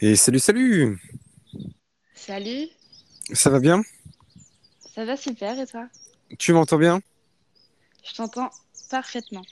Et 0.00 0.14
salut, 0.14 0.38
salut 0.38 1.00
Salut, 2.14 2.68
Ça 3.32 3.50
va 3.50 3.58
bien? 3.58 3.82
Ça 4.94 5.04
va 5.04 5.16
super 5.16 5.58
et 5.58 5.66
toi? 5.66 5.88
Tu 6.38 6.52
m'entends 6.52 6.78
bien? 6.78 7.00
Je 8.04 8.14
t'entends 8.14 8.50
parfaitement. 8.90 9.42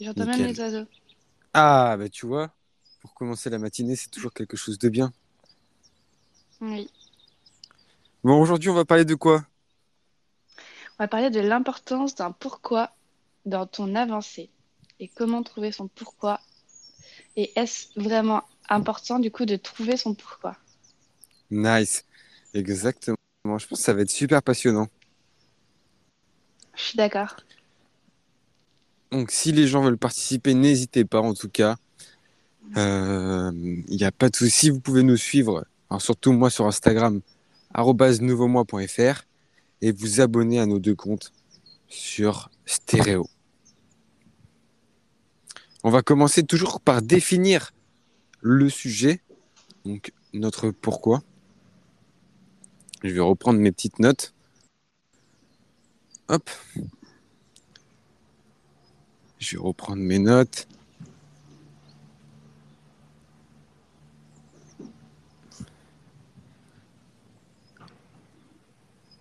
J'entends 0.00 0.26
même 0.26 0.44
les 0.44 0.60
oiseaux. 0.60 0.86
Ah, 1.54 1.96
bah 1.98 2.08
tu 2.08 2.26
vois, 2.26 2.52
pour 3.00 3.14
commencer 3.14 3.48
la 3.48 3.58
matinée, 3.58 3.96
c'est 3.96 4.10
toujours 4.10 4.32
quelque 4.32 4.56
chose 4.56 4.78
de 4.78 4.88
bien. 4.88 5.12
Oui. 6.60 6.90
Bon, 8.22 8.40
aujourd'hui, 8.40 8.70
on 8.70 8.74
va 8.74 8.84
parler 8.84 9.04
de 9.04 9.14
quoi? 9.14 9.44
On 10.98 11.04
va 11.04 11.08
parler 11.08 11.30
de 11.30 11.40
l'importance 11.40 12.14
d'un 12.14 12.32
pourquoi 12.32 12.94
dans 13.46 13.66
ton 13.66 13.94
avancée 13.94 14.50
et 15.00 15.08
comment 15.08 15.42
trouver 15.42 15.72
son 15.72 15.88
pourquoi? 15.88 16.40
Et 17.36 17.52
est-ce 17.58 17.88
vraiment 17.98 18.42
important 18.68 19.18
du 19.18 19.30
coup 19.30 19.44
de 19.44 19.56
trouver 19.56 19.96
son 19.96 20.14
pourquoi? 20.14 20.56
Nice. 21.50 22.04
Exactement. 22.54 23.16
Je 23.44 23.50
pense 23.50 23.78
que 23.78 23.84
ça 23.84 23.92
va 23.92 24.02
être 24.02 24.10
super 24.10 24.42
passionnant. 24.42 24.88
Je 26.74 26.82
suis 26.82 26.96
d'accord. 26.96 27.36
Donc, 29.10 29.30
si 29.30 29.52
les 29.52 29.68
gens 29.68 29.82
veulent 29.82 29.98
participer, 29.98 30.54
n'hésitez 30.54 31.04
pas, 31.04 31.20
en 31.20 31.34
tout 31.34 31.48
cas. 31.48 31.76
Euh, 32.76 33.52
Il 33.54 33.96
n'y 33.96 34.04
a 34.04 34.12
pas 34.12 34.28
de 34.28 34.36
souci, 34.36 34.70
vous 34.70 34.80
pouvez 34.80 35.02
nous 35.02 35.16
suivre. 35.16 35.66
Alors, 35.90 36.02
surtout 36.02 36.32
moi 36.32 36.50
sur 36.50 36.66
Instagram, 36.66 37.20
nouveaumois.fr 38.20 39.22
et 39.82 39.92
vous 39.92 40.20
abonner 40.20 40.58
à 40.58 40.66
nos 40.66 40.78
deux 40.78 40.94
comptes 40.94 41.32
sur 41.88 42.50
Stéréo. 42.64 43.28
On 45.82 45.90
va 45.90 46.00
commencer 46.02 46.42
toujours 46.44 46.80
par 46.80 47.02
définir 47.02 47.72
le 48.44 48.68
sujet, 48.68 49.22
donc 49.86 50.12
notre 50.34 50.70
pourquoi. 50.70 51.22
Je 53.02 53.08
vais 53.08 53.20
reprendre 53.20 53.58
mes 53.58 53.72
petites 53.72 53.98
notes. 53.98 54.34
Hop. 56.28 56.50
Je 59.38 59.56
vais 59.56 59.62
reprendre 59.62 60.02
mes 60.02 60.18
notes. 60.18 60.68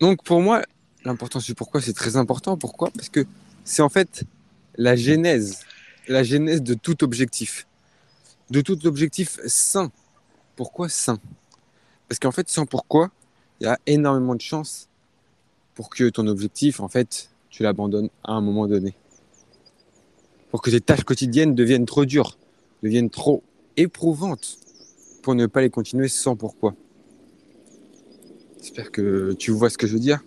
Donc 0.01 0.21
pour 0.25 0.41
moi, 0.41 0.63
l'importance 1.05 1.45
du 1.45 1.55
pourquoi, 1.55 1.81
c'est 1.81 1.93
très 1.93 2.17
important. 2.17 2.57
Pourquoi? 2.57 2.91
Parce 2.91 3.07
que 3.07 3.25
c'est 3.63 3.81
en 3.81 3.87
fait 3.87 4.25
la 4.75 4.97
genèse, 4.97 5.61
la 6.09 6.23
genèse 6.23 6.61
de 6.61 6.73
tout 6.73 7.05
objectif, 7.05 7.67
de 8.49 8.61
tout 8.61 8.85
objectif 8.85 9.39
sain. 9.45 9.91
Pourquoi 10.55 10.89
sain? 10.89 11.19
Parce 12.07 12.19
qu'en 12.19 12.31
fait, 12.31 12.49
sans 12.49 12.65
pourquoi, 12.65 13.11
il 13.59 13.65
y 13.65 13.67
a 13.67 13.79
énormément 13.85 14.35
de 14.35 14.41
chances 14.41 14.87
pour 15.73 15.89
que 15.89 16.09
ton 16.09 16.27
objectif, 16.27 16.79
en 16.79 16.87
fait, 16.87 17.29
tu 17.49 17.63
l'abandonnes 17.63 18.09
à 18.23 18.33
un 18.33 18.41
moment 18.41 18.67
donné. 18.67 18.95
Pour 20.51 20.61
que 20.61 20.69
tes 20.69 20.81
tâches 20.81 21.03
quotidiennes 21.03 21.55
deviennent 21.55 21.85
trop 21.85 22.05
dures, 22.05 22.37
deviennent 22.83 23.09
trop 23.09 23.41
éprouvantes, 23.77 24.57
pour 25.23 25.35
ne 25.35 25.45
pas 25.47 25.61
les 25.61 25.69
continuer 25.69 26.09
sans 26.09 26.35
pourquoi. 26.35 26.75
J'espère 28.61 28.91
que 28.91 29.33
tu 29.33 29.51
vois 29.51 29.69
ce 29.69 29.77
que 29.77 29.87
je 29.87 29.93
veux 29.93 29.99
dire. 29.99 30.23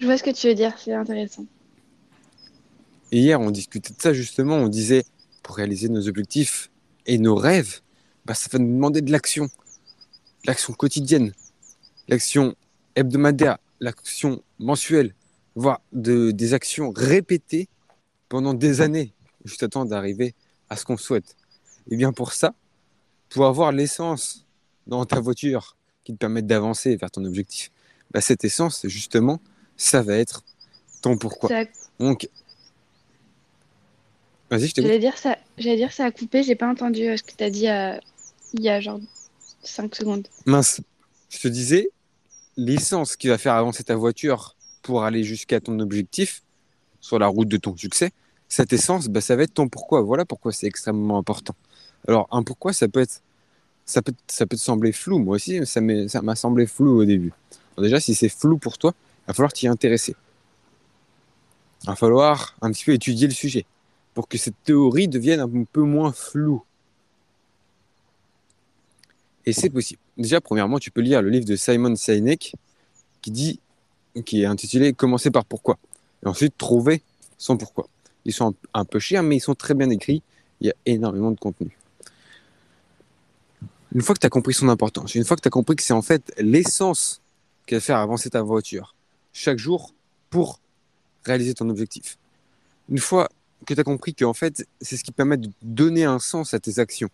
Je 0.00 0.06
vois 0.06 0.16
ce 0.16 0.22
que 0.22 0.30
tu 0.30 0.48
veux 0.48 0.54
dire, 0.54 0.72
c'est 0.78 0.92
intéressant. 0.92 1.44
Et 3.12 3.20
hier, 3.20 3.40
on 3.40 3.50
discutait 3.50 3.94
de 3.94 4.00
ça 4.00 4.12
justement. 4.12 4.56
On 4.56 4.68
disait, 4.68 5.04
pour 5.48 5.56
réaliser 5.56 5.88
nos 5.88 6.08
objectifs 6.08 6.70
et 7.06 7.16
nos 7.16 7.34
rêves, 7.34 7.80
bah, 8.26 8.34
ça 8.34 8.50
va 8.52 8.58
nous 8.58 8.70
demander 8.70 9.00
de 9.00 9.10
l'action. 9.10 9.46
De 9.46 9.50
L'action 10.46 10.74
quotidienne, 10.74 11.32
l'action 12.06 12.54
hebdomadaire, 12.94 13.56
l'action 13.80 14.42
mensuelle, 14.58 15.14
voire 15.54 15.80
de, 15.92 16.32
des 16.32 16.52
actions 16.52 16.92
répétées 16.94 17.66
pendant 18.28 18.52
des 18.52 18.82
années, 18.82 19.14
juste 19.46 19.62
à 19.62 19.68
temps 19.68 19.86
d'arriver 19.86 20.34
à 20.68 20.76
ce 20.76 20.84
qu'on 20.84 20.98
souhaite. 20.98 21.34
Et 21.90 21.96
bien 21.96 22.12
pour 22.12 22.34
ça, 22.34 22.54
pour 23.30 23.46
avoir 23.46 23.72
l'essence 23.72 24.44
dans 24.86 25.06
ta 25.06 25.18
voiture 25.18 25.78
qui 26.04 26.12
te 26.12 26.18
permet 26.18 26.42
d'avancer 26.42 26.94
vers 26.96 27.10
ton 27.10 27.24
objectif, 27.24 27.70
bah, 28.10 28.20
cette 28.20 28.44
essence, 28.44 28.86
justement, 28.86 29.40
ça 29.78 30.02
va 30.02 30.14
être 30.18 30.44
ton 31.00 31.16
pourquoi. 31.16 31.48
Donc, 31.98 32.28
vas-y, 34.50 34.68
je 34.68 34.74
t'écoute. 34.74 34.88
J'allais 34.88 34.98
dire 34.98 35.16
ça, 35.18 35.36
j'allais 35.58 35.76
dire 35.76 35.92
ça 35.92 36.04
a 36.06 36.10
coupé, 36.10 36.42
j'ai 36.42 36.54
pas 36.54 36.68
entendu 36.68 37.08
euh, 37.08 37.16
ce 37.16 37.22
que 37.22 37.32
tu 37.36 37.44
as 37.44 37.50
dit 37.50 37.68
euh, 37.68 37.96
il 38.54 38.62
y 38.62 38.68
a 38.68 38.80
genre 38.80 39.00
5 39.62 39.94
secondes. 39.94 40.26
Mince, 40.46 40.80
je 41.30 41.38
te 41.38 41.48
disais, 41.48 41.90
l'essence 42.56 43.16
qui 43.16 43.28
va 43.28 43.38
faire 43.38 43.54
avancer 43.54 43.84
ta 43.84 43.96
voiture 43.96 44.54
pour 44.82 45.04
aller 45.04 45.24
jusqu'à 45.24 45.60
ton 45.60 45.78
objectif, 45.80 46.42
sur 47.00 47.18
la 47.18 47.26
route 47.26 47.48
de 47.48 47.56
ton 47.56 47.76
succès, 47.76 48.10
cette 48.48 48.72
essence, 48.72 49.08
bah, 49.08 49.20
ça 49.20 49.36
va 49.36 49.42
être 49.42 49.54
ton 49.54 49.68
pourquoi. 49.68 50.00
Voilà 50.02 50.24
pourquoi 50.24 50.52
c'est 50.52 50.66
extrêmement 50.66 51.18
important. 51.18 51.54
Alors, 52.06 52.26
un 52.30 52.42
pourquoi, 52.42 52.72
ça 52.72 52.88
peut 52.88 53.00
être, 53.00 53.20
ça 53.84 54.00
peut, 54.00 54.14
ça 54.26 54.46
peut 54.46 54.56
te 54.56 54.62
sembler 54.62 54.92
flou. 54.92 55.18
Moi 55.18 55.36
aussi, 55.36 55.66
ça 55.66 55.80
m'est- 55.82 56.08
ça 56.08 56.22
m'a 56.22 56.34
semblé 56.34 56.66
flou 56.66 57.00
au 57.00 57.04
début. 57.04 57.32
Alors 57.76 57.84
déjà, 57.84 58.00
si 58.00 58.14
c'est 58.14 58.28
flou 58.30 58.56
pour 58.56 58.78
toi, 58.78 58.94
il 58.96 59.26
va 59.28 59.34
falloir 59.34 59.52
t'y 59.52 59.68
intéresser. 59.68 60.16
Il 61.84 61.86
va 61.88 61.96
falloir 61.96 62.56
un 62.62 62.72
petit 62.72 62.84
peu 62.84 62.92
étudier 62.92 63.26
le 63.28 63.34
sujet 63.34 63.66
pour 64.18 64.26
que 64.26 64.36
cette 64.36 64.60
théorie 64.64 65.06
devienne 65.06 65.38
un 65.38 65.62
peu 65.62 65.82
moins 65.82 66.10
floue. 66.10 66.64
Et 69.46 69.52
c'est 69.52 69.70
possible. 69.70 70.00
Déjà, 70.16 70.40
premièrement, 70.40 70.80
tu 70.80 70.90
peux 70.90 71.02
lire 71.02 71.22
le 71.22 71.30
livre 71.30 71.44
de 71.44 71.54
Simon 71.54 71.94
Sinek 71.94 72.56
qui 73.22 73.30
dit, 73.30 73.60
qui 74.26 74.42
est 74.42 74.46
intitulé 74.46 74.92
Commencer 74.92 75.30
par 75.30 75.44
pourquoi. 75.44 75.78
Et 76.24 76.26
ensuite, 76.26 76.58
trouver 76.58 77.04
son 77.36 77.56
pourquoi. 77.56 77.86
Ils 78.24 78.32
sont 78.32 78.56
un, 78.74 78.84
peu 78.84 78.98
chers, 78.98 79.22
mais 79.22 79.36
ils 79.36 79.40
sont 79.40 79.54
très 79.54 79.74
bien 79.74 79.88
écrits. 79.88 80.24
Il 80.60 80.66
y 80.66 80.70
a 80.70 80.74
énormément 80.84 81.30
de 81.30 81.38
contenu. 81.38 81.78
Une 83.94 84.02
fois 84.02 84.16
que 84.16 84.20
tu 84.20 84.26
as 84.26 84.30
compris 84.30 84.52
son 84.52 84.68
importance, 84.68 85.14
une 85.14 85.24
fois 85.24 85.36
que 85.36 85.42
tu 85.42 85.48
as 85.48 85.52
compris 85.52 85.76
que 85.76 85.82
c'est 85.84 85.92
en 85.92 86.02
fait 86.02 86.34
l'essence 86.38 87.22
qui 87.68 87.74
va 87.74 87.80
faire 87.80 87.98
avancer 87.98 88.30
ta 88.30 88.42
voiture 88.42 88.96
chaque 89.32 89.58
jour 89.58 89.94
pour 90.28 90.58
réaliser 91.24 91.54
ton 91.54 91.68
objectif. 91.70 92.18
Une 92.88 92.98
fois 92.98 93.28
que 93.68 93.74
tu 93.74 93.80
as 93.80 93.84
compris 93.84 94.14
que 94.14 94.24
en 94.24 94.32
fait, 94.32 94.66
c'est 94.80 94.96
ce 94.96 95.04
qui 95.04 95.12
permet 95.12 95.36
de 95.36 95.50
donner 95.62 96.04
un 96.04 96.18
sens 96.18 96.54
à 96.54 96.58
tes 96.58 96.78
actions. 96.78 97.10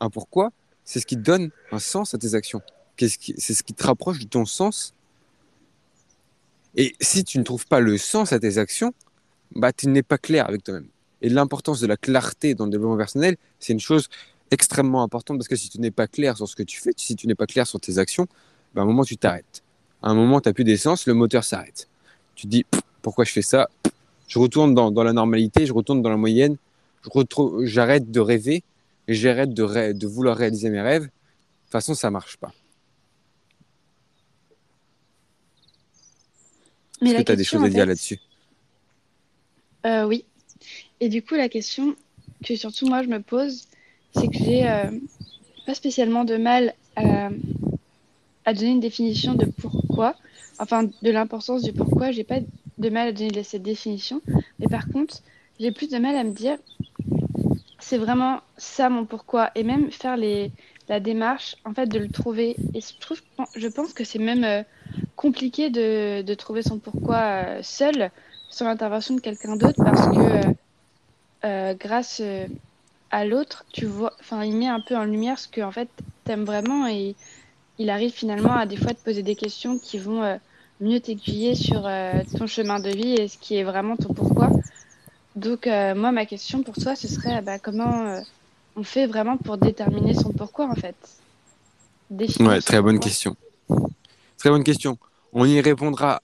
Un 0.00 0.08
pourquoi, 0.08 0.50
c'est 0.84 0.98
ce 0.98 1.06
qui 1.06 1.16
donne 1.16 1.50
un 1.72 1.78
sens 1.78 2.14
à 2.14 2.18
tes 2.18 2.34
actions. 2.34 2.62
C'est 2.98 3.54
ce 3.54 3.62
qui 3.62 3.74
te 3.74 3.86
rapproche 3.86 4.18
de 4.18 4.24
ton 4.24 4.46
sens. 4.46 4.94
Et 6.74 6.96
si 7.00 7.22
tu 7.22 7.38
ne 7.38 7.44
trouves 7.44 7.66
pas 7.66 7.80
le 7.80 7.98
sens 7.98 8.32
à 8.32 8.40
tes 8.40 8.56
actions, 8.56 8.94
bah, 9.54 9.72
tu 9.72 9.88
n'es 9.88 10.02
pas 10.02 10.16
clair 10.16 10.48
avec 10.48 10.64
toi-même. 10.64 10.88
Et 11.20 11.28
l'importance 11.28 11.80
de 11.80 11.86
la 11.86 11.98
clarté 11.98 12.54
dans 12.54 12.64
le 12.64 12.70
développement 12.70 12.96
personnel, 12.96 13.36
c'est 13.60 13.74
une 13.74 13.80
chose 13.80 14.08
extrêmement 14.50 15.02
importante 15.02 15.38
parce 15.38 15.48
que 15.48 15.56
si 15.56 15.68
tu 15.68 15.80
n'es 15.80 15.90
pas 15.90 16.06
clair 16.06 16.36
sur 16.36 16.48
ce 16.48 16.56
que 16.56 16.62
tu 16.62 16.80
fais, 16.80 16.92
si 16.96 17.14
tu 17.14 17.26
n'es 17.26 17.34
pas 17.34 17.46
clair 17.46 17.66
sur 17.66 17.78
tes 17.78 17.98
actions, 17.98 18.26
bah, 18.74 18.80
à 18.80 18.84
un 18.84 18.86
moment 18.86 19.04
tu 19.04 19.18
t'arrêtes. 19.18 19.62
À 20.02 20.08
un 20.08 20.14
moment, 20.14 20.40
tu 20.40 20.48
n'as 20.48 20.52
plus 20.52 20.64
d'essence, 20.64 21.06
le 21.06 21.14
moteur 21.14 21.44
s'arrête. 21.44 21.88
Tu 22.34 22.44
te 22.44 22.50
dis, 22.50 22.66
pourquoi 23.00 23.24
je 23.24 23.32
fais 23.32 23.42
ça? 23.42 23.70
Je 24.26 24.38
retourne 24.38 24.74
dans, 24.74 24.90
dans 24.90 25.04
la 25.04 25.12
normalité, 25.12 25.66
je 25.66 25.72
retourne 25.72 26.02
dans 26.02 26.10
la 26.10 26.16
moyenne, 26.16 26.56
j'arrête 27.62 28.10
de 28.10 28.20
rêver 28.20 28.62
et 29.06 29.14
j'arrête 29.14 29.52
de, 29.52 29.62
rê- 29.62 29.94
de 29.94 30.06
vouloir 30.06 30.36
réaliser 30.36 30.70
mes 30.70 30.80
rêves. 30.80 31.02
De 31.02 31.08
toute 31.08 31.72
façon, 31.72 31.94
ça 31.94 32.10
marche 32.10 32.36
pas. 32.38 32.52
Est-ce 37.02 37.14
que 37.16 37.22
tu 37.22 37.32
as 37.32 37.36
des 37.36 37.44
choses 37.44 37.62
à 37.62 37.68
dire 37.68 37.84
là-dessus? 37.84 38.18
Euh, 39.84 40.06
oui. 40.06 40.24
Et 41.00 41.10
du 41.10 41.22
coup, 41.22 41.34
la 41.34 41.50
question 41.50 41.94
que 42.42 42.56
surtout 42.56 42.86
moi 42.86 43.02
je 43.02 43.08
me 43.08 43.20
pose, 43.20 43.66
c'est 44.16 44.28
que 44.28 44.38
j'ai 44.38 44.66
euh, 44.66 44.90
pas 45.66 45.74
spécialement 45.74 46.24
de 46.24 46.36
mal 46.38 46.74
à, 46.96 47.28
à 48.46 48.54
donner 48.54 48.70
une 48.70 48.80
définition 48.80 49.34
de 49.34 49.44
pourquoi, 49.44 50.14
enfin 50.58 50.84
de 50.84 51.10
l'importance 51.10 51.62
du 51.62 51.74
pourquoi. 51.74 52.10
J'ai 52.12 52.24
pas 52.24 52.40
de 52.78 52.88
mal 52.88 53.08
à 53.08 53.12
donner 53.12 53.42
cette 53.42 53.62
définition, 53.62 54.20
mais 54.58 54.66
par 54.66 54.88
contre, 54.88 55.22
j'ai 55.60 55.70
plus 55.70 55.88
de 55.88 55.98
mal 55.98 56.16
à 56.16 56.24
me 56.24 56.32
dire 56.32 56.58
c'est 57.78 57.98
vraiment 57.98 58.40
ça 58.56 58.88
mon 58.88 59.04
pourquoi. 59.04 59.50
Et 59.54 59.62
même 59.62 59.90
faire 59.90 60.16
les, 60.16 60.50
la 60.88 61.00
démarche 61.00 61.56
en 61.64 61.74
fait 61.74 61.86
de 61.86 61.98
le 61.98 62.08
trouver. 62.08 62.56
Et 62.74 62.80
je 62.80 62.98
trouve, 62.98 63.20
je 63.54 63.68
pense 63.68 63.92
que 63.92 64.04
c'est 64.04 64.18
même 64.18 64.44
euh, 64.44 64.62
compliqué 65.16 65.70
de, 65.70 66.22
de 66.22 66.34
trouver 66.34 66.62
son 66.62 66.78
pourquoi 66.78 67.16
euh, 67.16 67.58
seul 67.62 68.10
sans 68.50 68.66
l'intervention 68.66 69.16
de 69.16 69.20
quelqu'un 69.20 69.56
d'autre 69.56 69.82
parce 69.84 70.06
que 70.06 70.54
euh, 71.44 71.74
grâce 71.74 72.22
à 73.10 73.24
l'autre, 73.24 73.64
tu 73.72 73.84
vois, 73.84 74.14
enfin, 74.20 74.44
il 74.44 74.56
met 74.56 74.68
un 74.68 74.80
peu 74.80 74.96
en 74.96 75.04
lumière 75.04 75.38
ce 75.38 75.48
que 75.48 75.60
en 75.60 75.72
fait 75.72 75.88
t'aimes 76.24 76.44
vraiment. 76.44 76.86
Et 76.86 77.16
il 77.78 77.90
arrive 77.90 78.12
finalement 78.12 78.54
à 78.54 78.64
des 78.64 78.76
fois 78.76 78.94
te 78.94 79.04
poser 79.04 79.22
des 79.22 79.36
questions 79.36 79.78
qui 79.78 79.98
vont 79.98 80.38
mieux 80.80 81.00
t'aiguiller 81.00 81.54
sur 81.54 81.86
euh, 81.86 82.22
ton 82.36 82.46
chemin 82.46 82.80
de 82.80 82.90
vie 82.90 83.14
et 83.14 83.28
ce 83.28 83.38
qui 83.38 83.56
est 83.56 83.64
vraiment 83.64 83.96
ton 83.96 84.12
pourquoi. 84.12 84.50
Donc 85.36 85.66
euh, 85.66 85.94
moi, 85.94 86.12
ma 86.12 86.26
question 86.26 86.62
pour 86.62 86.74
toi, 86.74 86.94
ce 86.94 87.08
serait 87.08 87.42
bah, 87.42 87.58
comment 87.58 88.06
euh, 88.06 88.20
on 88.76 88.82
fait 88.82 89.06
vraiment 89.06 89.36
pour 89.36 89.58
déterminer 89.58 90.14
son 90.14 90.32
pourquoi 90.32 90.68
en 90.68 90.74
fait? 90.74 90.96
Définir 92.10 92.50
Ouais, 92.50 92.60
très 92.60 92.80
bonne 92.80 92.96
pourquoi. 92.96 93.10
question. 93.10 93.36
Très 94.38 94.50
bonne 94.50 94.64
question. 94.64 94.98
On 95.32 95.44
y 95.44 95.60
répondra, 95.60 96.22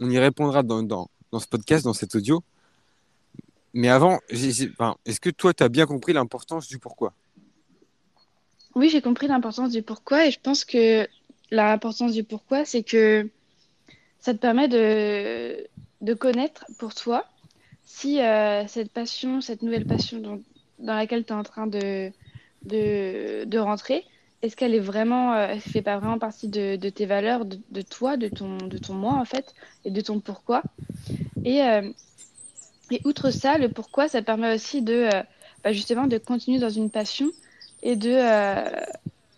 on 0.00 0.10
y 0.10 0.18
répondra 0.18 0.62
dans, 0.62 0.82
dans, 0.82 1.08
dans 1.32 1.40
ce 1.40 1.46
podcast, 1.46 1.84
dans 1.84 1.92
cet 1.92 2.14
audio. 2.14 2.42
Mais 3.74 3.88
avant, 3.88 4.20
enfin, 4.72 4.96
est-ce 5.04 5.20
que 5.20 5.28
toi, 5.28 5.52
tu 5.52 5.62
as 5.62 5.68
bien 5.68 5.84
compris 5.84 6.14
l'importance 6.14 6.66
du 6.66 6.78
pourquoi? 6.78 7.12
Oui, 8.74 8.88
j'ai 8.88 9.02
compris 9.02 9.26
l'importance 9.26 9.70
du 9.70 9.82
pourquoi 9.82 10.26
et 10.26 10.30
je 10.30 10.40
pense 10.40 10.64
que 10.64 11.06
l'importance 11.50 12.12
du 12.12 12.24
pourquoi, 12.24 12.64
c'est 12.64 12.82
que 12.82 13.28
ça 14.26 14.34
te 14.34 14.38
permet 14.38 14.68
de, 14.68 15.68
de 16.00 16.14
connaître 16.14 16.66
pour 16.78 16.94
toi 16.94 17.26
si 17.84 18.20
euh, 18.22 18.66
cette 18.68 18.92
passion, 18.92 19.40
cette 19.40 19.62
nouvelle 19.62 19.86
passion 19.86 20.18
dont- 20.20 20.44
dans 20.78 20.94
laquelle 20.94 21.24
tu 21.24 21.32
es 21.32 21.36
en 21.36 21.42
train 21.44 21.66
de, 21.66 22.12
de, 22.64 23.44
de 23.46 23.58
rentrer, 23.58 24.06
est-ce 24.42 24.56
qu'elle 24.56 24.74
est 24.74 24.80
vraiment, 24.80 25.34
euh, 25.34 25.48
elle 25.50 25.60
fait 25.60 25.82
pas 25.82 25.98
vraiment 25.98 26.18
partie 26.18 26.48
de, 26.48 26.76
de 26.76 26.90
tes 26.90 27.06
valeurs, 27.06 27.44
de, 27.46 27.62
de 27.70 27.82
toi, 27.82 28.16
de 28.16 28.28
ton, 28.28 28.66
de 28.68 28.78
ton 28.78 28.94
moi 28.94 29.16
en 29.20 29.24
fait, 29.24 29.54
et 29.84 29.90
de 29.90 30.00
ton 30.00 30.20
pourquoi? 30.20 30.66
Et, 31.44 31.62
euh, 31.64 31.92
et 32.90 33.00
outre 33.04 33.30
ça, 33.30 33.58
le 33.58 33.68
pourquoi, 33.72 34.08
ça 34.08 34.22
permet 34.22 34.54
aussi 34.54 34.82
de 34.82 34.92
euh, 34.94 35.22
bah, 35.64 35.72
justement 35.72 36.06
de 36.06 36.18
continuer 36.18 36.58
dans 36.60 36.70
une 36.70 36.90
passion 36.90 37.30
et 37.82 37.96
de, 37.96 38.10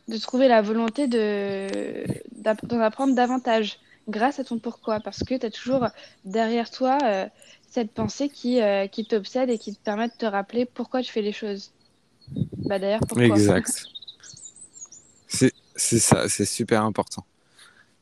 de 0.09 0.17
trouver 0.19 0.49
la 0.49 0.63
volonté 0.63 1.07
de, 1.09 2.05
d'en 2.33 2.81
apprendre 2.81 3.15
davantage 3.15 3.79
grâce 4.09 4.39
à 4.39 4.45
ton 4.45 4.59
pourquoi, 4.59 5.01
parce 5.01 5.23
que 5.23 5.35
tu 5.35 5.47
as 5.47 5.51
toujours 5.51 5.87
derrière 6.25 6.71
toi 6.71 6.99
euh, 7.05 7.27
cette 7.71 7.93
pensée 7.93 8.29
qui, 8.29 8.61
euh, 8.61 8.87
qui 8.87 9.05
t'obsède 9.05 9.51
et 9.51 9.59
qui 9.59 9.75
te 9.75 9.81
permet 9.81 10.09
de 10.09 10.15
te 10.15 10.27
rappeler 10.27 10.65
pourquoi 10.65 11.03
tu 11.03 11.13
fais 11.13 11.23
les 11.23 11.33
choses. 11.33 11.73
Bah 12.65 12.79
d'ailleurs, 12.79 13.01
pourquoi? 13.07 13.27
Exact. 13.27 13.87
C'est 15.27 15.53
c'est 15.77 15.99
ça, 16.01 16.29
c'est 16.29 16.45
super 16.45 16.83
important. 16.83 17.25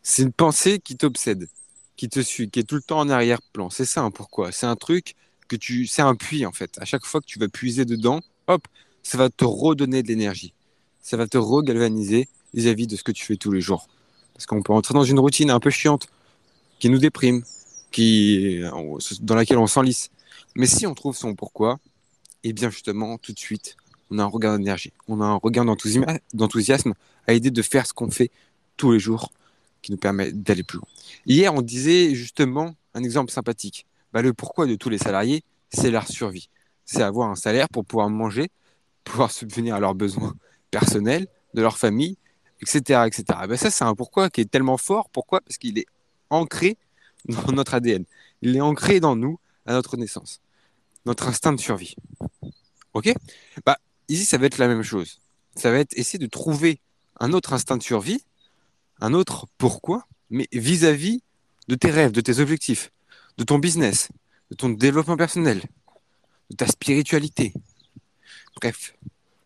C'est 0.02 0.22
une 0.22 0.32
pensée 0.32 0.78
qui 0.78 0.96
t'obsède, 0.96 1.48
qui 1.96 2.08
te 2.08 2.20
suit, 2.20 2.48
qui 2.48 2.60
est 2.60 2.64
tout 2.64 2.76
le 2.76 2.82
temps 2.82 3.00
en 3.00 3.08
arrière-plan. 3.08 3.70
C'est 3.70 3.84
ça 3.84 4.02
un 4.02 4.10
pourquoi. 4.10 4.52
C'est 4.52 4.66
un 4.66 4.76
truc 4.76 5.14
que 5.48 5.56
tu, 5.56 5.86
c'est 5.86 6.02
un 6.02 6.14
puits 6.14 6.46
en 6.46 6.52
fait. 6.52 6.78
À 6.80 6.84
chaque 6.84 7.04
fois 7.04 7.20
que 7.20 7.26
tu 7.26 7.38
vas 7.38 7.48
puiser 7.48 7.84
dedans, 7.84 8.20
hop, 8.46 8.66
ça 9.02 9.18
va 9.18 9.28
te 9.28 9.44
redonner 9.44 10.02
de 10.02 10.08
l'énergie. 10.08 10.54
Ça 11.02 11.16
va 11.16 11.26
te 11.26 11.38
regalvaniser 11.38 12.28
vis-à-vis 12.54 12.86
de 12.86 12.96
ce 12.96 13.02
que 13.02 13.12
tu 13.12 13.24
fais 13.24 13.36
tous 13.36 13.52
les 13.52 13.60
jours. 13.60 13.88
Parce 14.36 14.44
qu'on 14.44 14.62
peut 14.62 14.74
entrer 14.74 14.92
dans 14.92 15.02
une 15.02 15.18
routine 15.18 15.50
un 15.50 15.60
peu 15.60 15.70
chiante, 15.70 16.08
qui 16.78 16.90
nous 16.90 16.98
déprime, 16.98 17.42
qui, 17.90 18.60
dans 19.22 19.34
laquelle 19.34 19.56
on 19.56 19.66
s'enlise. 19.66 20.10
Mais 20.54 20.66
si 20.66 20.86
on 20.86 20.94
trouve 20.94 21.16
son 21.16 21.34
pourquoi, 21.34 21.78
et 22.44 22.52
bien 22.52 22.68
justement, 22.68 23.16
tout 23.16 23.32
de 23.32 23.38
suite, 23.38 23.76
on 24.10 24.18
a 24.18 24.22
un 24.22 24.26
regard 24.26 24.58
d'énergie, 24.58 24.92
on 25.08 25.20
a 25.22 25.24
un 25.24 25.36
regard 25.36 25.64
d'enthousiasme 25.64 26.92
à 27.26 27.32
aider 27.32 27.50
de 27.50 27.62
faire 27.62 27.86
ce 27.86 27.94
qu'on 27.94 28.10
fait 28.10 28.30
tous 28.76 28.92
les 28.92 28.98
jours 28.98 29.32
qui 29.80 29.90
nous 29.90 29.98
permet 29.98 30.32
d'aller 30.32 30.62
plus 30.62 30.78
loin. 30.78 30.88
Hier, 31.26 31.54
on 31.54 31.62
disait 31.62 32.14
justement 32.14 32.74
un 32.94 33.02
exemple 33.02 33.32
sympathique. 33.32 33.86
Bah, 34.12 34.20
le 34.22 34.32
pourquoi 34.32 34.66
de 34.66 34.74
tous 34.74 34.90
les 34.90 34.98
salariés, 34.98 35.42
c'est 35.70 35.90
leur 35.90 36.06
survie. 36.08 36.50
C'est 36.84 37.02
avoir 37.02 37.30
un 37.30 37.36
salaire 37.36 37.68
pour 37.68 37.84
pouvoir 37.84 38.10
manger, 38.10 38.50
pouvoir 39.02 39.30
subvenir 39.30 39.74
à 39.74 39.80
leurs 39.80 39.94
besoins 39.94 40.34
personnels, 40.70 41.26
de 41.54 41.62
leur 41.62 41.78
famille, 41.78 42.16
etc. 42.60 43.06
etc. 43.06 43.24
Bah, 43.48 43.56
ça, 43.56 43.70
c'est 43.70 43.84
un 43.84 43.94
pourquoi 43.94 44.30
qui 44.30 44.40
est 44.40 44.50
tellement 44.50 44.76
fort. 44.76 45.10
Pourquoi? 45.10 45.40
Parce 45.40 45.58
qu'il 45.58 45.78
est 45.78 45.86
ancré 46.30 46.76
dans 47.26 47.52
notre 47.52 47.74
ADN. 47.74 48.04
Il 48.42 48.56
est 48.56 48.60
ancré 48.60 49.00
dans 49.00 49.16
nous 49.16 49.38
à 49.66 49.72
notre 49.72 49.96
naissance. 49.96 50.40
Notre 51.04 51.28
instinct 51.28 51.52
de 51.52 51.60
survie. 51.60 51.94
Ok? 52.94 53.12
Bah, 53.64 53.78
ici, 54.08 54.24
ça 54.24 54.38
va 54.38 54.46
être 54.46 54.58
la 54.58 54.68
même 54.68 54.82
chose. 54.82 55.20
Ça 55.54 55.70
va 55.70 55.78
être 55.78 55.96
essayer 55.96 56.18
de 56.18 56.26
trouver 56.26 56.80
un 57.20 57.32
autre 57.32 57.52
instinct 57.52 57.76
de 57.76 57.82
survie, 57.82 58.22
un 59.00 59.14
autre 59.14 59.46
pourquoi, 59.58 60.06
mais 60.30 60.48
vis-à-vis 60.52 61.22
de 61.68 61.74
tes 61.74 61.90
rêves, 61.90 62.12
de 62.12 62.20
tes 62.20 62.40
objectifs, 62.40 62.92
de 63.38 63.44
ton 63.44 63.58
business, 63.58 64.08
de 64.50 64.56
ton 64.56 64.68
développement 64.68 65.16
personnel, 65.16 65.62
de 66.50 66.56
ta 66.56 66.66
spiritualité. 66.66 67.52
Bref, 68.56 68.94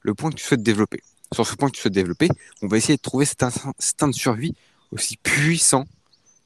le 0.02 0.14
point 0.14 0.30
que 0.30 0.36
tu 0.36 0.44
souhaites 0.44 0.62
développer. 0.62 1.02
Sur 1.32 1.47
ce 1.47 1.55
point 1.55 1.69
que 1.69 1.77
tu 1.77 1.81
souhaites 1.81 1.94
développer, 1.94 2.29
on 2.61 2.67
va 2.67 2.77
essayer 2.77 2.97
de 2.97 3.03
trouver 3.03 3.25
cet 3.25 3.43
instinct 3.43 4.09
de 4.09 4.15
survie 4.15 4.55
aussi 4.91 5.17
puissant 5.17 5.85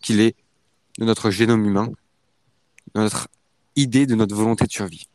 qu'il 0.02 0.20
est 0.20 0.36
de 0.98 1.04
notre 1.06 1.30
génome 1.30 1.64
humain, 1.64 1.90
de 2.94 3.00
notre 3.00 3.28
idée, 3.76 4.06
de 4.06 4.14
notre 4.14 4.34
volonté 4.34 4.66
de 4.66 4.70
survie. 4.70 5.08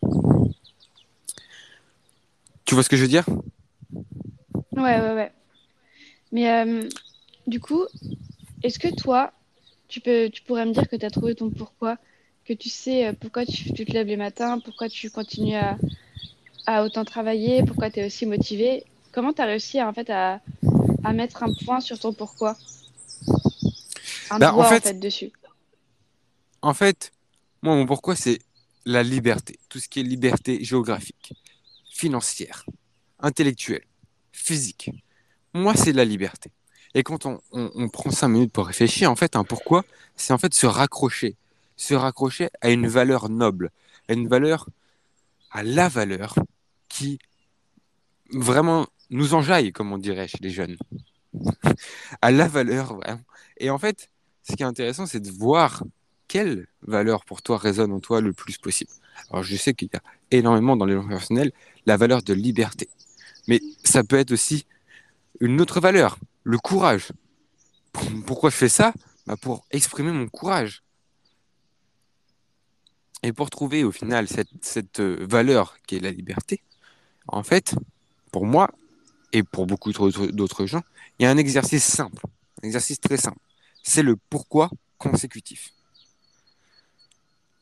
Tu 2.66 2.74
vois 2.74 2.84
ce 2.84 2.90
que 2.90 2.98
je 2.98 3.04
veux 3.04 3.08
dire? 3.08 3.26
Ouais, 4.72 5.00
ouais, 5.00 5.14
ouais. 5.14 5.32
Mais 6.32 6.52
euh, 6.52 6.90
du 7.48 7.60
coup, 7.60 7.86
est-ce 8.64 8.80
que 8.80 8.94
toi, 8.96 9.32
tu 9.88 10.02
peux, 10.02 10.30
tu 10.30 10.42
pourrais 10.44 10.66
me 10.66 10.74
dire 10.74 10.88
que 10.90 10.96
tu 10.96 11.06
as 11.06 11.10
trouvé 11.12 11.36
ton 11.36 11.50
pourquoi, 11.52 11.98
que 12.46 12.54
tu 12.54 12.70
sais 12.70 13.08
euh, 13.08 13.14
pourquoi 13.14 13.46
tu, 13.46 13.72
tu 13.74 13.86
te 13.86 13.92
lèves 13.92 14.08
les 14.08 14.18
matins, 14.18 14.60
pourquoi 14.60 14.90
tu 14.90 15.10
continues 15.10 15.56
à, 15.56 15.78
à 16.66 16.84
autant 16.84 17.06
travailler, 17.06 17.64
pourquoi 17.64 17.90
tu 17.90 18.00
es 18.00 18.06
aussi 18.06 18.26
motivé? 18.26 18.84
Comment 19.20 19.34
tu 19.34 19.42
as 19.42 19.48
réussi 19.48 19.84
en 19.84 19.92
fait 19.92 20.10
à, 20.12 20.40
à 21.04 21.12
mettre 21.12 21.44
un 21.44 21.52
point 21.52 21.82
sur 21.82 22.00
ton 22.00 22.14
pourquoi? 22.14 22.56
Un 24.30 24.40
Bah, 24.40 24.54
en 24.54 24.56
doigt 24.56 24.68
en 24.68 24.70
fait, 24.70 24.84
fait 24.84 24.94
dessus. 24.94 25.30
En 26.62 26.74
fait, 26.74 27.12
moi, 27.62 27.76
mon 27.76 27.86
pourquoi, 27.86 28.16
c'est 28.16 28.40
la 28.86 29.04
liberté. 29.04 29.60
Tout 29.68 29.80
ce 29.80 29.90
qui 29.90 30.00
est 30.00 30.04
liberté 30.04 30.64
géographique, 30.64 31.34
financière, 31.92 32.66
intellectuelle, 33.20 33.84
physique. 34.32 34.90
Moi, 35.54 35.76
c'est 35.76 35.92
la 35.92 36.06
liberté. 36.06 36.50
Et 36.96 37.04
quand 37.04 37.26
on, 37.26 37.42
on- 37.52 37.72
on 37.76 37.90
prend 37.90 38.12
cinq 38.12 38.30
minutes 38.30 38.54
pour 38.54 38.68
réfléchir, 38.68 39.12
en 39.12 39.18
fait, 39.18 39.36
un 39.36 39.44
pourquoi, 39.44 39.84
c'est 40.16 40.32
en 40.32 40.38
fait 40.38 40.54
se 40.54 40.66
raccrocher. 40.66 41.36
Se 41.76 41.94
raccrocher 41.94 42.48
à 42.62 42.70
une 42.70 42.88
valeur 42.88 43.28
noble, 43.28 43.70
à 44.08 44.14
une 44.14 44.30
valeur, 44.30 44.70
à 45.52 45.62
la 45.64 45.90
valeur 45.90 46.36
qui 46.88 47.20
vraiment 48.32 48.88
nous 49.10 49.34
enjaille, 49.34 49.72
comme 49.72 49.92
on 49.92 49.98
dirait 49.98 50.28
chez 50.28 50.40
les 50.42 50.50
jeunes. 50.50 50.78
À 52.22 52.32
la 52.32 52.48
valeur, 52.48 52.96
vraiment. 52.96 53.22
Et 53.58 53.70
en 53.70 53.78
fait, 53.78 54.10
ce 54.44 54.56
qui 54.56 54.64
est 54.64 54.66
intéressant, 54.66 55.06
c'est 55.06 55.20
de 55.20 55.32
voir 55.32 55.84
quelle 56.28 56.68
valeur 56.82 57.26
pour 57.26 57.42
toi 57.42 57.58
résonne 57.58 57.92
en 57.92 58.00
toi 58.00 58.22
le 58.22 58.34
plus 58.34 58.58
possible. 58.58 58.92
Alors, 59.30 59.44
je 59.44 59.56
sais 59.56 59.74
qu'il 59.74 59.90
y 59.94 59.98
a 59.98 60.02
énormément 60.32 60.78
dans 60.78 60.86
les 60.86 60.96
langues 60.96 61.10
personnelles 61.10 61.52
la 61.86 61.98
valeur 61.98 62.22
de 62.22 62.34
liberté. 62.34 62.90
Mais 63.48 63.62
ça 63.84 64.04
peut 64.04 64.18
être 64.18 64.32
aussi 64.32 64.66
une 65.40 65.60
autre 65.62 65.80
valeur, 65.80 66.18
le 66.44 66.58
courage. 66.58 67.12
Pourquoi 68.26 68.50
je 68.50 68.56
fais 68.56 68.70
ça? 68.70 68.94
Bah 69.26 69.36
Pour 69.38 69.66
exprimer 69.72 70.12
mon 70.12 70.28
courage. 70.28 70.84
Et 73.24 73.34
pour 73.34 73.50
trouver 73.50 73.84
au 73.84 73.92
final 73.92 74.28
cette, 74.28 74.50
cette 74.62 75.02
euh, 75.02 75.26
valeur 75.30 75.78
qui 75.86 75.98
est 75.98 76.00
la 76.00 76.12
liberté, 76.12 76.62
en 77.28 77.44
fait, 77.44 77.76
pour 78.32 78.46
moi 78.46 78.70
et 79.34 79.44
pour 79.44 79.68
beaucoup 79.68 79.92
d'autres 79.92 80.66
gens, 80.66 80.82
il 81.18 81.24
y 81.24 81.26
a 81.26 81.32
un 81.32 81.38
exercice 81.38 81.84
simple, 81.84 82.24
un 82.62 82.68
exercice 82.68 83.00
très 83.00 83.18
simple. 83.18 83.40
C'est 83.84 84.04
le 84.04 84.16
pourquoi 84.30 84.70
consécutif. 84.98 85.72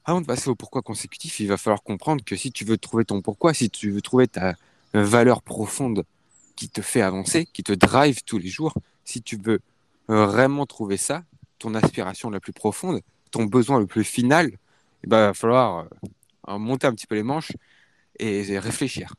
Avant 0.05 0.21
de 0.21 0.25
passer 0.25 0.49
au 0.49 0.55
pourquoi 0.55 0.81
consécutif, 0.81 1.39
il 1.39 1.47
va 1.47 1.57
falloir 1.57 1.83
comprendre 1.83 2.23
que 2.23 2.35
si 2.35 2.51
tu 2.51 2.63
veux 2.63 2.77
trouver 2.77 3.03
ton 3.03 3.21
pourquoi, 3.21 3.53
si 3.53 3.69
tu 3.69 3.91
veux 3.91 4.01
trouver 4.01 4.27
ta 4.27 4.55
valeur 4.93 5.41
profonde 5.41 6.05
qui 6.55 6.69
te 6.69 6.81
fait 6.81 7.01
avancer, 7.01 7.45
qui 7.45 7.61
te 7.63 7.73
drive 7.73 8.23
tous 8.23 8.37
les 8.37 8.47
jours, 8.47 8.73
si 9.03 9.21
tu 9.21 9.37
veux 9.37 9.59
vraiment 10.07 10.65
trouver 10.65 10.97
ça, 10.97 11.23
ton 11.59 11.75
aspiration 11.75 12.29
la 12.29 12.39
plus 12.39 12.53
profonde, 12.53 13.01
ton 13.31 13.43
besoin 13.43 13.79
le 13.79 13.85
plus 13.85 14.05
final, 14.05 14.51
il 15.03 15.09
va 15.09 15.33
falloir 15.33 15.87
euh, 16.47 16.57
monter 16.57 16.87
un 16.87 16.93
petit 16.93 17.07
peu 17.07 17.15
les 17.15 17.23
manches 17.23 17.51
et 18.19 18.57
réfléchir. 18.57 19.13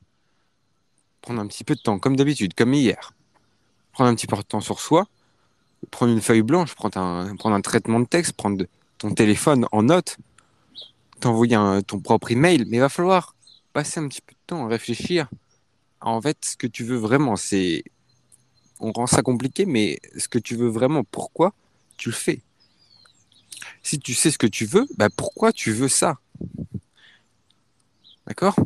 Prendre 1.29 1.43
un 1.43 1.47
petit 1.47 1.63
peu 1.63 1.75
de 1.75 1.81
temps, 1.83 1.99
comme 1.99 2.17
d'habitude, 2.17 2.55
comme 2.55 2.73
hier. 2.73 3.13
Prendre 3.93 4.09
un 4.09 4.15
petit 4.15 4.27
peu 4.27 4.35
de 4.35 4.41
temps 4.41 4.63
sur 4.63 4.81
soi, 4.81 5.07
prendre 5.91 6.11
une 6.11 6.23
feuille 6.23 6.41
blanche, 6.41 6.75
prendre 6.75 6.97
un, 6.97 7.37
prendre 7.37 7.55
un 7.55 7.61
traitement 7.61 8.01
de 8.01 8.07
texte, 8.07 8.33
prendre 8.33 8.65
ton 8.97 9.13
téléphone 9.13 9.67
en 9.71 9.83
note, 9.83 10.17
t'envoyer 11.21 11.59
ton 11.87 12.01
propre 12.01 12.31
email, 12.31 12.65
mais 12.69 12.79
il 12.79 12.81
va 12.81 12.89
falloir 12.89 13.35
passer 13.75 14.01
un 14.01 14.09
petit 14.09 14.23
peu 14.23 14.33
de 14.33 14.39
temps 14.47 14.65
à 14.65 14.69
réfléchir. 14.69 15.29
En 16.01 16.19
fait, 16.23 16.39
ce 16.43 16.57
que 16.57 16.67
tu 16.67 16.83
veux 16.83 16.97
vraiment, 16.97 17.37
c'est. 17.37 17.85
On 18.81 18.91
rend 18.93 19.07
ça 19.07 19.21
compliqué, 19.21 19.67
mais 19.67 20.01
ce 20.17 20.29
que 20.29 20.39
tu 20.39 20.57
veux 20.57 20.69
vraiment, 20.69 21.05
pourquoi 21.05 21.53
tu 21.99 22.09
le 22.09 22.15
fais? 22.15 22.41
Si 23.83 23.99
tu 23.99 24.15
sais 24.15 24.31
ce 24.31 24.39
que 24.39 24.47
tu 24.47 24.65
veux, 24.65 24.87
bah 24.97 25.11
pourquoi 25.15 25.53
tu 25.53 25.73
veux 25.73 25.89
ça? 25.89 26.17
D'accord? 28.27 28.57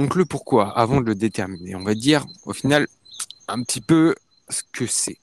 Donc, 0.00 0.14
le 0.14 0.24
pourquoi, 0.24 0.70
avant 0.78 1.02
de 1.02 1.06
le 1.08 1.14
déterminer, 1.14 1.74
on 1.74 1.82
va 1.82 1.94
dire 1.94 2.24
au 2.44 2.54
final 2.54 2.88
un 3.48 3.62
petit 3.62 3.82
peu 3.82 4.14
ce 4.48 4.62
que 4.72 4.86
c'est, 4.86 5.18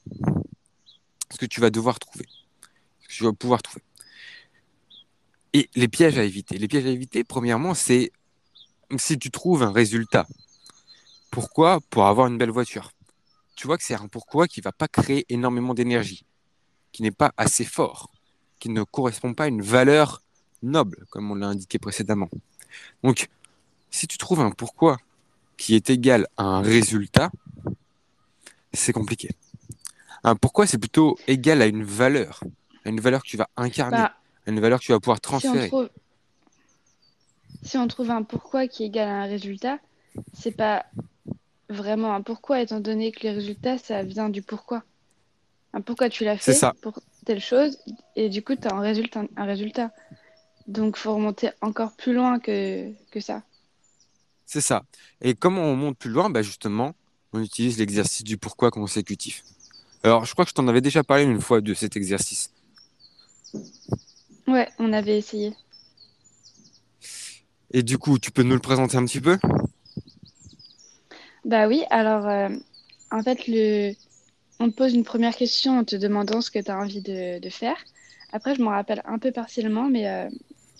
ce 1.31 1.37
que 1.39 1.47
tu 1.47 1.61
vas 1.61 1.71
devoir 1.71 1.97
trouver, 1.97 2.27
ce 3.01 3.07
que 3.07 3.13
tu 3.15 3.23
vas 3.23 3.33
pouvoir 3.33 3.63
trouver. 3.63 3.83
Et 5.53 5.67
les 5.73 5.87
pièges 5.87 6.19
à 6.19 6.23
éviter. 6.23 6.59
Les 6.59 6.67
pièges 6.67 6.85
à 6.85 6.89
éviter, 6.89 7.23
premièrement, 7.23 7.73
c'est 7.73 8.11
si 8.97 9.17
tu 9.17 9.31
trouves 9.31 9.63
un 9.63 9.71
résultat 9.71 10.27
pourquoi? 11.31 11.79
Pour 11.89 12.05
avoir 12.05 12.27
une 12.27 12.37
belle 12.37 12.51
voiture. 12.51 12.91
Tu 13.55 13.65
vois 13.65 13.79
que 13.79 13.83
c'est 13.83 13.95
un 13.95 14.07
pourquoi 14.07 14.47
qui 14.47 14.61
va 14.61 14.71
pas 14.71 14.87
créer 14.87 15.25
énormément 15.29 15.73
d'énergie, 15.73 16.23
qui 16.91 17.01
n'est 17.01 17.09
pas 17.09 17.33
assez 17.35 17.65
fort, 17.65 18.11
qui 18.59 18.69
ne 18.69 18.83
correspond 18.83 19.33
pas 19.33 19.45
à 19.45 19.47
une 19.47 19.63
valeur 19.63 20.21
noble, 20.61 21.07
comme 21.09 21.31
on 21.31 21.35
l'a 21.35 21.47
indiqué 21.47 21.79
précédemment. 21.79 22.29
Donc, 23.01 23.27
si 23.97 24.07
tu 24.07 24.17
trouves 24.17 24.41
un 24.41 24.51
pourquoi 24.51 24.97
qui 25.57 25.73
est 25.73 25.89
égal 25.89 26.27
à 26.37 26.43
un 26.43 26.61
résultat, 26.61 27.31
c'est 28.71 28.93
compliqué. 28.93 29.29
Un 30.23 30.35
pourquoi, 30.35 30.67
c'est 30.67 30.77
plutôt 30.77 31.17
égal 31.27 31.61
à 31.63 31.65
une 31.65 31.83
valeur, 31.83 32.43
à 32.85 32.89
une 32.89 32.99
valeur 32.99 33.23
que 33.23 33.27
tu 33.27 33.37
vas 33.37 33.49
incarner, 33.57 33.97
Bah, 33.97 34.13
à 34.45 34.51
une 34.51 34.59
valeur 34.59 34.79
que 34.79 34.85
tu 34.85 34.91
vas 34.91 34.99
pouvoir 34.99 35.17
si 35.17 35.27
on 35.27 35.29
transférer. 35.29 35.67
trouve, 35.67 35.89
si 37.63 37.77
on 37.77 37.87
trouve 37.87 38.11
un 38.11 38.21
pourquoi 38.21 38.67
qui 38.67 38.83
est 38.83 38.87
égal 38.87 39.09
à 39.09 39.23
un 39.23 39.25
résultat, 39.25 39.79
c'est 40.33 40.51
pas 40.55 40.85
vraiment 41.69 42.13
un 42.13 42.21
pourquoi, 42.21 42.61
étant 42.61 42.79
donné 42.79 43.11
que 43.11 43.21
les 43.21 43.31
résultats, 43.31 43.79
ça 43.79 44.03
vient 44.03 44.29
du 44.29 44.43
pourquoi. 44.43 44.83
Un 45.73 45.81
pourquoi 45.81 46.09
tu 46.09 46.23
l'as 46.23 46.37
fait 46.37 46.53
ça. 46.53 46.75
pour 46.81 46.99
telle 47.25 47.41
chose, 47.41 47.79
et 48.15 48.29
du 48.29 48.43
coup, 48.43 48.55
tu 48.55 48.67
as 48.67 48.75
un 48.75 48.79
résultat, 48.79 49.23
un 49.35 49.45
résultat. 49.45 49.91
Donc, 50.67 50.97
faut 50.97 51.15
remonter 51.15 51.49
encore 51.61 51.93
plus 51.93 52.13
loin 52.13 52.39
que, 52.39 52.91
que 53.11 53.19
ça. 53.19 53.41
C'est 54.47 54.61
ça. 54.61 54.83
Et 55.21 55.35
comment 55.35 55.61
on 55.61 55.75
monte 55.75 55.97
plus 55.97 56.09
loin 56.09 56.29
bah 56.29 56.41
Justement, 56.41 56.95
on 57.33 57.43
utilise 57.43 57.77
l'exercice 57.77 58.23
du 58.23 58.37
pourquoi 58.37 58.71
consécutif. 58.71 59.43
Alors, 60.03 60.25
je 60.25 60.31
crois 60.33 60.45
que 60.45 60.49
je 60.49 60.55
t'en 60.55 60.67
avais 60.69 60.81
déjà 60.81 61.03
parlé 61.03 61.25
une 61.25 61.41
fois 61.41 61.59
de 61.61 61.73
cet 61.73 61.97
exercice. 61.97 62.49
Ouais, 64.47 64.69
on 64.79 64.93
avait 64.93 65.17
essayé. 65.17 65.53
Et 67.71 67.83
du 67.83 67.97
coup, 67.97 68.17
tu 68.19 68.31
peux 68.31 68.43
nous 68.43 68.55
le 68.55 68.61
présenter 68.61 68.95
un 68.95 69.03
petit 69.05 69.19
peu? 69.19 69.37
Bah 71.43 71.67
oui, 71.67 71.83
alors, 71.89 72.25
euh, 72.27 72.49
en 73.11 73.21
fait, 73.23 73.47
le... 73.47 73.93
on 74.61 74.69
te 74.69 74.75
pose 74.75 74.93
une 74.93 75.03
première 75.03 75.35
question 75.35 75.79
en 75.79 75.83
te 75.83 75.97
demandant 75.97 76.39
ce 76.39 76.51
que 76.51 76.59
tu 76.59 76.71
as 76.71 76.77
envie 76.77 77.01
de, 77.01 77.39
de 77.39 77.49
faire. 77.49 77.77
Après, 78.31 78.55
je 78.55 78.61
m'en 78.61 78.71
rappelle 78.71 79.01
un 79.05 79.19
peu 79.19 79.31
partiellement, 79.33 79.89
mais 79.89 80.07
euh, 80.07 80.29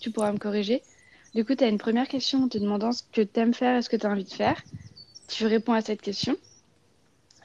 tu 0.00 0.10
pourras 0.10 0.32
me 0.32 0.38
corriger. 0.38 0.82
Du 1.34 1.42
coup, 1.46 1.54
tu 1.54 1.64
as 1.64 1.68
une 1.68 1.78
première 1.78 2.06
question 2.06 2.42
en 2.44 2.48
te 2.50 2.58
demandant 2.58 2.92
ce 2.92 3.02
que 3.12 3.22
tu 3.22 3.40
aimes 3.40 3.54
faire 3.54 3.76
et 3.78 3.82
ce 3.82 3.88
que 3.88 3.96
tu 3.96 4.04
as 4.06 4.10
envie 4.10 4.24
de 4.24 4.30
faire. 4.32 4.62
Tu 5.28 5.46
réponds 5.46 5.74
à 5.74 5.82
cette 5.82 6.02
question. 6.02 6.36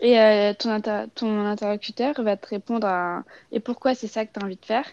Et 0.02 0.20
euh, 0.20 0.54
ton, 0.54 0.70
inter- 0.72 1.06
ton 1.16 1.46
interlocuteur 1.46 2.22
va 2.24 2.36
te 2.38 2.48
répondre 2.48 2.88
à 2.88 3.24
et 3.52 3.60
pourquoi 3.60 3.96
c'est 3.96 4.08
ça 4.08 4.26
que 4.26 4.34
tu 4.34 4.40
as 4.40 4.44
envie 4.44 4.58
de 4.58 4.66
faire. 4.66 4.86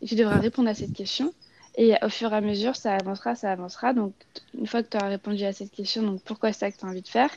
Et 0.00 0.06
tu 0.06 0.14
devras 0.14 0.38
répondre 0.38 0.68
à 0.68 0.74
cette 0.74 0.92
question. 0.92 1.34
Et 1.76 1.94
au 2.02 2.08
fur 2.08 2.32
et 2.32 2.36
à 2.36 2.40
mesure, 2.40 2.74
ça 2.76 2.96
avancera, 2.96 3.34
ça 3.34 3.52
avancera. 3.52 3.92
Donc, 3.92 4.14
une 4.54 4.66
fois 4.66 4.82
que 4.82 4.88
tu 4.88 4.96
auras 4.96 5.08
répondu 5.08 5.44
à 5.44 5.52
cette 5.52 5.70
question, 5.72 6.02
donc 6.02 6.22
pourquoi 6.24 6.52
c'est 6.52 6.60
ça 6.60 6.72
que 6.72 6.76
tu 6.78 6.86
as 6.86 6.88
envie 6.88 7.02
de 7.02 7.08
faire, 7.08 7.30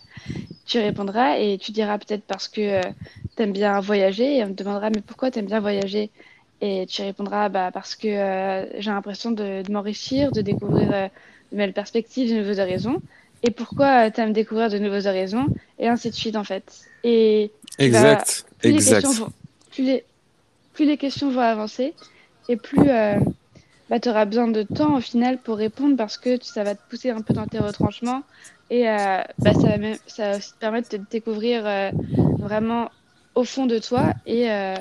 tu 0.65 0.79
répondras 0.79 1.37
et 1.39 1.57
tu 1.59 1.71
diras 1.73 1.99
peut-être 1.99 2.25
parce 2.27 2.47
que 2.49 2.91
tu 3.35 3.43
aimes 3.43 3.53
bien 3.53 3.79
voyager. 3.81 4.37
Et 4.37 4.43
on 4.45 4.49
te 4.55 4.63
demandera, 4.63 4.89
mais 4.91 5.01
pourquoi 5.01 5.31
tu 5.31 5.39
aimes 5.39 5.47
bien 5.47 5.59
voyager? 5.61 6.11
Et 6.61 6.85
tu 6.87 7.01
répondras, 7.01 7.49
bah, 7.49 7.71
parce 7.73 7.95
que 7.95 8.07
euh, 8.07 8.65
j'ai 8.79 8.91
l'impression 8.91 9.31
de, 9.31 9.61
de 9.61 9.71
m'enrichir, 9.71 10.31
de 10.31 10.41
découvrir 10.41 10.89
euh, 10.93 11.05
de 11.05 11.55
nouvelles 11.55 11.73
perspectives, 11.73 12.29
de 12.29 12.39
nouveaux 12.41 12.59
horizons. 12.59 13.01
Et 13.43 13.51
pourquoi 13.51 14.11
tu 14.11 14.19
aimes 14.19 14.33
découvrir 14.33 14.69
de 14.69 14.77
nouveaux 14.77 15.07
horizons? 15.07 15.47
Et 15.79 15.87
ainsi 15.87 16.09
de 16.09 16.15
suite, 16.15 16.35
en 16.35 16.43
fait. 16.43 16.81
Et 17.05 17.51
Exact, 17.77 18.45
plus 18.59 18.71
les 18.71 18.75
exact. 18.75 19.01
questions 19.01 19.25
vont, 19.25 19.31
plus 19.71 19.83
les, 19.83 20.03
plus 20.73 20.85
les 20.85 20.97
questions 20.97 21.29
vont 21.31 21.39
avancer 21.39 21.93
et 22.49 22.57
plus 22.57 22.89
euh, 22.89 23.15
bah, 23.89 23.99
tu 23.99 24.09
auras 24.09 24.25
besoin 24.25 24.47
de 24.49 24.63
temps 24.63 24.97
au 24.97 25.01
final 25.01 25.37
pour 25.37 25.55
répondre 25.55 25.95
parce 25.95 26.17
que 26.17 26.43
ça 26.43 26.63
va 26.63 26.75
te 26.75 26.81
pousser 26.89 27.09
un 27.09 27.21
peu 27.21 27.33
dans 27.33 27.47
tes 27.47 27.59
retranchements 27.59 28.23
et 28.69 28.89
euh, 28.89 29.21
bah, 29.37 29.53
ça 29.53 29.67
va 29.67 29.77
même, 29.77 29.97
ça 30.07 30.31
va 30.31 30.37
aussi 30.37 30.53
te 30.53 30.59
permettre 30.59 30.89
de 30.89 30.97
te 30.97 31.09
découvrir 31.09 31.65
euh, 31.65 31.91
vraiment 32.37 32.89
au 33.35 33.45
fond 33.45 33.65
de 33.65 33.79
toi 33.79 34.13
et, 34.25 34.51
euh, 34.51 34.75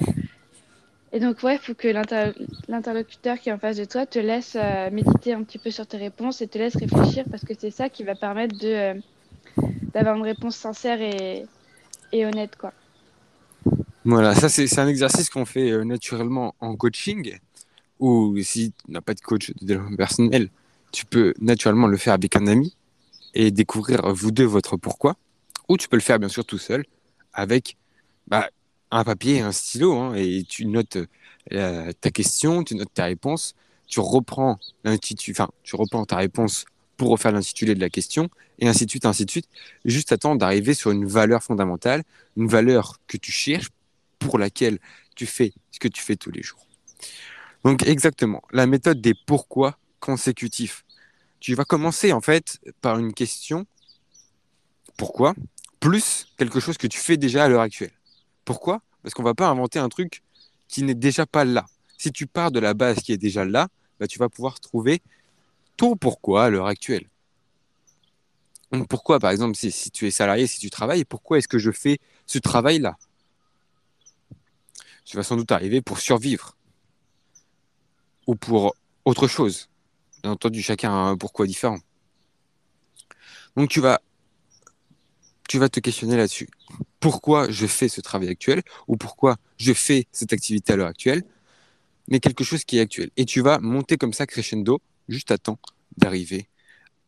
et 1.12 1.20
donc 1.20 1.42
ouais, 1.42 1.56
il 1.56 1.58
faut 1.58 1.74
que 1.74 1.88
l'inter- 1.88 2.32
l'interlocuteur 2.68 3.38
qui 3.38 3.48
est 3.48 3.52
en 3.52 3.58
face 3.58 3.76
de 3.76 3.84
toi 3.84 4.04
te 4.04 4.18
laisse 4.18 4.56
euh, 4.56 4.90
méditer 4.90 5.32
un 5.32 5.42
petit 5.42 5.58
peu 5.58 5.70
sur 5.70 5.86
tes 5.86 5.96
réponses 5.96 6.42
et 6.42 6.48
te 6.48 6.58
laisse 6.58 6.76
réfléchir 6.76 7.24
parce 7.30 7.44
que 7.44 7.54
c'est 7.58 7.70
ça 7.70 7.88
qui 7.88 8.04
va 8.04 8.14
permettre 8.14 8.54
euh, 8.64 8.94
d'avoir 9.94 10.16
une 10.16 10.22
réponse 10.22 10.56
sincère 10.56 11.00
et, 11.00 11.46
honnête 12.24 12.56
quoi. 12.56 12.72
Voilà, 14.04 14.34
ça 14.34 14.48
c'est 14.48 14.78
un 14.78 14.88
exercice 14.88 15.28
qu'on 15.28 15.44
fait 15.44 15.70
euh, 15.70 15.84
naturellement 15.84 16.54
en 16.60 16.76
coaching, 16.76 17.38
ou 18.00 18.36
si 18.42 18.72
tu 18.72 18.92
n'as 18.92 19.00
pas 19.00 19.14
de 19.14 19.20
coach 19.20 19.50
de 19.50 19.66
développement 19.66 19.96
personnel, 19.96 20.48
tu 20.92 21.04
peux 21.04 21.34
naturellement 21.40 21.86
le 21.86 21.96
faire 21.96 22.14
avec 22.14 22.36
un 22.36 22.46
ami 22.46 22.74
et 23.34 23.50
découvrir 23.50 24.12
vous 24.14 24.30
deux 24.30 24.44
votre 24.44 24.76
pourquoi, 24.76 25.16
ou 25.68 25.76
tu 25.76 25.88
peux 25.88 25.96
le 25.96 26.02
faire 26.02 26.18
bien 26.18 26.28
sûr 26.28 26.44
tout 26.44 26.58
seul 26.58 26.84
avec 27.32 27.76
bah, 28.26 28.48
un 28.90 29.04
papier 29.04 29.36
et 29.36 29.40
un 29.40 29.52
stylo, 29.52 29.96
hein, 29.96 30.14
et 30.14 30.44
tu 30.48 30.66
notes 30.66 30.98
euh, 31.52 31.92
ta 32.00 32.10
question, 32.10 32.64
tu 32.64 32.74
notes 32.74 32.92
ta 32.92 33.04
réponse, 33.04 33.54
tu 33.86 34.00
reprends 34.00 34.58
l'intitulé, 34.84 35.34
enfin, 35.38 35.50
tu 35.62 35.76
reprends 35.76 36.04
ta 36.04 36.16
réponse 36.16 36.64
pour 36.96 37.10
refaire 37.10 37.32
l'intitulé 37.32 37.74
de 37.74 37.80
la 37.80 37.90
question, 37.90 38.28
et 38.58 38.68
ainsi 38.68 38.84
de 38.84 38.90
suite, 38.90 39.06
ainsi 39.06 39.24
de 39.24 39.30
suite, 39.30 39.48
juste 39.84 40.12
à 40.12 40.18
temps 40.18 40.34
d'arriver 40.34 40.74
sur 40.74 40.90
une 40.90 41.06
valeur 41.06 41.42
fondamentale, 41.42 42.02
une 42.36 42.48
valeur 42.48 42.98
que 43.06 43.16
tu 43.16 43.30
cherches, 43.30 43.68
pour 44.18 44.38
laquelle 44.38 44.78
tu 45.14 45.26
fais 45.26 45.52
ce 45.70 45.78
que 45.78 45.88
tu 45.88 46.02
fais 46.02 46.16
tous 46.16 46.30
les 46.30 46.42
jours. 46.42 46.66
Donc 47.64 47.86
exactement, 47.86 48.42
la 48.52 48.66
méthode 48.66 49.00
des 49.00 49.14
pourquoi 49.14 49.78
consécutifs. 50.00 50.84
Tu 51.40 51.54
vas 51.54 51.64
commencer 51.64 52.12
en 52.12 52.20
fait 52.20 52.58
par 52.80 52.98
une 52.98 53.12
question, 53.12 53.66
pourquoi, 54.96 55.34
plus 55.80 56.26
quelque 56.36 56.60
chose 56.60 56.78
que 56.78 56.86
tu 56.86 56.98
fais 56.98 57.16
déjà 57.16 57.44
à 57.44 57.48
l'heure 57.48 57.60
actuelle. 57.60 57.92
Pourquoi? 58.48 58.80
Parce 59.02 59.12
qu'on 59.12 59.22
va 59.22 59.34
pas 59.34 59.46
inventer 59.46 59.78
un 59.78 59.90
truc 59.90 60.22
qui 60.68 60.82
n'est 60.82 60.94
déjà 60.94 61.26
pas 61.26 61.44
là. 61.44 61.66
Si 61.98 62.12
tu 62.12 62.26
pars 62.26 62.50
de 62.50 62.58
la 62.58 62.72
base 62.72 63.00
qui 63.00 63.12
est 63.12 63.18
déjà 63.18 63.44
là, 63.44 63.68
bah, 64.00 64.06
tu 64.06 64.18
vas 64.18 64.30
pouvoir 64.30 64.58
trouver 64.58 65.02
ton 65.76 65.96
pourquoi 65.96 66.44
à 66.44 66.48
l'heure 66.48 66.66
actuelle. 66.66 67.10
Donc 68.72 68.88
pourquoi, 68.88 69.18
par 69.18 69.32
exemple, 69.32 69.54
si, 69.54 69.70
si 69.70 69.90
tu 69.90 70.06
es 70.06 70.10
salarié, 70.10 70.46
si 70.46 70.60
tu 70.60 70.70
travailles, 70.70 71.04
pourquoi 71.04 71.36
est-ce 71.36 71.46
que 71.46 71.58
je 71.58 71.70
fais 71.70 71.98
ce 72.24 72.38
travail-là? 72.38 72.96
Tu 75.04 75.18
vas 75.18 75.24
sans 75.24 75.36
doute 75.36 75.52
arriver 75.52 75.82
pour 75.82 75.98
survivre 75.98 76.56
ou 78.26 78.34
pour 78.34 78.74
autre 79.04 79.28
chose. 79.28 79.68
Bien 80.22 80.32
entendu, 80.32 80.62
chacun 80.62 80.90
a 80.90 81.10
un 81.10 81.18
pourquoi 81.18 81.46
différent. 81.46 81.80
Donc 83.56 83.68
tu 83.68 83.82
vas, 83.82 84.00
tu 85.50 85.58
vas 85.58 85.68
te 85.68 85.80
questionner 85.80 86.16
là-dessus. 86.16 86.48
Pourquoi 87.00 87.50
je 87.50 87.66
fais 87.66 87.88
ce 87.88 88.00
travail 88.00 88.28
actuel 88.28 88.62
ou 88.86 88.96
pourquoi 88.96 89.36
je 89.56 89.72
fais 89.72 90.06
cette 90.12 90.32
activité 90.32 90.72
à 90.72 90.76
l'heure 90.76 90.88
actuelle, 90.88 91.22
mais 92.08 92.20
quelque 92.20 92.44
chose 92.44 92.64
qui 92.64 92.78
est 92.78 92.80
actuel. 92.80 93.10
Et 93.16 93.24
tu 93.24 93.40
vas 93.40 93.58
monter 93.58 93.96
comme 93.96 94.12
ça 94.12 94.26
crescendo, 94.26 94.80
juste 95.08 95.30
à 95.30 95.38
temps 95.38 95.58
d'arriver 95.96 96.48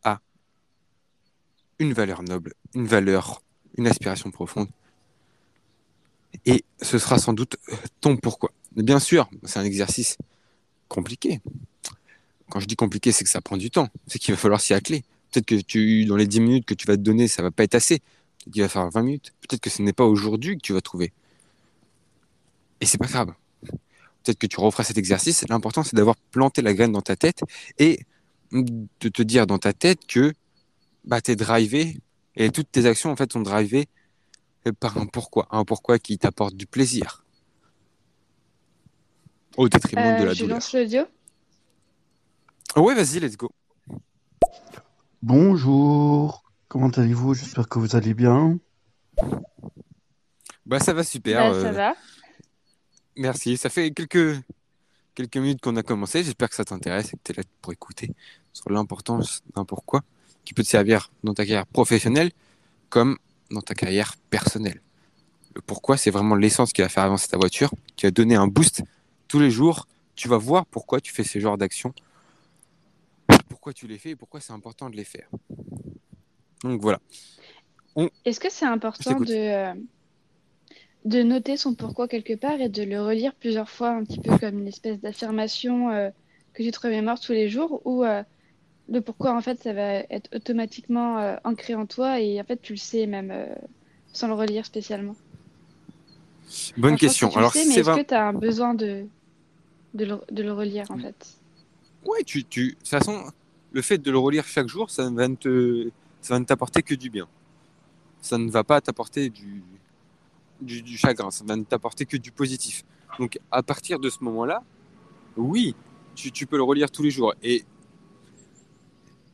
à 0.02 0.20
une 1.78 1.92
valeur 1.92 2.22
noble, 2.22 2.54
une 2.74 2.86
valeur, 2.86 3.42
une 3.76 3.86
aspiration 3.86 4.30
profonde. 4.30 4.68
Et 6.46 6.64
ce 6.80 6.98
sera 6.98 7.18
sans 7.18 7.32
doute 7.32 7.56
ton 8.00 8.16
pourquoi. 8.16 8.52
Bien 8.76 9.00
sûr, 9.00 9.28
c'est 9.44 9.58
un 9.58 9.64
exercice 9.64 10.16
compliqué. 10.88 11.40
Quand 12.50 12.60
je 12.60 12.66
dis 12.66 12.76
compliqué, 12.76 13.12
c'est 13.12 13.24
que 13.24 13.30
ça 13.30 13.40
prend 13.40 13.56
du 13.56 13.70
temps. 13.70 13.88
C'est 14.06 14.18
qu'il 14.18 14.34
va 14.34 14.38
falloir 14.38 14.60
s'y 14.60 14.74
atteler. 14.74 15.02
Peut-être 15.30 15.46
que 15.46 15.54
tu, 15.56 16.04
dans 16.04 16.16
les 16.16 16.26
10 16.26 16.40
minutes 16.40 16.66
que 16.66 16.74
tu 16.74 16.86
vas 16.86 16.96
te 16.96 17.02
donner, 17.02 17.28
ça 17.28 17.42
va 17.42 17.50
pas 17.50 17.62
être 17.62 17.74
assez. 17.74 18.00
Peut-être 18.44 18.52
qu'il 18.52 18.62
va 18.62 18.68
falloir 18.68 18.90
20 18.90 19.02
minutes. 19.02 19.32
Peut-être 19.40 19.60
que 19.60 19.70
ce 19.70 19.82
n'est 19.82 19.92
pas 19.92 20.04
aujourd'hui 20.04 20.56
que 20.56 20.62
tu 20.62 20.72
vas 20.72 20.80
trouver. 20.80 21.12
Et 22.80 22.86
c'est 22.86 22.98
pas 22.98 23.06
grave. 23.06 23.32
Peut-être 23.62 24.38
que 24.38 24.46
tu 24.46 24.58
referas 24.60 24.84
cet 24.84 24.98
exercice. 24.98 25.46
L'important, 25.48 25.82
c'est 25.82 25.96
d'avoir 25.96 26.16
planté 26.16 26.62
la 26.62 26.74
graine 26.74 26.92
dans 26.92 27.02
ta 27.02 27.16
tête 27.16 27.42
et 27.78 28.00
de 28.52 29.08
te 29.08 29.22
dire 29.22 29.46
dans 29.46 29.58
ta 29.58 29.72
tête 29.72 30.06
que 30.06 30.32
bah, 31.04 31.20
tu 31.20 31.30
es 31.32 31.36
drivé 31.36 32.00
et 32.36 32.50
toutes 32.50 32.70
tes 32.70 32.86
actions 32.86 33.10
en 33.10 33.16
fait 33.16 33.32
sont 33.32 33.40
drivées 33.42 33.88
par 34.78 34.98
un 34.98 35.06
pourquoi. 35.06 35.46
Un 35.50 35.64
pourquoi 35.64 35.98
qui 35.98 36.18
t'apporte 36.18 36.54
du 36.54 36.66
plaisir 36.66 37.24
au 39.56 39.68
détriment 39.68 40.16
de 40.18 40.22
Euh, 40.22 40.26
la 40.26 40.34
je 40.34 40.42
douleur. 40.42 40.56
lance 40.56 40.72
l'audio. 40.74 41.02
Ouais, 42.76 42.94
vas-y, 42.94 43.20
let's 43.20 43.36
go. 43.36 43.50
Bonjour, 45.22 46.49
comment 46.70 46.88
allez-vous? 46.88 47.34
J'espère 47.34 47.68
que 47.68 47.78
vous 47.78 47.96
allez 47.96 48.14
bien. 48.14 48.58
Bah, 50.64 50.78
ça 50.78 50.94
va 50.94 51.02
super. 51.02 51.50
Bah, 51.50 51.60
ça 51.60 51.66
euh, 51.66 51.72
va. 51.72 51.94
merci. 53.16 53.56
Ça 53.58 53.68
fait 53.68 53.90
quelques, 53.90 54.40
quelques 55.14 55.36
minutes 55.36 55.60
qu'on 55.60 55.76
a 55.76 55.82
commencé. 55.82 56.22
J'espère 56.22 56.48
que 56.48 56.54
ça 56.54 56.64
t'intéresse 56.64 57.12
et 57.12 57.16
que 57.16 57.22
tu 57.24 57.32
es 57.32 57.34
là 57.34 57.42
pour 57.60 57.72
écouter 57.72 58.14
sur 58.52 58.70
l'importance 58.70 59.42
d'un 59.54 59.64
pourquoi 59.64 60.02
qui 60.44 60.54
peut 60.54 60.62
te 60.62 60.68
servir 60.68 61.10
dans 61.24 61.34
ta 61.34 61.44
carrière 61.44 61.66
professionnelle 61.66 62.30
comme 62.88 63.18
dans 63.50 63.62
ta 63.62 63.74
carrière 63.74 64.14
personnelle. 64.30 64.80
Le 65.56 65.62
pourquoi, 65.62 65.96
c'est 65.96 66.12
vraiment 66.12 66.36
l'essence 66.36 66.72
qui 66.72 66.82
va 66.82 66.88
faire 66.88 67.02
avancer 67.02 67.26
ta 67.26 67.36
voiture, 67.36 67.72
qui 67.96 68.06
va 68.06 68.12
donner 68.12 68.36
un 68.36 68.46
boost 68.46 68.84
tous 69.26 69.40
les 69.40 69.50
jours. 69.50 69.88
Tu 70.14 70.28
vas 70.28 70.38
voir 70.38 70.66
pourquoi 70.66 71.00
tu 71.00 71.12
fais 71.12 71.24
ce 71.24 71.40
genre 71.40 71.58
d'actions, 71.58 71.92
pourquoi 73.48 73.72
tu 73.72 73.88
les 73.88 73.98
fais 73.98 74.10
et 74.10 74.16
pourquoi 74.16 74.40
c'est 74.40 74.52
important 74.52 74.88
de 74.88 74.96
les 74.96 75.04
faire. 75.04 75.28
Donc 76.64 76.80
voilà. 76.80 77.00
On- 77.96 78.10
Est-ce 78.24 78.40
que 78.40 78.50
c'est 78.50 78.66
important 78.66 79.18
de, 79.20 79.32
euh, 79.32 79.74
de 81.04 81.22
noter 81.22 81.56
son 81.56 81.74
pourquoi 81.74 82.08
quelque 82.08 82.34
part 82.34 82.60
et 82.60 82.68
de 82.68 82.82
le 82.82 83.02
relire 83.02 83.34
plusieurs 83.34 83.70
fois, 83.70 83.90
un 83.90 84.04
petit 84.04 84.20
peu 84.20 84.36
comme 84.38 84.58
une 84.58 84.68
espèce 84.68 85.00
d'affirmation 85.00 85.90
euh, 85.90 86.10
que 86.52 86.62
tu 86.62 86.70
te 86.70 86.80
remémores 86.80 87.20
tous 87.20 87.32
les 87.32 87.48
jours, 87.48 87.82
ou 87.84 88.04
euh, 88.04 88.22
le 88.88 89.00
pourquoi 89.00 89.34
en 89.36 89.40
fait 89.40 89.62
ça 89.62 89.72
va 89.72 89.94
être 90.10 90.34
automatiquement 90.34 91.36
ancré 91.44 91.74
en 91.74 91.86
toi 91.86 92.20
et 92.20 92.40
en 92.40 92.44
fait 92.44 92.60
tu 92.60 92.72
le 92.74 92.78
sais 92.78 93.06
même 93.06 93.32
sans 94.12 94.26
le 94.28 94.34
relire 94.34 94.66
spécialement? 94.66 95.16
Bonne 96.76 96.94
Enfin, 96.94 96.96
que 96.96 97.06
question. 97.06 97.28
tu 97.28 97.38
le 97.38 97.38
Alors, 97.38 97.52
sais, 97.52 97.64
mais 97.66 97.74
est-ce 97.76 97.90
que 97.90 98.06
tu 98.06 98.14
as 98.14 98.26
un 98.26 98.32
besoin 98.32 98.74
de, 98.74 99.06
de 99.94 100.04
le, 100.04 100.20
de 100.30 100.42
le 100.42 100.52
relire 100.52 100.90
en 100.90 100.98
fait? 100.98 101.14
Ouais, 102.04 102.22
tu, 102.24 102.44
tu, 102.44 102.70
de 102.70 102.74
toute 102.74 102.88
façon, 102.88 103.24
le 103.72 103.82
fait 103.82 103.98
de 103.98 104.10
le 104.10 104.18
relire 104.18 104.44
chaque 104.46 104.68
jour, 104.68 104.90
ça 104.90 105.08
va 105.10 105.28
ne 105.28 105.36
te, 105.36 105.90
ça 106.20 106.34
va 106.34 106.40
ne 106.40 106.44
t'apporter 106.44 106.82
que 106.82 106.94
du 106.94 107.10
bien. 107.10 107.28
Ça 108.20 108.38
ne 108.38 108.50
va 108.50 108.64
pas 108.64 108.80
t'apporter 108.80 109.30
du, 109.30 109.62
chagrin. 110.96 111.30
Ça 111.30 111.44
va 111.44 111.56
ne 111.56 111.64
t'apporter 111.64 112.06
que 112.06 112.16
du 112.16 112.32
positif. 112.32 112.84
Donc, 113.18 113.38
à 113.50 113.62
partir 113.62 113.98
de 113.98 114.10
ce 114.10 114.22
moment-là, 114.24 114.62
oui, 115.36 115.74
tu, 116.14 116.46
peux 116.46 116.56
le 116.56 116.62
relire 116.62 116.90
tous 116.90 117.02
les 117.02 117.10
jours. 117.10 117.34
Et, 117.42 117.64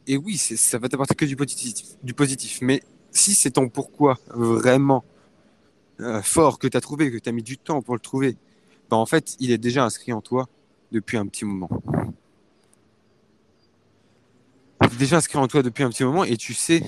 et 0.06 0.16
oui, 0.16 0.36
ça 0.36 0.78
va 0.78 0.88
t'apporter 0.88 1.14
que 1.14 1.24
du 1.24 1.36
positif, 1.36 1.74
du 2.02 2.14
positif. 2.14 2.60
Mais 2.62 2.82
si 3.10 3.34
c'est 3.34 3.52
ton 3.52 3.68
pourquoi 3.68 4.18
vraiment 4.28 5.04
euh, 6.00 6.22
fort 6.22 6.58
que 6.58 6.68
tu 6.68 6.76
as 6.76 6.80
trouvé, 6.80 7.10
que 7.10 7.18
tu 7.18 7.28
as 7.28 7.32
mis 7.32 7.42
du 7.42 7.58
temps 7.58 7.82
pour 7.82 7.94
le 7.94 8.00
trouver, 8.00 8.36
ben 8.90 8.96
en 8.96 9.06
fait, 9.06 9.36
il 9.40 9.50
est 9.50 9.58
déjà 9.58 9.84
inscrit 9.84 10.12
en 10.12 10.20
toi 10.20 10.46
depuis 10.92 11.16
un 11.16 11.26
petit 11.26 11.44
moment. 11.44 11.82
Il 14.82 14.85
est 14.85 14.85
déjà 14.96 15.16
inscrit 15.16 15.38
en 15.38 15.48
toi 15.48 15.62
depuis 15.62 15.82
un 15.82 15.90
petit 15.90 16.04
moment 16.04 16.24
et 16.24 16.36
tu 16.36 16.54
sais 16.54 16.82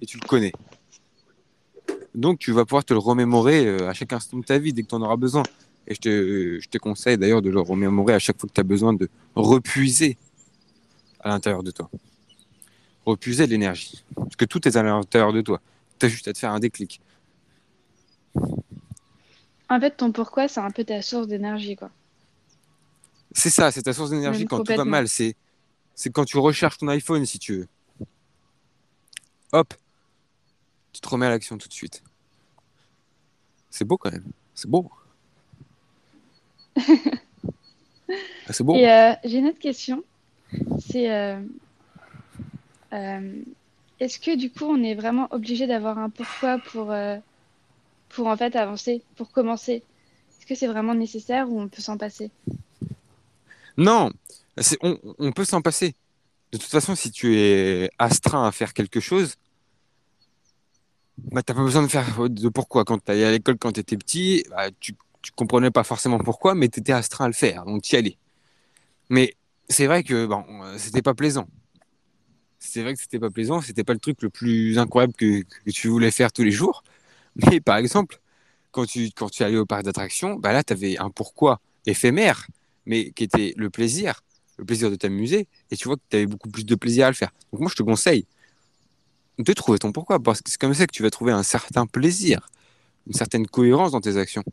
et 0.00 0.06
tu 0.06 0.18
le 0.18 0.26
connais. 0.26 0.52
Donc 2.14 2.38
tu 2.38 2.52
vas 2.52 2.64
pouvoir 2.64 2.84
te 2.84 2.92
le 2.92 2.98
remémorer 2.98 3.66
euh, 3.66 3.88
à 3.88 3.94
chaque 3.94 4.12
instant 4.12 4.38
de 4.38 4.44
ta 4.44 4.58
vie 4.58 4.72
dès 4.72 4.82
que 4.82 4.88
tu 4.88 4.94
en 4.94 5.02
auras 5.02 5.16
besoin. 5.16 5.42
Et 5.86 5.94
je 5.94 6.00
te, 6.00 6.58
je 6.60 6.68
te 6.68 6.78
conseille 6.78 7.18
d'ailleurs 7.18 7.42
de 7.42 7.50
le 7.50 7.60
remémorer 7.60 8.14
à 8.14 8.18
chaque 8.18 8.38
fois 8.38 8.48
que 8.48 8.54
tu 8.54 8.60
as 8.60 8.64
besoin 8.64 8.92
de 8.92 9.08
repuiser 9.34 10.16
à 11.20 11.28
l'intérieur 11.28 11.62
de 11.62 11.70
toi. 11.70 11.90
Repuiser 13.04 13.46
de 13.46 13.52
l'énergie. 13.52 14.04
Parce 14.14 14.36
que 14.36 14.44
tout 14.44 14.66
est 14.68 14.76
à 14.76 14.82
l'intérieur 14.82 15.32
de 15.32 15.40
toi. 15.40 15.60
Tu 15.98 16.06
as 16.06 16.08
juste 16.08 16.28
à 16.28 16.32
te 16.32 16.38
faire 16.38 16.52
un 16.52 16.60
déclic. 16.60 17.00
En 19.68 19.80
fait, 19.80 19.96
ton 19.96 20.12
pourquoi, 20.12 20.48
c'est 20.48 20.60
un 20.60 20.70
peu 20.70 20.84
ta 20.84 21.02
source 21.02 21.26
d'énergie, 21.26 21.76
quoi. 21.76 21.90
C'est 23.32 23.50
ça, 23.50 23.70
c'est 23.70 23.82
ta 23.82 23.92
source 23.92 24.10
d'énergie 24.10 24.44
quand 24.44 24.62
tout 24.62 24.74
va 24.74 24.84
mal. 24.84 25.08
C'est, 25.08 25.34
c'est 25.94 26.10
quand 26.10 26.24
tu 26.24 26.38
recherches 26.38 26.78
ton 26.78 26.88
iPhone, 26.88 27.24
si 27.26 27.38
tu 27.38 27.58
veux. 27.58 27.68
Hop, 29.52 29.74
tu 30.92 31.00
te 31.00 31.08
remets 31.08 31.26
à 31.26 31.30
l'action 31.30 31.58
tout 31.58 31.68
de 31.68 31.72
suite. 31.72 32.02
C'est 33.70 33.84
beau 33.84 33.96
quand 33.96 34.10
même. 34.10 34.30
C'est 34.54 34.68
beau. 34.68 34.90
Ah, 38.46 38.52
c'est 38.52 38.64
beau. 38.64 38.74
Et 38.74 38.90
euh, 38.90 39.12
j'ai 39.24 39.38
une 39.38 39.46
autre 39.46 39.58
question. 39.58 40.04
C'est 40.80 41.10
euh, 41.10 41.40
euh, 42.92 43.42
est-ce 44.00 44.18
que 44.18 44.36
du 44.36 44.50
coup, 44.50 44.64
on 44.64 44.82
est 44.82 44.94
vraiment 44.94 45.28
obligé 45.30 45.66
d'avoir 45.66 45.98
un 45.98 46.10
pourquoi 46.10 46.58
pour, 46.58 46.94
pour 48.10 48.26
en 48.26 48.36
fait 48.36 48.54
avancer, 48.54 49.02
pour 49.16 49.30
commencer? 49.30 49.82
Est-ce 50.36 50.46
que 50.46 50.54
c'est 50.54 50.66
vraiment 50.66 50.94
nécessaire 50.94 51.50
ou 51.50 51.58
on 51.58 51.68
peut 51.68 51.80
s'en 51.80 51.96
passer? 51.96 52.30
Non, 53.78 54.10
on, 54.80 55.32
peut 55.32 55.44
s'en 55.44 55.62
passer. 55.62 55.94
De 56.52 56.58
toute 56.58 56.70
façon, 56.70 56.94
si 56.94 57.10
tu 57.10 57.36
es 57.36 57.90
astreint 57.98 58.46
à 58.46 58.52
faire 58.52 58.74
quelque 58.74 59.00
chose, 59.00 59.36
bah, 61.18 61.42
t'as 61.42 61.54
pas 61.54 61.62
besoin 61.62 61.82
de 61.82 61.88
faire 61.88 62.28
de 62.28 62.48
pourquoi. 62.48 62.84
Quand 62.84 62.98
tu 63.02 63.10
allais 63.10 63.24
à 63.24 63.30
l'école 63.30 63.58
quand 63.58 63.72
tu 63.72 63.80
étais 63.80 63.96
petit, 63.96 64.44
bah, 64.50 64.70
tu, 64.80 64.94
tu 65.22 65.32
comprenais 65.32 65.70
pas 65.70 65.84
forcément 65.84 66.18
pourquoi, 66.18 66.54
mais 66.54 66.68
tu 66.68 66.80
étais 66.80 66.92
astreint 66.92 67.26
à 67.26 67.28
le 67.28 67.34
faire, 67.34 67.64
donc 67.64 67.82
tu 67.82 67.94
y 67.94 67.98
allais. 67.98 68.18
Mais 69.08 69.34
c'est 69.68 69.86
vrai 69.86 70.02
que 70.04 70.26
bon, 70.26 70.44
c'était 70.78 71.02
pas 71.02 71.14
plaisant. 71.14 71.48
C'est 72.58 72.82
vrai 72.82 72.94
que 72.94 73.00
c'était 73.00 73.18
pas 73.18 73.30
plaisant, 73.30 73.60
c'était 73.60 73.84
pas 73.84 73.92
le 73.92 73.98
truc 73.98 74.22
le 74.22 74.30
plus 74.30 74.78
incroyable 74.78 75.14
que, 75.14 75.42
que 75.42 75.70
tu 75.70 75.88
voulais 75.88 76.10
faire 76.10 76.32
tous 76.32 76.44
les 76.44 76.52
jours. 76.52 76.84
Mais 77.36 77.60
par 77.60 77.76
exemple, 77.76 78.20
quand 78.72 78.86
tu, 78.86 79.10
quand 79.14 79.30
tu 79.30 79.44
allais 79.44 79.56
au 79.58 79.66
parc 79.66 79.84
d'attractions, 79.84 80.34
bah 80.36 80.52
là, 80.52 80.64
tu 80.64 80.72
avais 80.72 80.98
un 80.98 81.10
pourquoi 81.10 81.60
éphémère, 81.86 82.48
mais 82.86 83.12
qui 83.12 83.24
était 83.24 83.54
le 83.56 83.70
plaisir, 83.70 84.22
le 84.62 84.66
plaisir 84.66 84.90
de 84.90 84.96
t'amuser, 84.96 85.48
et 85.70 85.76
tu 85.76 85.88
vois 85.88 85.96
que 85.96 86.02
tu 86.08 86.16
avais 86.16 86.26
beaucoup 86.26 86.48
plus 86.48 86.64
de 86.64 86.74
plaisir 86.74 87.06
à 87.06 87.10
le 87.10 87.14
faire. 87.14 87.32
Donc 87.52 87.60
moi, 87.60 87.70
je 87.70 87.74
te 87.76 87.82
conseille 87.82 88.24
de 89.38 89.52
trouver 89.52 89.78
ton 89.78 89.92
pourquoi, 89.92 90.20
parce 90.20 90.40
que 90.40 90.50
c'est 90.50 90.60
comme 90.60 90.74
ça 90.74 90.86
que 90.86 90.92
tu 90.92 91.02
vas 91.02 91.10
trouver 91.10 91.32
un 91.32 91.42
certain 91.42 91.86
plaisir, 91.86 92.48
une 93.06 93.14
certaine 93.14 93.46
cohérence 93.46 93.90
dans 93.90 94.00
tes 94.00 94.16
actions, 94.16 94.44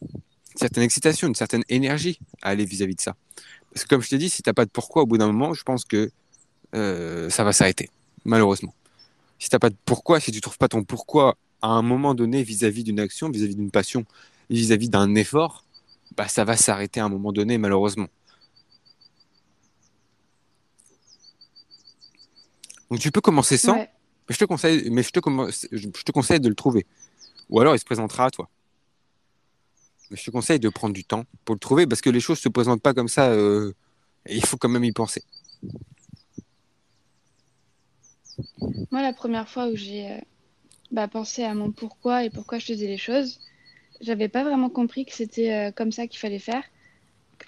une 0.00 0.58
certaine 0.58 0.82
excitation, 0.82 1.28
une 1.28 1.34
certaine 1.34 1.62
énergie 1.68 2.18
à 2.42 2.48
aller 2.50 2.64
vis-à-vis 2.64 2.96
de 2.96 3.00
ça. 3.00 3.14
Parce 3.72 3.84
que 3.84 3.88
comme 3.88 4.02
je 4.02 4.10
t'ai 4.10 4.18
dit, 4.18 4.28
si 4.28 4.42
t'as 4.42 4.52
pas 4.52 4.64
de 4.64 4.70
pourquoi 4.70 5.02
au 5.02 5.06
bout 5.06 5.16
d'un 5.16 5.28
moment, 5.28 5.54
je 5.54 5.62
pense 5.62 5.84
que 5.84 6.10
euh, 6.74 7.30
ça 7.30 7.44
va 7.44 7.52
s'arrêter, 7.52 7.88
malheureusement. 8.24 8.74
Si 9.38 9.48
t'as 9.48 9.58
pas 9.58 9.70
de 9.70 9.76
pourquoi, 9.84 10.18
si 10.20 10.32
tu 10.32 10.40
trouves 10.40 10.58
pas 10.58 10.68
ton 10.68 10.82
pourquoi 10.82 11.36
à 11.62 11.68
un 11.68 11.82
moment 11.82 12.14
donné 12.14 12.42
vis-à-vis 12.42 12.84
d'une 12.84 13.00
action, 13.00 13.30
vis-à-vis 13.30 13.54
d'une 13.54 13.70
passion, 13.70 14.04
vis-à-vis 14.50 14.88
d'un 14.88 15.14
effort, 15.14 15.64
bah 16.16 16.28
ça 16.28 16.44
va 16.44 16.56
s'arrêter 16.56 17.00
à 17.00 17.04
un 17.04 17.08
moment 17.08 17.32
donné, 17.32 17.58
malheureusement. 17.58 18.08
Donc 22.92 23.00
tu 23.00 23.10
peux 23.10 23.22
commencer 23.22 23.56
sans, 23.56 23.72
Ouais. 23.76 23.88
mais 24.28 24.34
je 24.34 24.38
te 24.38 24.44
conseille, 24.44 24.90
mais 24.90 25.02
je 25.02 25.08
te, 25.10 25.18
commen- 25.18 25.50
je 25.72 25.88
te 25.88 26.12
conseille 26.12 26.40
de 26.40 26.48
le 26.50 26.54
trouver. 26.54 26.84
Ou 27.48 27.58
alors 27.58 27.74
il 27.74 27.78
se 27.78 27.86
présentera 27.86 28.26
à 28.26 28.30
toi. 28.30 28.50
Mais 30.10 30.18
je 30.18 30.24
te 30.24 30.30
conseille 30.30 30.60
de 30.60 30.68
prendre 30.68 30.92
du 30.92 31.02
temps 31.02 31.24
pour 31.46 31.54
le 31.54 31.58
trouver 31.58 31.86
parce 31.86 32.02
que 32.02 32.10
les 32.10 32.20
choses 32.20 32.38
se 32.38 32.50
présentent 32.50 32.82
pas 32.82 32.92
comme 32.92 33.08
ça. 33.08 33.30
euh, 33.30 33.72
et 34.26 34.36
il 34.36 34.44
faut 34.44 34.58
quand 34.58 34.68
même 34.68 34.84
y 34.84 34.92
penser. 34.92 35.22
Moi, 38.90 39.00
la 39.00 39.14
première 39.14 39.48
fois 39.48 39.68
où 39.68 39.74
j'ai 39.76 40.10
euh, 40.12 40.18
bah, 40.90 41.08
pensé 41.08 41.44
à 41.44 41.54
mon 41.54 41.72
pourquoi 41.72 42.24
et 42.24 42.30
pourquoi 42.30 42.58
je 42.58 42.66
faisais 42.66 42.86
les 42.88 42.98
choses, 42.98 43.40
j'avais 44.02 44.28
pas 44.28 44.44
vraiment 44.44 44.68
compris 44.68 45.06
que 45.06 45.14
c'était 45.14 45.52
euh, 45.54 45.70
comme 45.72 45.92
ça 45.92 46.06
qu'il 46.06 46.18
fallait 46.18 46.38
faire. 46.38 46.62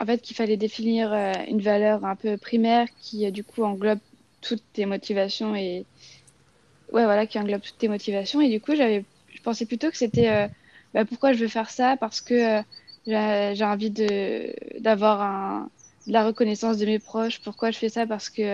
En 0.01 0.07
fait, 0.07 0.23
qu'il 0.23 0.35
fallait 0.37 0.57
définir 0.57 1.13
euh, 1.13 1.33
une 1.49 1.61
valeur 1.61 2.05
un 2.07 2.17
peu 2.17 2.39
primaire 2.39 2.89
qui, 2.99 3.31
du 3.31 3.45
coup, 3.45 3.63
englobe 3.63 4.01
toutes 4.47 4.65
tes 4.73 4.87
motivations 4.87 5.55
et 5.57 5.87
ouais, 6.93 7.05
voilà, 7.05 7.27
qui 7.27 7.39
englobe 7.39 7.63
toutes 7.63 7.79
tes 7.79 7.89
motivations. 7.89 8.41
Et 8.41 8.49
du 8.51 8.61
coup, 8.61 8.75
j'avais, 8.75 9.07
je 9.29 9.41
pensais 9.43 9.67
plutôt 9.67 9.91
que 9.91 9.97
c'était 9.97 10.29
euh, 10.31 10.49
bah, 10.95 11.05
pourquoi 11.05 11.33
je 11.33 11.39
veux 11.41 11.49
faire 11.49 11.71
ça? 11.71 11.97
Parce 11.97 12.21
que 12.21 12.61
euh, 12.61 12.63
j'ai 13.55 13.65
envie 13.65 13.91
de 13.91 14.55
d'avoir 14.81 15.23
un, 15.23 15.71
de 16.07 16.13
la 16.13 16.25
reconnaissance 16.27 16.79
de 16.79 16.87
mes 16.87 16.99
proches. 16.99 17.41
Pourquoi 17.43 17.71
je 17.71 17.79
fais 17.79 17.89
ça? 17.89 18.07
Parce 18.07 18.31
que 18.31 18.53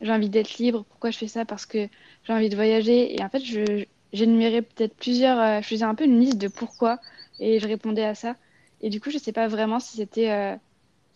j'ai 0.00 0.12
envie 0.12 0.30
d'être 0.30 0.58
libre. 0.58 0.84
Pourquoi 0.88 1.10
je 1.10 1.18
fais 1.18 1.28
ça? 1.28 1.44
Parce 1.44 1.66
que 1.66 1.88
j'ai 2.24 2.32
envie 2.32 2.48
de 2.48 2.56
voyager. 2.56 3.16
Et 3.16 3.22
en 3.24 3.28
fait, 3.30 3.40
je, 3.44 3.84
j'énumérais 4.12 4.62
peut-être 4.62 4.96
plusieurs, 4.96 5.38
euh, 5.40 5.60
je 5.62 5.68
faisais 5.68 5.84
un 5.84 5.94
peu 5.94 6.04
une 6.04 6.20
liste 6.20 6.38
de 6.38 6.48
pourquoi 6.48 7.00
et 7.38 7.58
je 7.60 7.66
répondais 7.68 8.04
à 8.04 8.14
ça. 8.14 8.36
Et 8.82 8.90
du 8.90 9.00
coup, 9.00 9.10
je 9.10 9.18
sais 9.18 9.32
pas 9.32 9.48
vraiment 9.48 9.80
si 9.80 9.96
c'était, 9.98 10.56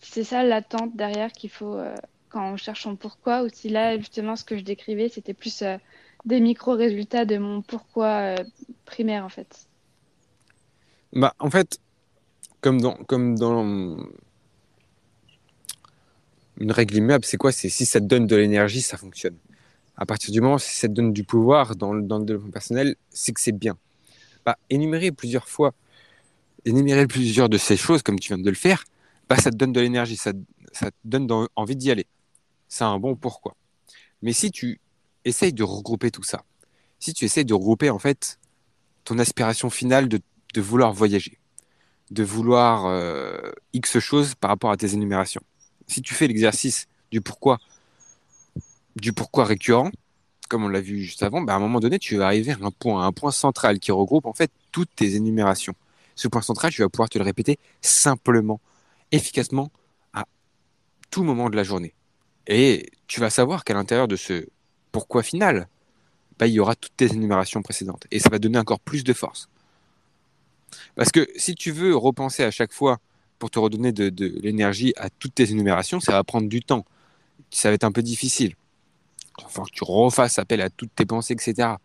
si 0.01 0.11
c'est 0.11 0.23
ça 0.23 0.43
l'attente 0.43 0.95
derrière 0.95 1.31
qu'il 1.31 1.49
faut 1.49 1.77
quand 2.35 2.51
on 2.51 2.57
cherche 2.57 2.83
son 2.83 2.97
pourquoi 2.97 3.43
ou 3.43 3.47
si 3.47 3.69
là, 3.69 3.97
justement, 3.97 4.35
ce 4.35 4.43
que 4.43 4.57
je 4.57 4.61
décrivais, 4.61 5.07
c'était 5.07 5.33
plus 5.33 5.61
euh, 5.61 5.77
des 6.25 6.41
micro-résultats 6.41 7.23
de 7.23 7.37
mon 7.37 7.61
pourquoi 7.61 8.07
euh, 8.07 8.43
primaire, 8.83 9.23
en 9.23 9.29
fait. 9.29 9.69
Bah, 11.13 11.33
en 11.39 11.49
fait, 11.49 11.79
comme 12.59 12.81
dans, 12.81 12.95
comme 12.95 13.39
dans 13.39 13.95
une 16.59 16.71
règle 16.73 16.97
immuable, 16.97 17.23
c'est 17.23 17.37
quoi? 17.37 17.53
C'est 17.53 17.69
si 17.69 17.85
ça 17.85 18.01
te 18.01 18.05
donne 18.05 18.27
de 18.27 18.35
l'énergie, 18.35 18.81
ça 18.81 18.97
fonctionne. 18.97 19.37
À 19.95 20.05
partir 20.05 20.33
du 20.33 20.41
moment 20.41 20.55
où 20.55 20.59
ça 20.59 20.89
te 20.89 20.93
donne 20.93 21.13
du 21.13 21.23
pouvoir 21.23 21.77
dans 21.77 21.93
le, 21.93 22.01
dans 22.01 22.19
le 22.19 22.25
développement 22.25 22.51
personnel, 22.51 22.97
c'est 23.11 23.31
que 23.31 23.39
c'est 23.39 23.57
bien. 23.57 23.77
Bah, 24.45 24.57
énumérer 24.69 25.13
plusieurs 25.13 25.47
fois, 25.47 25.73
énumérer 26.65 27.07
plusieurs 27.07 27.47
de 27.47 27.57
ces 27.57 27.77
choses 27.77 28.03
comme 28.03 28.19
tu 28.19 28.27
viens 28.27 28.43
de 28.43 28.49
le 28.49 28.57
faire, 28.57 28.83
bah, 29.29 29.37
ça 29.37 29.51
te 29.51 29.55
donne 29.55 29.71
de 29.71 29.79
l'énergie, 29.79 30.17
ça, 30.17 30.33
ça 30.73 30.91
te 30.91 30.97
donne 31.05 31.29
envie 31.55 31.77
d'y 31.77 31.91
aller. 31.91 32.07
C'est 32.75 32.83
un 32.83 32.99
bon 32.99 33.15
pourquoi. 33.15 33.55
Mais 34.21 34.33
si 34.33 34.51
tu 34.51 34.81
essayes 35.23 35.53
de 35.53 35.63
regrouper 35.63 36.11
tout 36.11 36.23
ça, 36.23 36.43
si 36.99 37.13
tu 37.13 37.23
essayes 37.23 37.45
de 37.45 37.53
regrouper 37.53 37.89
en 37.89 37.99
fait 37.99 38.37
ton 39.05 39.17
aspiration 39.17 39.69
finale 39.69 40.09
de, 40.09 40.19
vouloir 40.57 40.91
voyager, 40.91 41.39
de 42.11 42.21
vouloir 42.25 42.85
euh, 42.87 43.37
X 43.71 43.99
choses 43.99 44.35
par 44.35 44.49
rapport 44.49 44.71
à 44.71 44.75
tes 44.75 44.93
énumérations, 44.93 45.41
si 45.87 46.01
tu 46.01 46.13
fais 46.13 46.27
l'exercice 46.27 46.87
du 47.11 47.21
pourquoi, 47.21 47.59
du 48.97 49.13
pourquoi 49.13 49.45
récurrent, 49.45 49.91
comme 50.49 50.65
on 50.65 50.67
l'a 50.67 50.81
vu 50.81 51.01
juste 51.01 51.23
avant, 51.23 51.39
bah, 51.39 51.53
à 51.53 51.55
un 51.55 51.59
moment 51.59 51.79
donné, 51.79 51.97
tu 51.97 52.17
vas 52.17 52.25
arriver 52.25 52.51
à 52.51 52.57
un 52.61 52.71
point, 52.71 53.07
un 53.07 53.13
point 53.13 53.31
central 53.31 53.79
qui 53.79 53.93
regroupe 53.93 54.25
en 54.25 54.33
fait 54.33 54.51
toutes 54.73 54.93
tes 54.93 55.15
énumérations. 55.15 55.75
Ce 56.15 56.27
point 56.27 56.41
central, 56.41 56.73
tu 56.73 56.81
vas 56.81 56.89
pouvoir 56.89 57.07
te 57.07 57.17
le 57.17 57.23
répéter 57.23 57.57
simplement, 57.79 58.59
efficacement, 59.13 59.71
à 60.11 60.25
tout 61.09 61.23
moment 61.23 61.49
de 61.49 61.55
la 61.55 61.63
journée. 61.63 61.95
Et 62.47 62.91
tu 63.07 63.19
vas 63.19 63.29
savoir 63.29 63.63
qu'à 63.63 63.73
l'intérieur 63.73 64.07
de 64.07 64.15
ce 64.15 64.47
pourquoi 64.91 65.23
final, 65.23 65.67
bah, 66.39 66.47
il 66.47 66.53
y 66.53 66.59
aura 66.59 66.75
toutes 66.75 66.95
tes 66.95 67.11
énumérations 67.11 67.61
précédentes. 67.61 68.05
Et 68.11 68.19
ça 68.19 68.29
va 68.29 68.39
donner 68.39 68.59
encore 68.59 68.79
plus 68.79 69.03
de 69.03 69.13
force. 69.13 69.49
Parce 70.95 71.11
que 71.11 71.27
si 71.35 71.55
tu 71.55 71.71
veux 71.71 71.95
repenser 71.95 72.43
à 72.43 72.51
chaque 72.51 72.73
fois 72.73 72.99
pour 73.39 73.49
te 73.49 73.59
redonner 73.59 73.91
de, 73.91 74.11
l'énergie 74.41 74.93
à 74.97 75.09
toutes 75.09 75.35
tes 75.35 75.51
énumérations, 75.51 75.99
ça 75.99 76.11
va 76.11 76.23
prendre 76.23 76.47
du 76.47 76.61
temps. 76.61 76.85
Ça 77.51 77.69
va 77.69 77.75
être 77.75 77.83
un 77.83 77.91
peu 77.91 78.03
difficile. 78.03 78.55
Falloir 79.49 79.67
que 79.67 79.75
tu 79.75 79.83
refasses 79.83 80.39
appel 80.39 80.61
à 80.61 80.69
toutes 80.69 80.93
tes 80.95 81.05
pensées, 81.05 81.33
etc. 81.33 81.75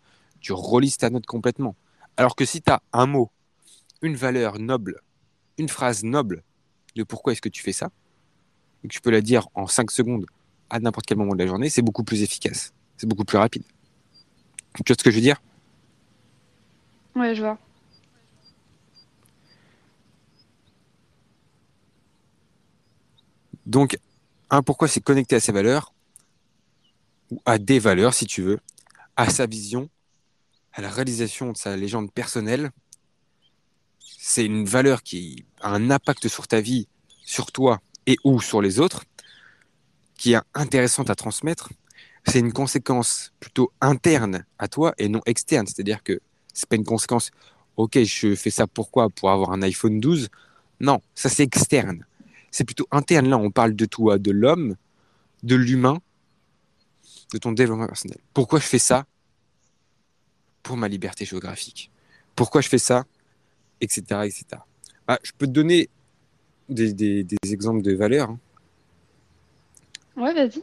Tu 0.41 0.53
relises 0.53 0.97
ta 0.97 1.11
note 1.11 1.27
complètement. 1.27 1.75
Alors 2.17 2.37
que 2.37 2.45
si 2.45 2.63
tu 2.63 2.71
as 2.71 2.81
un 2.93 3.07
mot, 3.07 3.31
une 4.03 4.15
valeur 4.15 4.59
noble, 4.59 5.01
une 5.59 5.69
phrase 5.69 6.05
noble 6.05 6.43
de 6.97 7.03
pourquoi 7.03 7.33
est-ce 7.33 7.43
que 7.43 7.49
tu 7.49 7.63
fais 7.63 7.73
ça, 7.73 7.91
et 8.83 8.89
que 8.89 8.93
tu 8.93 9.01
peux 9.01 9.11
la 9.11 9.21
dire 9.21 9.49
en 9.55 9.67
5 9.67 9.91
secondes 9.91 10.27
à 10.71 10.81
n'importe 10.81 11.07
quel 11.07 11.19
moment 11.19 11.35
de 11.35 11.39
la 11.39 11.47
journée, 11.47 11.69
c'est 11.69 11.83
beaucoup 11.83 12.05
plus 12.05 12.23
efficace. 12.23 12.73
C'est 12.97 13.07
beaucoup 13.07 13.25
plus 13.25 13.39
rapide. 13.39 13.65
Tu 14.75 14.83
vois 14.87 14.97
ce 14.97 15.03
que 15.03 15.11
je 15.11 15.17
veux 15.17 15.23
dire? 15.23 15.43
Ouais, 17.17 17.35
je 17.35 17.43
vois. 17.43 17.59
Donc, 23.67 23.99
un 24.49 24.63
pourquoi 24.63 24.89
c'est 24.89 25.01
connecté 25.01 25.37
à 25.37 25.41
ses 25.41 25.53
valeurs, 25.53 25.93
ou 27.31 27.41
à 27.45 27.59
des 27.59 27.79
valeurs 27.79 28.15
si 28.15 28.27
tu 28.27 28.43
veux, 28.43 28.59
à 29.17 29.29
sa 29.31 29.47
vision, 29.47 29.89
à 30.73 30.81
la 30.81 30.91
réalisation 30.91 31.53
de 31.53 31.57
sa 31.57 31.77
légende 31.77 32.13
personnelle. 32.13 32.71
C'est 34.01 34.45
une 34.45 34.65
valeur 34.65 35.03
qui 35.03 35.45
a 35.61 35.71
un 35.71 35.91
impact 35.91 36.29
sur 36.29 36.49
ta 36.49 36.61
vie, 36.61 36.89
sur 37.25 37.53
toi 37.53 37.81
et 38.07 38.17
ou 38.25 38.41
sur 38.41 38.61
les 38.61 38.81
autres, 38.81 39.05
qui 40.21 40.35
est 40.35 40.41
intéressante 40.53 41.09
à 41.09 41.15
transmettre. 41.15 41.71
C'est 42.27 42.41
une 42.41 42.53
conséquence 42.53 43.33
plutôt 43.41 43.73
interne 43.81 44.45
à 44.59 44.69
toi 44.69 44.93
et 44.99 45.09
non 45.09 45.23
externe. 45.25 45.67
C'est-à-dire 45.67 46.03
que 46.03 46.21
c'est 46.53 46.69
pas 46.69 46.77
une 46.77 46.85
conséquence, 46.85 47.31
ok, 47.79 48.03
je 48.03 48.35
fais 48.35 48.51
ça 48.51 48.67
pourquoi? 48.67 49.09
Pour 49.09 49.31
avoir 49.31 49.53
un 49.53 49.63
iPhone 49.63 49.99
12 49.99 50.29
Non, 50.81 51.01
ça 51.15 51.31
c'est 51.31 51.43
externe. 51.43 52.05
C'est 52.51 52.65
plutôt 52.65 52.87
interne. 52.91 53.31
Là, 53.31 53.39
on 53.39 53.51
parle 53.51 53.75
de 53.75 53.87
toi, 53.87 54.19
de 54.19 54.31
l'homme, 54.31 54.77
de 55.43 55.57
l'humain, 55.57 55.97
de 57.33 57.39
ton 57.39 57.53
développement 57.53 57.87
personnel. 57.87 58.19
Pourquoi 58.35 58.61
je 58.61 58.67
fais 58.67 58.79
ça? 58.79 59.07
Pour 60.63 60.77
ma 60.77 60.89
liberté 60.89 61.25
géographique. 61.25 61.91
Pourquoi 62.37 62.61
je 62.61 62.69
fais 62.69 62.77
ça? 62.77 63.07
Etc. 63.81 64.03
etc. 64.27 64.45
Ah, 65.09 65.19
je 65.23 65.33
peux 65.39 65.47
te 65.47 65.53
donner 65.53 65.89
des 66.69 67.25
exemples 67.51 67.81
de 67.81 67.95
valeurs. 67.95 68.29
hein. 68.29 68.39
Ouais, 70.21 70.35
vas-y. 70.35 70.63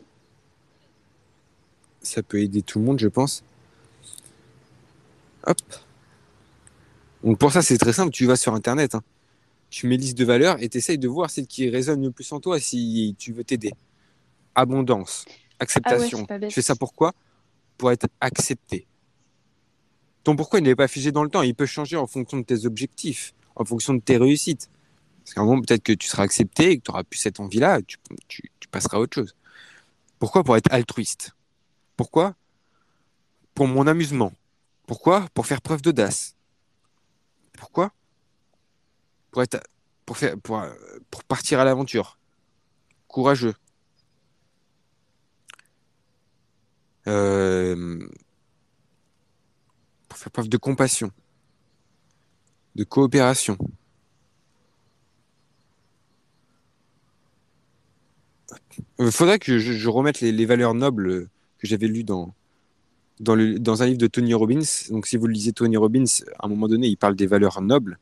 Ça 2.02 2.24
peut 2.24 2.42
aider 2.42 2.62
tout 2.62 2.80
le 2.80 2.86
monde, 2.86 3.00
je 3.00 3.08
pense. 3.08 3.44
Hop. 5.46 5.58
Donc 7.24 7.38
pour 7.40 7.52
ça, 7.52 7.62
c'est 7.62 7.78
très 7.78 7.94
simple. 7.94 8.12
Tu 8.12 8.26
vas 8.26 8.36
sur 8.36 8.54
Internet. 8.54 8.96
hein. 8.96 9.04
Tu 9.70 9.88
mets 9.88 9.98
liste 9.98 10.18
de 10.18 10.24
valeurs 10.24 10.62
et 10.62 10.70
tu 10.70 10.78
essayes 10.78 10.98
de 10.98 11.08
voir 11.08 11.30
celle 11.30 11.48
qui 11.48 11.70
résonne 11.70 12.02
le 12.04 12.12
plus 12.12 12.32
en 12.32 12.40
toi 12.40 12.60
si 12.60 13.16
tu 13.18 13.34
veux 13.34 13.44
t'aider. 13.44 13.74
Abondance, 14.56 15.26
acceptation. 15.60 16.26
Ah 16.30 16.40
tu 16.40 16.54
fais 16.56 16.62
ça 16.62 16.76
pourquoi? 16.76 17.14
Pour 17.78 17.92
être 17.92 18.08
accepté. 18.22 18.88
Ton 20.24 20.36
pourquoi 20.36 20.60
il 20.60 20.64
n'est 20.64 20.76
pas 20.76 20.88
figé 20.88 21.12
dans 21.12 21.24
le 21.24 21.30
temps. 21.30 21.42
Il 21.42 21.54
peut 21.56 21.66
changer 21.66 21.98
en 21.98 22.08
fonction 22.08 22.38
de 22.38 22.44
tes 22.44 22.66
objectifs, 22.66 23.34
en 23.56 23.66
fonction 23.66 23.94
de 23.94 24.00
tes 24.00 24.18
réussites. 24.18 24.70
Parce 25.24 25.34
qu'à 25.34 25.42
un 25.42 25.46
moment, 25.46 25.62
peut-être 25.62 25.84
que 25.84 25.92
tu 25.94 26.08
seras 26.08 26.24
accepté 26.24 26.72
et 26.72 26.78
que 26.78 26.84
tu 26.84 26.92
auras 26.92 27.04
plus 27.04 27.18
cette 27.20 27.40
envie-là, 27.42 27.82
tu, 27.82 27.98
tu- 28.30 28.50
tu 28.60 28.68
passeras 28.70 28.98
à 28.98 29.00
autre 29.02 29.16
chose. 29.16 29.36
Pourquoi 30.20 30.44
Pour 30.44 30.58
être 30.58 30.72
altruiste? 30.72 31.32
Pourquoi? 31.96 32.36
Pour 33.54 33.68
mon 33.68 33.88
amusement. 33.88 34.32
Pourquoi? 34.88 35.28
Pour 35.34 35.46
faire 35.46 35.62
preuve 35.62 35.82
d'audace. 35.82 36.36
Pourquoi? 37.58 37.92
Pour 39.32 39.44
être, 39.44 39.62
pour 40.06 40.18
faire, 40.18 40.36
pour, 40.40 41.24
partir 41.28 41.60
à 41.60 41.66
l'aventure. 41.66 42.18
Courageux. 43.08 43.56
Euh, 47.08 48.08
pour 50.08 50.18
faire 50.18 50.32
preuve 50.32 50.50
de 50.50 50.58
compassion, 50.58 51.12
de 52.76 52.84
coopération. 52.84 53.58
Il 59.00 59.12
faudrait 59.12 59.40
que 59.40 59.60
je, 59.60 59.90
remette 59.90 60.22
les, 60.22 60.46
valeurs 60.46 60.74
nobles 60.74 61.10
euh, 61.10 61.30
que 61.60 61.68
j'avais 61.68 61.88
lues 61.88 62.04
dans, 62.04 62.34
dans, 63.20 63.82
un 63.82 63.86
livre 63.86 63.98
de 63.98 64.08
Tony 64.08 64.34
Robbins. 64.34 64.62
Donc, 64.90 65.08
si 65.08 65.18
vous 65.18 65.28
lisez 65.28 65.52
Tony 65.52 65.78
Robbins, 65.78 66.06
à 66.40 66.46
un 66.46 66.50
moment 66.50 66.68
donné, 66.68 66.88
il 66.88 66.98
parle 66.98 67.16
des 67.16 67.28
valeurs 67.28 67.62
nobles. 67.62 67.98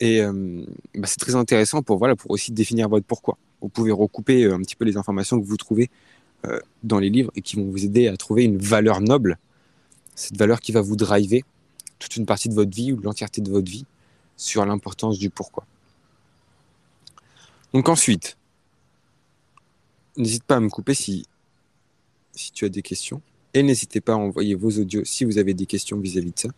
Et 0.00 0.22
euh, 0.22 0.64
bah, 0.94 1.06
c'est 1.06 1.20
très 1.20 1.34
intéressant 1.34 1.82
pour, 1.82 1.98
voilà, 1.98 2.16
pour 2.16 2.30
aussi 2.30 2.52
définir 2.52 2.88
votre 2.88 3.06
pourquoi. 3.06 3.36
Vous 3.60 3.68
pouvez 3.68 3.92
recouper 3.92 4.44
euh, 4.44 4.54
un 4.54 4.60
petit 4.60 4.76
peu 4.76 4.84
les 4.84 4.96
informations 4.96 5.38
que 5.38 5.46
vous 5.46 5.58
trouvez 5.58 5.90
euh, 6.46 6.58
dans 6.82 6.98
les 6.98 7.10
livres 7.10 7.30
et 7.36 7.42
qui 7.42 7.56
vont 7.56 7.70
vous 7.70 7.84
aider 7.84 8.08
à 8.08 8.16
trouver 8.16 8.44
une 8.44 8.56
valeur 8.56 9.02
noble. 9.02 9.38
Cette 10.14 10.38
valeur 10.38 10.60
qui 10.60 10.72
va 10.72 10.80
vous 10.80 10.96
driver 10.96 11.44
toute 11.98 12.16
une 12.16 12.24
partie 12.24 12.48
de 12.48 12.54
votre 12.54 12.74
vie 12.74 12.92
ou 12.92 13.00
l'entièreté 13.00 13.42
de 13.42 13.50
votre 13.50 13.70
vie 13.70 13.84
sur 14.36 14.64
l'importance 14.64 15.18
du 15.18 15.28
pourquoi. 15.28 15.66
Donc 17.74 17.90
ensuite, 17.90 18.38
n'hésite 20.20 20.44
pas 20.44 20.56
à 20.56 20.60
me 20.60 20.68
couper 20.68 20.94
si, 20.94 21.26
si 22.32 22.52
tu 22.52 22.64
as 22.64 22.68
des 22.68 22.82
questions. 22.82 23.22
Et 23.54 23.62
n'hésitez 23.62 24.00
pas 24.00 24.12
à 24.12 24.16
envoyer 24.16 24.54
vos 24.54 24.70
audios 24.78 25.04
si 25.04 25.24
vous 25.24 25.38
avez 25.38 25.54
des 25.54 25.66
questions 25.66 25.98
vis-à-vis 25.98 26.32
de 26.32 26.38
ça. 26.38 26.48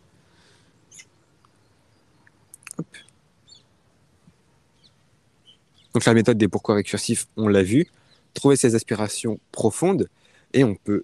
Donc 5.93 6.05
la 6.05 6.13
méthode 6.13 6.37
des 6.37 6.47
pourquoi 6.47 6.75
récursifs, 6.75 7.27
on 7.37 7.47
l'a 7.47 7.63
vu. 7.63 7.87
Trouver 8.33 8.55
ses 8.55 8.75
aspirations 8.75 9.39
profondes. 9.51 10.09
Et 10.53 10.63
on 10.63 10.75
peut 10.75 11.03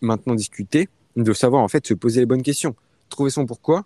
maintenant 0.00 0.34
discuter 0.34 0.88
de 1.16 1.32
savoir 1.32 1.62
en 1.62 1.68
fait 1.68 1.86
se 1.86 1.94
poser 1.94 2.20
les 2.20 2.26
bonnes 2.26 2.42
questions. 2.42 2.74
Trouver 3.08 3.30
son 3.30 3.46
pourquoi, 3.46 3.84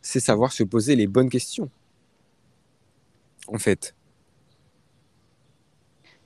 c'est 0.00 0.20
savoir 0.20 0.52
se 0.52 0.62
poser 0.62 0.96
les 0.96 1.06
bonnes 1.06 1.30
questions. 1.30 1.70
En 3.46 3.58
fait. 3.58 3.94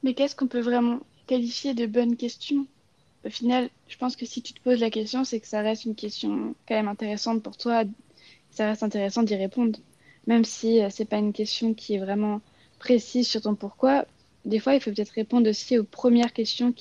Mais 0.03 0.15
qu'est-ce 0.15 0.35
qu'on 0.35 0.49
peut 0.49 0.61
vraiment 0.61 1.01
qualifier 1.27 1.75
de 1.75 1.87
bonne 1.87 2.17
question? 2.17 2.67
Au 3.25 3.31
final, 3.31 3.71
je 3.89 3.97
pense 3.97 4.17
que 4.17 4.27
si 4.27 4.43
tu 4.43 4.53
te 4.53 4.61
poses 4.61 4.81
la 4.81 4.91
question, 4.91 5.25
c'est 5.25 5.39
que 5.41 5.47
ça 5.47 5.61
reste 5.61 5.85
une 5.85 5.95
question 5.95 6.55
quand 6.67 6.75
même 6.75 6.89
intéressante 6.89 7.43
pour 7.43 7.57
toi. 7.57 7.85
Ça 8.51 8.67
reste 8.67 8.83
intéressant 8.83 9.23
d'y 9.23 9.37
répondre. 9.37 9.79
Même 10.27 10.45
si 10.45 10.83
euh, 10.83 10.89
c'est 10.91 11.05
pas 11.05 11.19
une 11.19 11.33
question 11.33 11.75
qui 11.75 11.95
est 11.95 11.99
vraiment 11.99 12.41
précise 12.79 13.29
sur 13.29 13.43
ton 13.43 13.55
pourquoi, 13.55 14.07
des 14.45 14.59
fois, 14.59 14.75
il 14.75 14.81
faut 14.81 14.91
peut-être 14.91 15.11
répondre 15.11 15.49
aussi 15.49 15.79
aux 15.79 15.85
premières 15.85 16.33
questions 16.33 16.75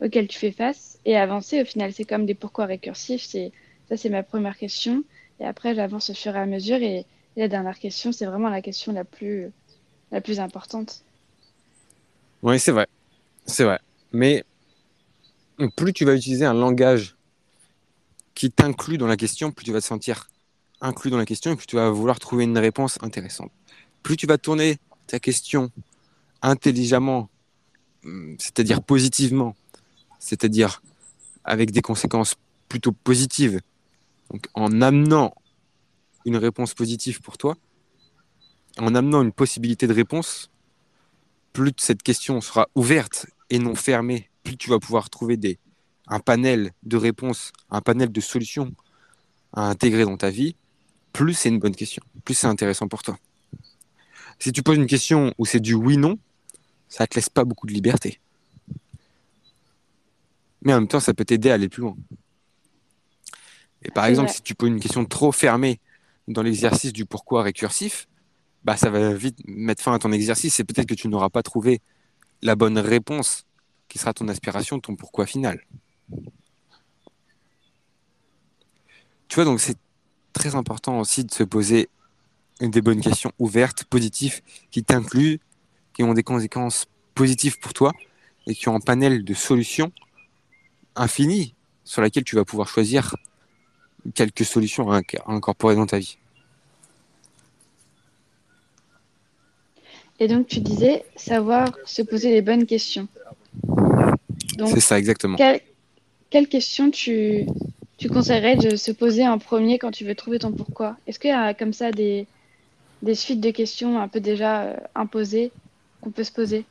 auxquelles 0.00 0.28
tu 0.28 0.38
fais 0.38 0.52
face 0.52 1.00
et 1.04 1.16
avancer. 1.16 1.60
Au 1.60 1.64
final, 1.64 1.92
c'est 1.92 2.04
comme 2.04 2.26
des 2.26 2.34
pourquoi 2.34 2.66
récursifs. 2.66 3.24
Ça, 3.24 3.96
c'est 3.96 4.10
ma 4.10 4.22
première 4.22 4.56
question. 4.56 5.02
Et 5.40 5.44
après, 5.44 5.74
j'avance 5.74 6.10
au 6.10 6.14
fur 6.14 6.36
et 6.36 6.38
à 6.38 6.46
mesure. 6.46 6.76
Et, 6.76 7.06
et 7.36 7.40
la 7.40 7.48
dernière 7.48 7.78
question, 7.78 8.12
c'est 8.12 8.26
vraiment 8.26 8.50
la 8.50 8.62
question 8.62 8.92
la 8.92 9.04
plus, 9.04 9.50
la 10.12 10.20
plus 10.20 10.38
importante. 10.38 11.02
Oui, 12.46 12.60
c'est 12.60 12.70
vrai. 12.70 12.86
C'est 13.44 13.64
vrai. 13.64 13.80
Mais 14.12 14.44
plus 15.74 15.92
tu 15.92 16.04
vas 16.04 16.14
utiliser 16.14 16.44
un 16.44 16.54
langage 16.54 17.16
qui 18.34 18.52
t'inclut 18.52 18.98
dans 18.98 19.08
la 19.08 19.16
question, 19.16 19.50
plus 19.50 19.64
tu 19.64 19.72
vas 19.72 19.80
te 19.80 19.84
sentir 19.84 20.30
inclus 20.80 21.10
dans 21.10 21.16
la 21.16 21.24
question 21.26 21.50
et 21.50 21.56
plus 21.56 21.66
tu 21.66 21.74
vas 21.74 21.90
vouloir 21.90 22.20
trouver 22.20 22.44
une 22.44 22.56
réponse 22.56 22.98
intéressante. 23.02 23.50
Plus 24.04 24.16
tu 24.16 24.28
vas 24.28 24.38
tourner 24.38 24.78
ta 25.08 25.18
question 25.18 25.72
intelligemment, 26.40 27.30
hum, 28.04 28.36
c'est-à-dire 28.38 28.80
positivement, 28.80 29.56
c'est-à-dire 30.20 30.82
avec 31.42 31.72
des 31.72 31.82
conséquences 31.82 32.36
plutôt 32.68 32.92
positives, 32.92 33.60
donc 34.30 34.46
en 34.54 34.82
amenant 34.82 35.34
une 36.24 36.36
réponse 36.36 36.74
positive 36.74 37.20
pour 37.22 37.38
toi, 37.38 37.56
en 38.78 38.94
amenant 38.94 39.22
une 39.22 39.32
possibilité 39.32 39.88
de 39.88 39.92
réponse, 39.92 40.48
plus 41.56 41.72
cette 41.78 42.02
question 42.02 42.42
sera 42.42 42.68
ouverte 42.74 43.26
et 43.48 43.58
non 43.58 43.74
fermée, 43.74 44.28
plus 44.44 44.58
tu 44.58 44.68
vas 44.68 44.78
pouvoir 44.78 45.08
trouver 45.08 45.38
des, 45.38 45.58
un 46.06 46.20
panel 46.20 46.72
de 46.82 46.98
réponses, 46.98 47.50
un 47.70 47.80
panel 47.80 48.12
de 48.12 48.20
solutions 48.20 48.74
à 49.54 49.70
intégrer 49.70 50.04
dans 50.04 50.18
ta 50.18 50.28
vie, 50.28 50.54
plus 51.14 51.32
c'est 51.32 51.48
une 51.48 51.58
bonne 51.58 51.74
question, 51.74 52.02
plus 52.26 52.34
c'est 52.34 52.46
intéressant 52.46 52.88
pour 52.88 53.02
toi. 53.02 53.18
Si 54.38 54.52
tu 54.52 54.62
poses 54.62 54.76
une 54.76 54.86
question 54.86 55.32
où 55.38 55.46
c'est 55.46 55.60
du 55.60 55.72
oui-non, 55.72 56.18
ça 56.90 57.04
ne 57.04 57.06
te 57.06 57.14
laisse 57.14 57.30
pas 57.30 57.44
beaucoup 57.44 57.66
de 57.66 57.72
liberté. 57.72 58.20
Mais 60.60 60.74
en 60.74 60.80
même 60.80 60.88
temps, 60.88 61.00
ça 61.00 61.14
peut 61.14 61.24
t'aider 61.24 61.48
à 61.48 61.54
aller 61.54 61.70
plus 61.70 61.80
loin. 61.80 61.96
Et 63.82 63.90
par 63.90 64.04
exemple, 64.04 64.28
vrai. 64.28 64.36
si 64.36 64.42
tu 64.42 64.54
poses 64.54 64.68
une 64.68 64.80
question 64.80 65.06
trop 65.06 65.32
fermée 65.32 65.80
dans 66.28 66.42
l'exercice 66.42 66.92
du 66.92 67.06
pourquoi 67.06 67.42
récursif, 67.42 68.08
bah, 68.66 68.76
ça 68.76 68.90
va 68.90 69.14
vite 69.14 69.38
mettre 69.46 69.80
fin 69.80 69.94
à 69.94 69.98
ton 70.00 70.10
exercice 70.10 70.58
et 70.58 70.64
peut-être 70.64 70.88
que 70.88 70.94
tu 70.94 71.06
n'auras 71.06 71.28
pas 71.28 71.44
trouvé 71.44 71.80
la 72.42 72.56
bonne 72.56 72.78
réponse 72.78 73.44
qui 73.88 73.96
sera 73.98 74.12
ton 74.12 74.26
aspiration, 74.26 74.80
ton 74.80 74.96
pourquoi 74.96 75.24
final. 75.24 75.60
Tu 79.28 79.36
vois, 79.36 79.44
donc 79.44 79.60
c'est 79.60 79.78
très 80.32 80.56
important 80.56 80.98
aussi 80.98 81.24
de 81.24 81.32
se 81.32 81.44
poser 81.44 81.88
des 82.60 82.82
bonnes 82.82 83.00
questions 83.00 83.30
ouvertes, 83.38 83.84
positives, 83.84 84.40
qui 84.72 84.82
t'incluent, 84.82 85.38
qui 85.94 86.02
ont 86.02 86.12
des 86.12 86.24
conséquences 86.24 86.86
positives 87.14 87.60
pour 87.60 87.72
toi 87.72 87.92
et 88.48 88.54
qui 88.56 88.68
ont 88.68 88.74
un 88.74 88.80
panel 88.80 89.24
de 89.24 89.34
solutions 89.34 89.92
infinies 90.96 91.54
sur 91.84 92.02
laquelle 92.02 92.24
tu 92.24 92.34
vas 92.34 92.44
pouvoir 92.44 92.66
choisir 92.66 93.14
quelques 94.14 94.44
solutions 94.44 94.90
à 94.90 95.02
incorporer 95.28 95.76
dans 95.76 95.86
ta 95.86 96.00
vie. 96.00 96.18
Et 100.18 100.28
donc, 100.28 100.46
tu 100.46 100.60
disais 100.60 101.04
savoir 101.16 101.76
se 101.84 102.02
poser 102.02 102.30
les 102.30 102.42
bonnes 102.42 102.66
questions. 102.66 103.08
C'est 104.66 104.80
ça, 104.80 104.98
exactement. 104.98 105.36
Quelle, 106.30 106.48
question 106.48 106.90
tu, 106.90 107.46
tu 107.98 108.08
conseillerais 108.08 108.56
de 108.56 108.76
se 108.76 108.90
poser 108.90 109.26
en 109.26 109.38
premier 109.38 109.78
quand 109.78 109.90
tu 109.90 110.04
veux 110.04 110.14
trouver 110.14 110.38
ton 110.38 110.52
pourquoi? 110.52 110.96
Est-ce 111.06 111.18
qu'il 111.18 111.30
y 111.30 111.32
a 111.32 111.54
comme 111.54 111.72
ça 111.72 111.92
des, 111.92 112.26
des 113.02 113.14
suites 113.14 113.40
de 113.40 113.50
questions 113.50 114.00
un 114.00 114.08
peu 114.08 114.20
déjà 114.20 114.62
euh, 114.62 114.76
imposées 114.94 115.52
qu'on 116.00 116.10
peut 116.10 116.24
se 116.24 116.32
poser? 116.32 116.64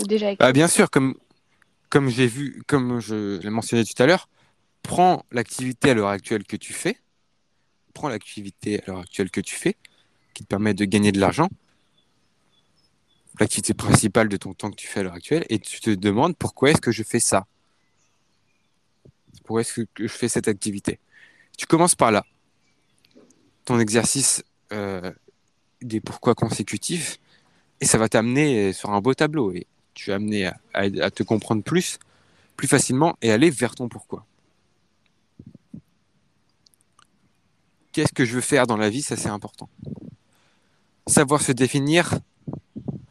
Ou 0.00 0.06
déjà 0.06 0.34
bah, 0.34 0.52
Bien 0.52 0.68
sûr, 0.68 0.90
comme, 0.90 1.14
comme 1.88 2.08
j'ai 2.08 2.26
vu, 2.26 2.62
comme 2.66 3.00
je 3.00 3.40
l'ai 3.40 3.50
mentionné 3.50 3.84
tout 3.84 4.00
à 4.02 4.06
l'heure, 4.06 4.28
prends 4.82 5.24
l'activité 5.30 5.90
à 5.90 5.94
l'heure 5.94 6.08
actuelle 6.08 6.44
que 6.44 6.56
tu 6.56 6.72
fais, 6.72 6.98
prends 7.94 8.08
l'activité 8.08 8.80
à 8.80 8.82
l'heure 8.86 9.00
actuelle 9.00 9.30
que 9.30 9.40
tu 9.40 9.54
fais, 9.54 9.76
qui 10.34 10.44
te 10.44 10.48
permet 10.48 10.74
de 10.74 10.84
gagner 10.84 11.12
de 11.12 11.20
l'argent, 11.20 11.48
l'activité 13.38 13.74
principale 13.74 14.28
de 14.28 14.36
ton 14.36 14.54
temps 14.54 14.70
que 14.70 14.76
tu 14.76 14.86
fais 14.86 15.00
à 15.00 15.02
l'heure 15.04 15.14
actuelle, 15.14 15.44
et 15.48 15.58
tu 15.58 15.80
te 15.80 15.90
demandes 15.90 16.36
pourquoi 16.36 16.70
est-ce 16.70 16.80
que 16.80 16.92
je 16.92 17.02
fais 17.02 17.20
ça? 17.20 17.46
Pourquoi 19.44 19.60
est-ce 19.60 19.82
que 19.82 20.06
je 20.06 20.12
fais 20.12 20.28
cette 20.28 20.48
activité? 20.48 20.98
Tu 21.56 21.66
commences 21.66 21.94
par 21.94 22.10
là. 22.10 22.24
Ton 23.64 23.78
exercice 23.78 24.42
euh, 24.72 25.12
des 25.82 26.00
pourquoi 26.00 26.34
consécutifs, 26.34 27.18
et 27.80 27.86
ça 27.86 27.98
va 27.98 28.08
t'amener 28.08 28.72
sur 28.72 28.90
un 28.90 29.00
beau 29.00 29.14
tableau, 29.14 29.52
et 29.52 29.66
tu 29.94 30.10
vas 30.10 30.16
amener 30.16 30.50
à, 30.74 31.10
te 31.10 31.22
comprendre 31.22 31.62
plus, 31.62 31.98
plus 32.56 32.68
facilement, 32.68 33.16
et 33.22 33.30
aller 33.30 33.50
vers 33.50 33.74
ton 33.74 33.88
pourquoi. 33.88 34.26
Qu'est-ce 37.92 38.12
que 38.12 38.24
je 38.24 38.34
veux 38.34 38.42
faire 38.42 38.66
dans 38.66 38.76
la 38.76 38.90
vie? 38.90 39.02
Ça, 39.02 39.16
c'est 39.16 39.30
important. 39.30 39.70
Savoir 41.06 41.40
se 41.40 41.52
définir, 41.52 42.18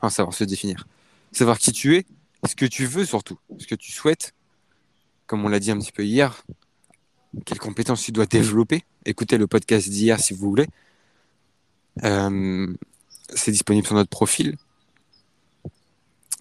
savoir 0.10 0.34
se 0.34 0.44
définir. 0.44 0.88
Savoir 1.32 1.60
qui 1.60 1.72
tu 1.72 1.96
es, 1.96 2.06
ce 2.46 2.56
que 2.56 2.66
tu 2.66 2.86
veux 2.86 3.06
surtout, 3.06 3.40
ce 3.60 3.68
que 3.68 3.76
tu 3.76 3.92
souhaites. 3.92 4.34
Comme 5.28 5.44
on 5.44 5.50
l'a 5.50 5.60
dit 5.60 5.72
un 5.72 5.80
petit 5.80 5.92
peu 5.92 6.06
hier, 6.06 6.44
quelles 7.46 7.60
compétences 7.60 8.04
tu 8.04 8.12
dois 8.12 8.26
développer. 8.26 8.84
Écoutez 9.06 9.38
le 9.38 9.48
podcast 9.48 9.90
d'hier 9.90 10.20
si 10.20 10.34
vous 10.34 10.50
voulez. 10.50 10.68
Euh, 12.04 12.74
c'est 13.34 13.52
disponible 13.52 13.86
sur 13.86 13.96
notre 13.96 14.10
profil. 14.10 14.58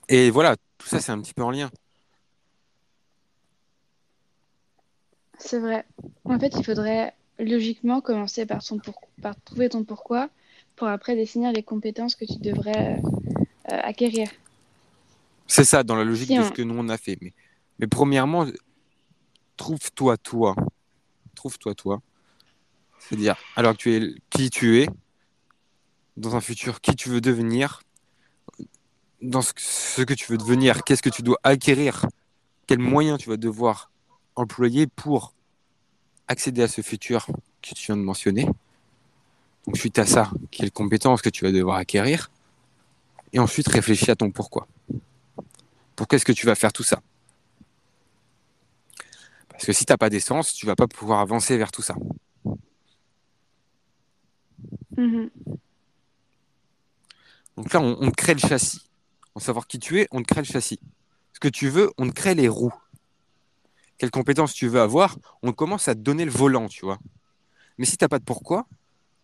Et 0.08 0.30
voilà, 0.30 0.56
tout 0.78 0.88
ça 0.88 1.00
c'est 1.00 1.12
un 1.12 1.20
petit 1.20 1.34
peu 1.34 1.42
en 1.42 1.50
lien. 1.50 1.70
C'est 5.38 5.58
vrai. 5.58 5.84
En 6.24 6.38
fait, 6.38 6.54
il 6.56 6.64
faudrait 6.64 7.14
logiquement 7.38 8.00
commencer 8.00 8.46
par, 8.46 8.62
son 8.62 8.78
pour... 8.78 9.00
par 9.20 9.34
trouver 9.42 9.68
ton 9.68 9.84
pourquoi 9.84 10.30
pour 10.76 10.88
après 10.88 11.14
définir 11.14 11.52
les 11.52 11.62
compétences 11.62 12.16
que 12.16 12.24
tu 12.24 12.38
devrais 12.38 12.98
euh, 12.98 13.43
acquérir. 13.64 14.28
C'est 15.46 15.64
ça, 15.64 15.82
dans 15.82 15.96
la 15.96 16.04
logique 16.04 16.30
de 16.30 16.42
ce 16.42 16.50
que 16.50 16.62
nous 16.62 16.74
on 16.78 16.88
a 16.88 16.96
fait. 16.96 17.18
Mais, 17.20 17.32
mais 17.78 17.86
premièrement, 17.86 18.46
trouve-toi 19.56 20.16
toi. 20.16 20.54
Trouve-toi 21.34 21.74
toi. 21.74 22.00
C'est-à-dire, 22.98 23.36
alors 23.56 23.72
que 23.74 23.78
tu 23.78 23.94
es 23.94 24.14
qui 24.30 24.50
tu 24.50 24.80
es, 24.80 24.88
dans 26.16 26.36
un 26.36 26.40
futur, 26.40 26.80
qui 26.80 26.96
tu 26.96 27.08
veux 27.10 27.20
devenir, 27.20 27.82
dans 29.20 29.42
ce 29.42 30.02
que 30.02 30.14
tu 30.14 30.30
veux 30.30 30.38
devenir, 30.38 30.84
qu'est-ce 30.84 31.02
que 31.02 31.10
tu 31.10 31.22
dois 31.22 31.38
acquérir, 31.42 32.06
quels 32.66 32.78
moyens 32.78 33.18
tu 33.18 33.28
vas 33.28 33.36
devoir 33.36 33.90
employer 34.36 34.86
pour 34.86 35.34
accéder 36.28 36.62
à 36.62 36.68
ce 36.68 36.80
futur 36.80 37.26
que 37.62 37.74
tu 37.74 37.86
viens 37.86 37.96
de 37.96 38.02
mentionner. 38.02 38.46
Donc, 39.66 39.76
suite 39.76 39.98
à 39.98 40.06
ça, 40.06 40.30
quelles 40.50 40.72
compétences 40.72 41.22
que 41.22 41.30
tu 41.30 41.44
vas 41.44 41.52
devoir 41.52 41.76
acquérir 41.76 42.30
et 43.34 43.40
ensuite 43.40 43.68
réfléchis 43.68 44.10
à 44.10 44.16
ton 44.16 44.30
pourquoi. 44.30 44.66
Pourquoi 45.96 46.16
est-ce 46.16 46.24
que 46.24 46.32
tu 46.32 46.46
vas 46.46 46.54
faire 46.54 46.72
tout 46.72 46.84
ça? 46.84 47.02
Parce 49.48 49.66
que 49.66 49.72
si 49.72 49.84
tu 49.84 49.92
n'as 49.92 49.96
pas 49.96 50.08
d'essence, 50.08 50.54
tu 50.54 50.66
vas 50.66 50.76
pas 50.76 50.86
pouvoir 50.86 51.20
avancer 51.20 51.58
vers 51.58 51.72
tout 51.72 51.82
ça. 51.82 51.96
Mm-hmm. 54.96 55.30
Donc 57.56 57.72
là, 57.72 57.80
on, 57.80 58.10
crée 58.10 58.34
le 58.34 58.40
châssis. 58.40 58.88
En 59.34 59.40
savoir 59.40 59.66
qui 59.66 59.78
tu 59.78 60.00
es, 60.00 60.08
on 60.12 60.22
te 60.22 60.26
crée 60.26 60.42
le 60.42 60.46
châssis. 60.46 60.80
Ce 61.32 61.40
que 61.40 61.48
tu 61.48 61.68
veux, 61.68 61.92
on 61.98 62.08
te 62.08 62.12
crée 62.12 62.34
les 62.34 62.48
roues. 62.48 62.74
Quelles 63.98 64.10
compétences 64.12 64.54
tu 64.54 64.68
veux 64.68 64.80
avoir, 64.80 65.18
on 65.42 65.52
commence 65.52 65.88
à 65.88 65.94
te 65.94 66.00
donner 66.00 66.24
le 66.24 66.30
volant, 66.30 66.68
tu 66.68 66.84
vois. 66.84 66.98
Mais 67.78 67.84
si 67.84 67.96
tu 67.96 68.04
n'as 68.04 68.08
pas 68.08 68.18
de 68.18 68.24
pourquoi, 68.24 68.66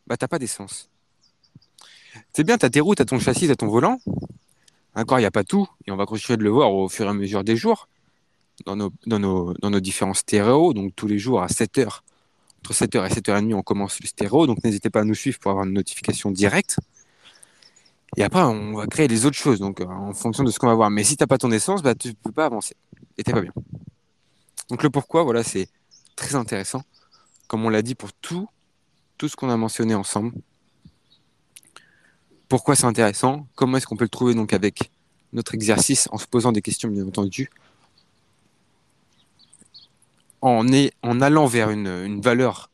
bah 0.06 0.16
t'as 0.16 0.28
pas 0.28 0.38
d'essence. 0.38 0.89
C'est 2.32 2.44
bien, 2.44 2.58
tu 2.58 2.66
as 2.66 2.70
tes 2.70 2.80
roues, 2.80 2.94
tu 2.94 3.04
ton 3.04 3.18
châssis, 3.18 3.48
tu 3.48 3.56
ton 3.56 3.68
volant. 3.68 4.00
Encore, 4.94 5.18
il 5.18 5.22
n'y 5.22 5.26
a 5.26 5.30
pas 5.30 5.44
tout, 5.44 5.68
et 5.86 5.92
on 5.92 5.96
va 5.96 6.06
continuer 6.06 6.36
de 6.36 6.42
le 6.42 6.50
voir 6.50 6.72
au 6.72 6.88
fur 6.88 7.06
et 7.06 7.08
à 7.08 7.14
mesure 7.14 7.44
des 7.44 7.56
jours, 7.56 7.88
dans 8.66 8.76
nos, 8.76 8.90
dans 9.06 9.18
nos, 9.18 9.54
nos 9.62 9.80
différents 9.80 10.14
stéréos, 10.14 10.72
donc 10.72 10.94
tous 10.96 11.06
les 11.06 11.18
jours 11.18 11.42
à 11.42 11.46
7h. 11.46 12.00
Entre 12.60 12.74
7h 12.74 13.06
et 13.06 13.14
7h30, 13.20 13.54
on 13.54 13.62
commence 13.62 14.00
le 14.00 14.06
stéréo, 14.06 14.46
donc 14.46 14.62
n'hésitez 14.64 14.90
pas 14.90 15.00
à 15.00 15.04
nous 15.04 15.14
suivre 15.14 15.38
pour 15.38 15.52
avoir 15.52 15.66
une 15.66 15.72
notification 15.72 16.30
directe. 16.30 16.78
Et 18.16 18.24
après, 18.24 18.42
on 18.42 18.74
va 18.74 18.86
créer 18.86 19.08
les 19.08 19.24
autres 19.24 19.36
choses, 19.36 19.60
donc 19.60 19.80
euh, 19.80 19.86
en 19.86 20.12
fonction 20.12 20.42
de 20.42 20.50
ce 20.50 20.58
qu'on 20.58 20.66
va 20.66 20.74
voir. 20.74 20.90
Mais 20.90 21.04
si 21.04 21.16
tu 21.16 21.22
n'as 21.22 21.28
pas 21.28 21.38
ton 21.38 21.52
essence, 21.52 21.82
bah, 21.82 21.94
tu 21.94 22.08
ne 22.08 22.12
peux 22.12 22.32
pas 22.32 22.46
avancer. 22.46 22.74
Et 23.16 23.22
tu 23.22 23.32
pas 23.32 23.40
bien. 23.40 23.52
Donc 24.68 24.82
le 24.82 24.90
pourquoi, 24.90 25.22
voilà, 25.22 25.42
c'est 25.42 25.68
très 26.16 26.34
intéressant. 26.34 26.82
Comme 27.46 27.64
on 27.64 27.68
l'a 27.68 27.82
dit 27.82 27.94
pour 27.94 28.12
tout, 28.12 28.48
tout 29.16 29.28
ce 29.28 29.36
qu'on 29.36 29.50
a 29.50 29.56
mentionné 29.56 29.94
ensemble, 29.94 30.32
pourquoi 32.50 32.74
c'est 32.74 32.84
intéressant, 32.84 33.46
comment 33.54 33.76
est-ce 33.76 33.86
qu'on 33.86 33.96
peut 33.96 34.04
le 34.04 34.10
trouver 34.10 34.34
donc 34.34 34.52
avec 34.52 34.90
notre 35.32 35.54
exercice 35.54 36.08
en 36.10 36.18
se 36.18 36.26
posant 36.26 36.50
des 36.50 36.62
questions 36.62 36.88
bien 36.88 37.06
entendu, 37.06 37.48
en, 40.42 40.66
allant 41.20 41.46
vers 41.46 41.70
une, 41.70 42.20
valeur 42.20 42.70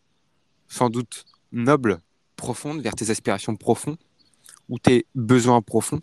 sans 0.67 0.89
doute 0.89 1.27
noble, 1.53 2.01
profonde, 2.37 2.81
vers 2.81 2.95
tes 2.95 3.11
aspirations 3.11 3.55
profondes, 3.55 3.99
ou 4.71 4.79
tes 4.79 5.05
besoins 5.15 5.61
profonds, 5.61 6.01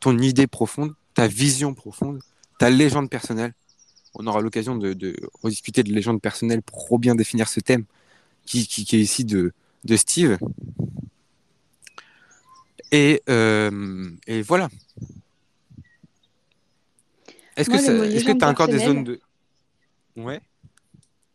ton 0.00 0.18
idée 0.18 0.48
profonde, 0.48 0.92
ta 1.14 1.28
vision 1.28 1.74
profonde, 1.74 2.18
ta 2.58 2.70
légende 2.70 3.08
personnelle. 3.08 3.54
On 4.14 4.26
aura 4.26 4.40
l'occasion 4.40 4.74
de, 4.74 5.14
rediscuter 5.44 5.84
de 5.84 5.92
légende 5.92 6.20
personnelle 6.20 6.62
pour 6.62 6.98
bien 6.98 7.14
définir 7.14 7.48
ce 7.48 7.60
thème 7.60 7.84
qui, 8.44 8.62
est 8.62 8.92
ici 8.94 9.24
de 9.24 9.52
Steve. 9.96 10.38
Et, 12.92 13.22
euh, 13.28 14.10
et 14.26 14.42
voilà. 14.42 14.68
Est-ce 17.56 17.70
que 17.70 18.32
tu 18.32 18.44
as 18.44 18.48
encore 18.48 18.68
des 18.68 18.78
zones 18.78 19.04
de. 19.04 19.20
Ouais. 20.16 20.40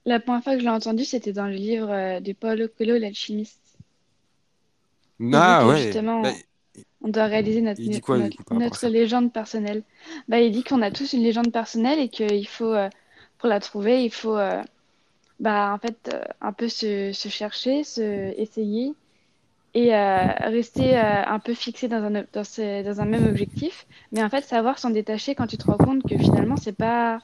La 0.05 0.19
première 0.19 0.43
fois 0.43 0.53
que 0.53 0.59
je 0.59 0.65
l'ai 0.65 0.71
entendu, 0.71 1.05
c'était 1.05 1.33
dans 1.33 1.47
le 1.47 1.55
livre 1.55 1.89
euh, 1.89 2.19
de 2.19 2.33
Paulo 2.33 2.67
Coelho, 2.67 2.97
l'alchimiste. 2.97 3.59
Ah 5.33 5.65
ouais. 5.65 5.81
Justement, 5.81 6.21
bah, 6.21 6.31
on 7.01 7.07
doit 7.07 7.25
réaliser 7.25 7.61
notre, 7.61 7.81
notre, 8.53 8.87
légende 8.87 9.31
personnelle. 9.31 9.81
Bah, 10.27 10.41
il 10.41 10.51
dit 10.51 10.63
qu'on 10.63 10.81
a 10.81 10.91
tous 10.91 11.13
une 11.13 11.23
légende 11.23 11.51
personnelle 11.51 11.99
et 11.99 12.09
qu'il 12.09 12.47
faut, 12.47 12.73
euh, 12.73 12.89
pour 13.37 13.49
la 13.49 13.59
trouver, 13.59 14.03
il 14.03 14.11
faut 14.11 14.37
bah, 15.39 15.73
en 15.73 15.79
fait, 15.79 16.15
un 16.41 16.53
peu 16.53 16.69
se, 16.69 17.11
se 17.13 17.29
chercher, 17.29 17.83
se 17.83 18.39
essayer 18.39 18.93
et 19.75 19.93
euh, 19.93 20.25
rester 20.39 20.97
euh, 20.97 21.23
un 21.25 21.37
peu 21.39 21.53
fixé 21.53 21.89
dans 21.89 22.01
un, 22.01 22.11
dans, 22.11 23.01
un 23.01 23.05
même 23.05 23.27
objectif, 23.27 23.85
mais 24.13 24.23
en 24.23 24.29
fait 24.29 24.41
savoir 24.41 24.79
s'en 24.79 24.89
détacher 24.89 25.35
quand 25.35 25.47
tu 25.47 25.57
te 25.57 25.65
rends 25.65 25.77
compte 25.77 26.01
que 26.03 26.17
finalement 26.17 26.55
c'est 26.55 26.75
pas 26.75 27.19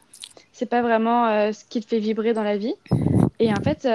c'est 0.52 0.66
pas 0.66 0.82
vraiment 0.82 1.28
euh, 1.28 1.54
ce 1.54 1.64
qui 1.64 1.80
te 1.80 1.88
fait 1.88 2.00
vibrer 2.00 2.34
dans 2.34 2.44
la 2.44 2.58
vie, 2.58 2.76
et 3.40 3.52
en 3.52 3.62
fait 3.64 3.88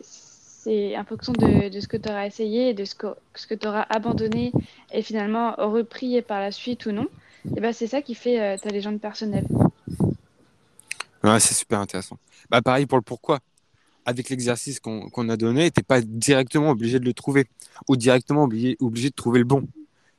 c'est 0.00 0.98
en 0.98 1.04
fonction 1.04 1.34
de, 1.34 1.68
de 1.68 1.80
ce 1.80 1.86
que 1.86 1.98
tu 1.98 2.08
auras 2.08 2.26
essayé, 2.26 2.72
de 2.72 2.86
ce 2.86 2.94
que, 2.94 3.08
ce 3.34 3.46
que 3.46 3.54
tu 3.54 3.68
auras 3.68 3.86
abandonné 3.90 4.52
et 4.90 5.02
finalement 5.02 5.54
repris 5.58 6.20
par 6.22 6.40
la 6.40 6.52
suite 6.52 6.86
ou 6.86 6.92
non, 6.92 7.06
et 7.54 7.60
ben 7.60 7.74
c'est 7.74 7.86
ça 7.86 8.00
qui 8.00 8.14
fait 8.14 8.56
ta 8.58 8.70
légende 8.70 9.00
personnelle. 9.00 9.46
Ouais, 11.22 11.40
c'est 11.40 11.54
super 11.54 11.80
intéressant. 11.80 12.16
Bah 12.48 12.62
pareil 12.62 12.86
pour 12.86 12.96
le 12.96 13.02
pourquoi 13.02 13.40
avec 14.06 14.30
l'exercice 14.30 14.78
qu'on 14.80 15.28
a 15.28 15.36
donné, 15.36 15.70
tu 15.70 15.80
n'es 15.80 15.84
pas 15.84 16.00
directement 16.00 16.70
obligé 16.70 17.00
de 17.00 17.04
le 17.04 17.12
trouver 17.12 17.46
ou 17.88 17.96
directement 17.96 18.44
obligé, 18.44 18.76
obligé 18.80 19.10
de 19.10 19.14
trouver 19.14 19.40
le 19.40 19.44
bon. 19.44 19.66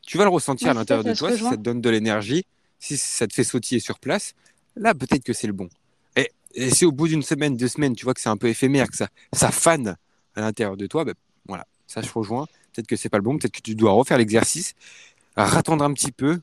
Tu 0.06 0.18
vas 0.18 0.26
le 0.26 0.30
ressentir 0.30 0.70
à 0.70 0.74
l'intérieur 0.74 1.06
de 1.06 1.14
toi 1.14 1.36
si 1.36 1.42
ça 1.42 1.52
te 1.52 1.62
donne 1.62 1.82
de 1.82 1.90
l'énergie, 1.90 2.46
si 2.80 2.98
ça 2.98 3.28
te 3.28 3.34
fait 3.34 3.46
sautiller 3.46 3.80
sur 3.80 3.98
place. 4.00 4.34
Là, 4.76 4.94
peut-être 4.94 5.24
que 5.24 5.34
c'est 5.34 5.48
le 5.48 5.54
bon. 5.54 5.70
Et 6.18 6.32
Et 6.54 6.70
si 6.70 6.86
au 6.86 6.92
bout 6.92 7.08
d'une 7.08 7.24
semaine, 7.24 7.56
deux 7.56 7.70
semaines, 7.70 7.96
tu 7.96 8.04
vois 8.04 8.14
que 8.14 8.22
c'est 8.22 8.30
un 8.30 8.38
peu 8.38 8.48
éphémère, 8.48 8.90
que 8.90 8.98
ça, 8.98 9.08
ça 9.34 9.52
fane 9.52 9.96
à 10.36 10.42
l'intérieur 10.42 10.76
de 10.78 10.86
toi, 10.86 11.06
ben, 11.06 11.16
voilà, 11.48 11.66
ça 11.88 12.02
je 12.02 12.12
rejoins. 12.12 12.46
Peut-être 12.74 12.88
que 12.88 12.96
c'est 12.98 13.10
pas 13.10 13.18
le 13.18 13.24
bon, 13.24 13.38
peut-être 13.38 13.54
que 13.54 13.62
tu 13.62 13.74
dois 13.74 13.92
refaire 13.92 14.18
l'exercice, 14.18 14.76
rattendre 15.36 15.84
un 15.84 15.94
petit 15.94 16.12
peu, 16.12 16.40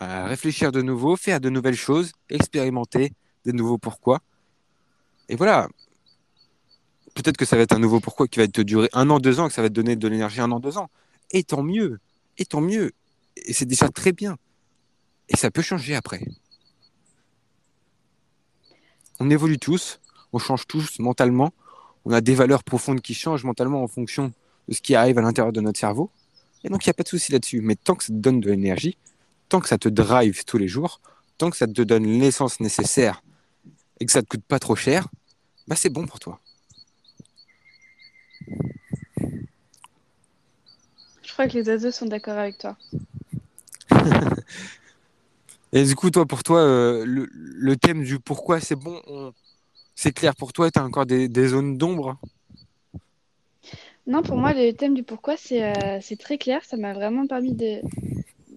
euh, 0.00 0.24
réfléchir 0.26 0.72
de 0.72 0.80
nouveau, 0.80 1.16
faire 1.16 1.40
de 1.40 1.50
nouvelles 1.50 1.76
choses, 1.76 2.12
expérimenter 2.30 3.12
de 3.44 3.52
nouveaux 3.52 3.78
pourquoi. 3.78 4.20
Et 5.28 5.36
voilà. 5.36 5.68
Peut-être 7.18 7.36
que 7.36 7.44
ça 7.44 7.56
va 7.56 7.62
être 7.62 7.72
un 7.72 7.80
nouveau 7.80 7.98
pourquoi 7.98 8.28
qui 8.28 8.38
va 8.38 8.46
te 8.46 8.60
durer 8.60 8.88
un 8.92 9.10
an, 9.10 9.18
deux 9.18 9.40
ans, 9.40 9.48
que 9.48 9.52
ça 9.52 9.60
va 9.60 9.68
te 9.68 9.74
donner 9.74 9.96
de 9.96 10.06
l'énergie 10.06 10.40
un 10.40 10.52
an, 10.52 10.60
deux 10.60 10.78
ans. 10.78 10.88
Et 11.32 11.42
tant 11.42 11.64
mieux. 11.64 11.98
Et 12.36 12.44
tant 12.44 12.60
mieux. 12.60 12.92
Et 13.34 13.52
c'est 13.52 13.66
déjà 13.66 13.88
très 13.88 14.12
bien. 14.12 14.36
Et 15.28 15.36
ça 15.36 15.50
peut 15.50 15.60
changer 15.60 15.96
après. 15.96 16.24
On 19.18 19.30
évolue 19.30 19.58
tous, 19.58 19.98
on 20.32 20.38
change 20.38 20.68
tous 20.68 21.00
mentalement, 21.00 21.52
on 22.04 22.12
a 22.12 22.20
des 22.20 22.36
valeurs 22.36 22.62
profondes 22.62 23.00
qui 23.00 23.14
changent 23.14 23.42
mentalement 23.42 23.82
en 23.82 23.88
fonction 23.88 24.32
de 24.68 24.74
ce 24.74 24.80
qui 24.80 24.94
arrive 24.94 25.18
à 25.18 25.22
l'intérieur 25.22 25.52
de 25.52 25.60
notre 25.60 25.80
cerveau. 25.80 26.12
Et 26.62 26.68
donc, 26.68 26.86
il 26.86 26.88
n'y 26.88 26.92
a 26.92 26.94
pas 26.94 27.02
de 27.02 27.08
souci 27.08 27.32
là-dessus. 27.32 27.60
Mais 27.62 27.74
tant 27.74 27.96
que 27.96 28.04
ça 28.04 28.12
te 28.12 28.18
donne 28.18 28.38
de 28.38 28.48
l'énergie, 28.48 28.96
tant 29.48 29.58
que 29.58 29.66
ça 29.66 29.76
te 29.76 29.88
drive 29.88 30.44
tous 30.44 30.56
les 30.56 30.68
jours, 30.68 31.00
tant 31.36 31.50
que 31.50 31.56
ça 31.56 31.66
te 31.66 31.82
donne 31.82 32.06
l'essence 32.06 32.60
nécessaire 32.60 33.24
et 33.98 34.06
que 34.06 34.12
ça 34.12 34.22
te 34.22 34.28
coûte 34.28 34.44
pas 34.46 34.60
trop 34.60 34.76
cher, 34.76 35.08
bah 35.66 35.74
c'est 35.74 35.90
bon 35.90 36.06
pour 36.06 36.20
toi. 36.20 36.40
Je 41.22 41.32
crois 41.32 41.46
que 41.46 41.54
les 41.54 41.68
oiseaux 41.68 41.90
sont 41.90 42.06
d'accord 42.06 42.36
avec 42.36 42.58
toi. 42.58 42.76
et 45.72 45.84
du 45.84 45.94
coup, 45.94 46.10
toi, 46.10 46.26
pour 46.26 46.42
toi, 46.42 46.60
euh, 46.60 47.04
le, 47.06 47.28
le, 47.32 47.76
thème 47.76 48.02
du 48.02 48.18
pourquoi 48.18 48.60
c'est 48.60 48.74
bon, 48.74 49.00
on... 49.06 49.32
c'est 49.94 50.12
clair 50.12 50.34
pour 50.34 50.52
toi 50.52 50.70
Tu 50.70 50.80
as 50.80 50.84
encore 50.84 51.06
des, 51.06 51.28
des 51.28 51.48
zones 51.48 51.78
d'ombre? 51.78 52.16
Non, 54.08 54.22
pour 54.22 54.36
moi, 54.36 54.54
le 54.54 54.72
thème 54.72 54.94
du 54.94 55.02
pourquoi, 55.02 55.36
c'est 55.36 55.62
euh, 55.62 56.16
très 56.18 56.38
clair. 56.38 56.64
Ça 56.64 56.78
m'a 56.78 56.94
vraiment 56.94 57.26
permis 57.26 57.52
de, 57.52 57.82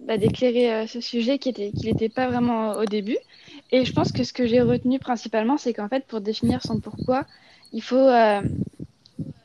bah, 0.06 0.16
d'éclairer 0.16 0.72
euh, 0.72 0.86
ce 0.86 1.00
sujet 1.00 1.38
qui 1.38 1.50
était 1.50 1.70
qui 1.72 1.86
n'était 1.86 2.08
pas 2.08 2.26
vraiment 2.26 2.72
au 2.72 2.86
début. 2.86 3.18
Et 3.70 3.84
je 3.84 3.92
pense 3.92 4.12
que 4.12 4.24
ce 4.24 4.32
que 4.32 4.46
j'ai 4.46 4.62
retenu 4.62 4.98
principalement, 4.98 5.58
c'est 5.58 5.74
qu'en 5.74 5.88
fait, 5.88 6.06
pour 6.06 6.22
définir 6.22 6.62
son 6.62 6.80
pourquoi, 6.80 7.26
il 7.72 7.82
faut 7.82 8.08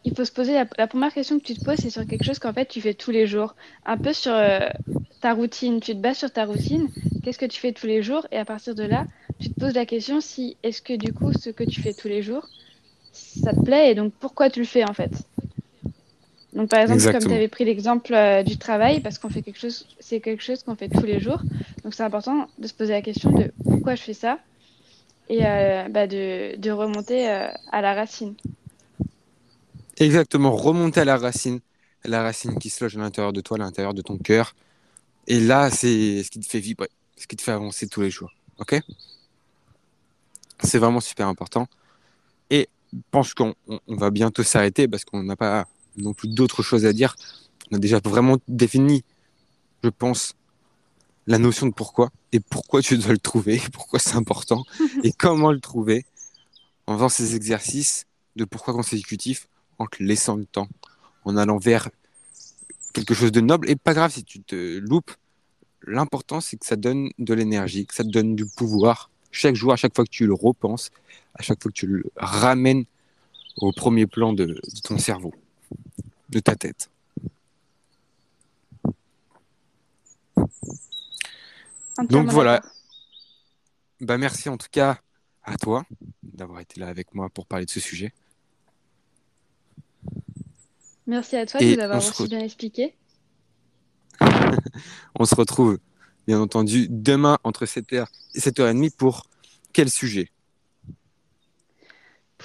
il 0.08 0.16
faut 0.16 0.24
se 0.24 0.32
poser 0.32 0.54
la, 0.54 0.66
la, 0.78 0.88
première 0.88 1.14
question 1.14 1.38
que 1.38 1.44
tu 1.44 1.54
te 1.54 1.64
poses, 1.64 1.80
c'est 1.80 1.90
sur 1.90 2.06
quelque 2.08 2.24
chose 2.24 2.40
qu'en 2.40 2.54
fait 2.54 2.66
tu 2.66 2.80
fais 2.80 2.94
tous 2.94 3.12
les 3.12 3.28
jours, 3.28 3.56
un 3.86 3.98
peu 3.98 4.14
sur 4.14 4.32
euh, 4.32 4.60
ta 5.20 5.34
routine. 5.34 5.82
Tu 5.82 5.94
te 5.94 6.00
bases 6.00 6.20
sur 6.20 6.32
ta 6.32 6.46
routine. 6.46 6.88
Qu'est-ce 7.24 7.38
que 7.38 7.46
tu 7.46 7.60
fais 7.60 7.74
tous 7.74 7.88
les 7.88 8.02
jours? 8.02 8.26
Et 8.32 8.38
à 8.38 8.46
partir 8.46 8.74
de 8.74 8.84
là, 8.84 9.06
tu 9.40 9.50
te 9.50 9.60
poses 9.60 9.74
la 9.74 9.86
question 9.86 10.22
si 10.22 10.56
est-ce 10.64 10.82
que 10.82 10.94
du 10.94 11.12
coup 11.12 11.34
ce 11.34 11.50
que 11.50 11.66
tu 11.66 11.82
fais 11.82 11.94
tous 11.94 12.08
les 12.08 12.22
jours, 12.22 12.48
ça 13.12 13.52
te 13.52 13.62
plaît? 13.62 13.92
Et 13.92 13.96
donc 13.96 14.14
pourquoi 14.14 14.50
tu 14.50 14.60
le 14.60 14.66
fais 14.66 14.90
en 14.90 14.94
fait? 14.94 15.12
Donc, 16.54 16.70
par 16.70 16.80
exemple, 16.80 17.00
Exactement. 17.00 17.22
comme 17.22 17.32
tu 17.32 17.36
avais 17.36 17.48
pris 17.50 17.66
l'exemple 17.66 18.14
euh, 18.16 18.42
du 18.42 18.58
travail, 18.58 19.02
parce 19.02 19.20
qu'on 19.20 19.30
fait 19.30 19.44
quelque 19.44 19.60
chose, 19.60 19.86
c'est 20.00 20.22
quelque 20.22 20.42
chose 20.42 20.64
qu'on 20.64 20.76
fait 20.76 20.90
tous 20.90 21.06
les 21.06 21.20
jours. 21.20 21.40
Donc, 21.84 21.94
c'est 21.94 22.02
important 22.02 22.48
de 22.58 22.66
se 22.66 22.74
poser 22.74 22.94
la 22.94 23.04
question 23.04 23.30
de 23.30 23.52
pourquoi 23.64 23.94
je 23.94 24.02
fais 24.02 24.14
ça? 24.14 24.40
Et 25.30 25.46
euh, 25.46 25.88
bah, 25.90 26.08
de, 26.08 26.56
de, 26.56 26.72
remonter 26.72 27.28
à 27.28 27.82
la 27.82 27.94
racine. 27.94 28.34
Exactement, 29.98 30.56
remonter 30.56 31.00
à 31.02 31.06
la 31.06 31.18
racine, 31.18 31.60
la 32.06 32.22
racine 32.22 32.60
qui 32.60 32.70
se 32.70 32.84
loge 32.84 32.98
à 32.98 33.00
l'intérieur 33.00 33.34
de 33.34 33.42
toi, 33.42 33.58
à 33.58 33.60
l'intérieur 33.60 33.94
de 33.94 34.02
ton 34.02 34.18
cœur. 34.18 34.56
Et 35.26 35.40
là, 35.40 35.72
c'est 35.72 36.24
ce 36.24 36.30
qui 36.30 36.40
te 36.40 36.46
fait 36.46 36.60
vibrer, 36.60 36.90
ce 37.18 37.26
qui 37.26 37.36
te 37.36 37.42
fait 37.42 37.52
avancer 37.52 37.88
tous 37.88 38.02
les 38.02 38.12
jours. 38.12 38.32
Ok? 38.60 38.80
C'est 40.64 40.78
vraiment 40.78 41.00
super 41.00 41.28
important. 41.28 41.68
Et 42.50 42.70
je 42.94 43.00
pense 43.12 43.34
qu'on 43.34 43.56
on 43.68 43.96
va 43.96 44.12
bientôt 44.12 44.44
s'arrêter 44.44 44.88
parce 44.88 45.04
qu'on 45.04 45.24
n'a 45.24 45.36
pas 45.36 45.68
non 45.98 46.14
plus 46.14 46.28
d'autres 46.28 46.62
choses 46.62 46.86
à 46.86 46.94
dire. 46.94 47.16
On 47.72 47.76
a 47.76 47.80
déjà 47.80 48.00
vraiment 48.04 48.38
défini, 48.48 49.04
je 49.84 49.90
pense, 49.90 50.34
la 51.26 51.40
notion 51.40 51.66
de 51.66 51.74
pourquoi 51.74 52.12
et 52.32 52.40
pourquoi 52.40 52.82
tu 52.82 52.98
dois 52.98 53.12
le 53.12 53.18
trouver, 53.18 53.62
pourquoi 53.74 54.00
c'est 54.00 54.16
important 54.16 54.64
et 55.04 55.12
comment 55.12 55.52
le 55.52 55.60
trouver 55.60 56.06
en 56.86 56.96
faisant 56.96 57.10
ces 57.10 57.36
exercices 57.36 58.06
de 58.36 58.46
pourquoi 58.46 58.74
consécutif, 58.74 59.48
en 59.80 59.86
te 59.86 60.02
laissant 60.04 60.36
le 60.36 60.46
temps, 60.46 60.68
en 61.24 61.38
allant 61.38 61.58
vers 61.58 61.90
quelque 62.94 63.14
chose 63.14 63.32
de 63.32 63.42
noble. 63.42 63.70
Et 63.70 63.76
pas 63.76 63.94
grave 63.94 64.12
si 64.12 64.24
tu 64.24 64.42
te 64.42 64.78
loupes. 64.80 65.12
L'important, 65.86 66.42
c'est 66.42 66.58
que 66.58 66.66
ça 66.66 66.76
donne 66.76 67.12
de 67.20 67.34
l'énergie, 67.34 67.86
que 67.86 67.94
ça 67.94 68.04
te 68.04 68.10
donne 68.10 68.36
du 68.36 68.46
pouvoir. 68.46 69.10
Chaque 69.32 69.56
jour, 69.56 69.72
à 69.72 69.76
chaque 69.76 69.96
fois 69.96 70.04
que 70.04 70.10
tu 70.10 70.26
le 70.26 70.34
repenses, 70.34 70.92
à 71.36 71.44
chaque 71.44 71.62
fois 71.62 71.72
que 71.72 71.78
tu 71.78 71.88
le 71.88 72.04
ramènes 72.18 72.86
au 73.58 73.72
premier 73.72 74.08
plan 74.08 74.34
de, 74.34 74.46
de 74.46 74.82
ton 74.84 74.98
cerveau 74.98 75.34
de 76.30 76.40
ta 76.40 76.56
tête. 76.56 76.90
Donc 82.10 82.30
voilà. 82.30 82.62
Bah 84.00 84.18
merci 84.18 84.50
en 84.50 84.58
tout 84.58 84.68
cas 84.72 85.00
à 85.44 85.58
toi 85.58 85.84
d'avoir 86.22 86.60
été 86.60 86.80
là 86.80 86.88
avec 86.88 87.16
moi 87.16 87.30
pour 87.30 87.48
parler 87.48 87.66
de 87.66 87.72
ce 87.72 87.80
sujet. 87.80 88.14
Merci 91.08 91.38
à 91.38 91.46
toi 91.46 91.60
de 91.60 91.76
nous 91.76 91.80
avoir 91.82 91.98
aussi 91.98 92.28
bien 92.28 92.40
expliqué. 92.40 92.96
on 95.20 95.26
se 95.26 95.36
retrouve 95.36 95.80
bien 96.28 96.40
entendu 96.40 96.88
demain 96.90 97.38
entre 97.44 97.66
7h 97.66 98.06
et 98.36 98.40
7h30 98.40 98.96
pour 98.96 99.26
quel 99.74 99.90
sujet? 99.90 100.30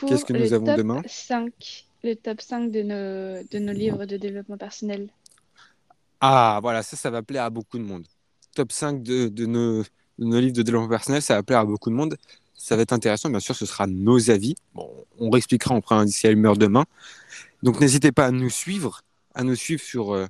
Qu'est-ce 0.06 0.24
que 0.24 0.32
nous 0.32 0.52
avons 0.52 0.76
demain? 0.76 1.02
5 1.06 1.86
le 2.04 2.14
top 2.14 2.40
5 2.40 2.70
de 2.70 2.82
nos, 2.82 3.42
de 3.48 3.58
nos 3.58 3.72
livres 3.72 4.04
de 4.06 4.16
développement 4.16 4.56
personnel. 4.56 5.08
Ah, 6.20 6.58
voilà, 6.62 6.82
ça, 6.82 6.96
ça 6.96 7.10
va 7.10 7.22
plaire 7.22 7.44
à 7.44 7.50
beaucoup 7.50 7.78
de 7.78 7.84
monde. 7.84 8.06
Top 8.54 8.72
5 8.72 9.02
de, 9.02 9.28
de, 9.28 9.46
nos, 9.46 9.82
de 9.82 9.86
nos 10.18 10.40
livres 10.40 10.54
de 10.54 10.62
développement 10.62 10.88
personnel, 10.88 11.22
ça 11.22 11.34
va 11.34 11.42
plaire 11.42 11.60
à 11.60 11.64
beaucoup 11.64 11.90
de 11.90 11.94
monde. 11.94 12.16
Ça 12.54 12.76
va 12.76 12.82
être 12.82 12.92
intéressant, 12.92 13.30
bien 13.30 13.40
sûr, 13.40 13.54
ce 13.54 13.66
sera 13.66 13.86
nos 13.86 14.30
avis. 14.30 14.54
Bon, 14.74 14.88
on 15.18 15.30
réexpliquera, 15.30 15.74
on 15.74 15.80
prend 15.80 15.98
un 15.98 16.06
si 16.06 16.26
elle 16.26 16.36
meurt 16.36 16.58
demain. 16.58 16.84
Donc 17.62 17.80
n'hésitez 17.80 18.10
pas 18.10 18.26
à 18.26 18.30
nous 18.32 18.50
suivre, 18.50 19.02
à 19.34 19.44
nous 19.44 19.54
suivre 19.54 19.82
sur, 19.82 20.14
euh, 20.14 20.26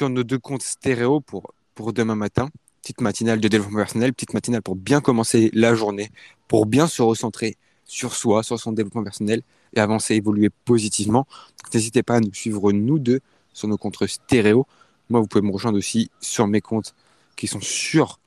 nos 0.00 0.24
deux 0.24 0.38
comptes 0.38 0.62
stéréo 0.62 1.20
pour, 1.20 1.52
pour 1.74 1.92
demain 1.92 2.14
matin. 2.14 2.48
Petite 2.80 3.00
matinale 3.02 3.38
de 3.40 3.48
développement 3.48 3.80
personnel, 3.80 4.14
petite 4.14 4.32
matinale 4.32 4.62
pour 4.62 4.74
bien 4.74 5.02
commencer 5.02 5.50
la 5.52 5.74
journée, 5.74 6.10
pour 6.46 6.64
bien 6.64 6.86
se 6.86 7.02
recentrer 7.02 7.56
sur 7.84 8.14
soi, 8.14 8.42
sur 8.42 8.58
son 8.58 8.72
développement 8.72 9.04
personnel 9.04 9.42
et 9.74 9.80
avancer, 9.80 10.14
évoluer 10.14 10.48
positivement. 10.64 11.26
N'hésitez 11.74 12.02
pas 12.02 12.16
à 12.16 12.20
nous 12.20 12.32
suivre, 12.32 12.72
nous 12.72 12.98
deux, 12.98 13.20
sur 13.52 13.68
nos 13.68 13.76
comptes 13.76 14.06
stéréo. 14.06 14.66
Moi, 15.10 15.20
vous 15.20 15.26
pouvez 15.26 15.46
me 15.46 15.52
rejoindre 15.52 15.76
aussi 15.76 16.10
sur 16.20 16.46
mes 16.46 16.62
comptes 16.62 16.94
qui 17.36 17.46
sont 17.46 17.60
sur 17.60 18.20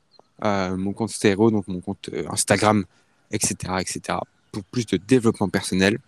euh, 0.44 0.78
mon 0.78 0.94
compte 0.94 1.10
stéréo, 1.10 1.50
donc 1.50 1.68
mon 1.68 1.82
compte 1.82 2.10
euh, 2.14 2.28
Instagram, 2.30 2.86
etc., 3.32 3.56
etc., 3.80 4.20
pour 4.52 4.64
plus 4.66 4.86
de 4.86 4.98
développement 4.98 5.50
personnel. 5.50 6.00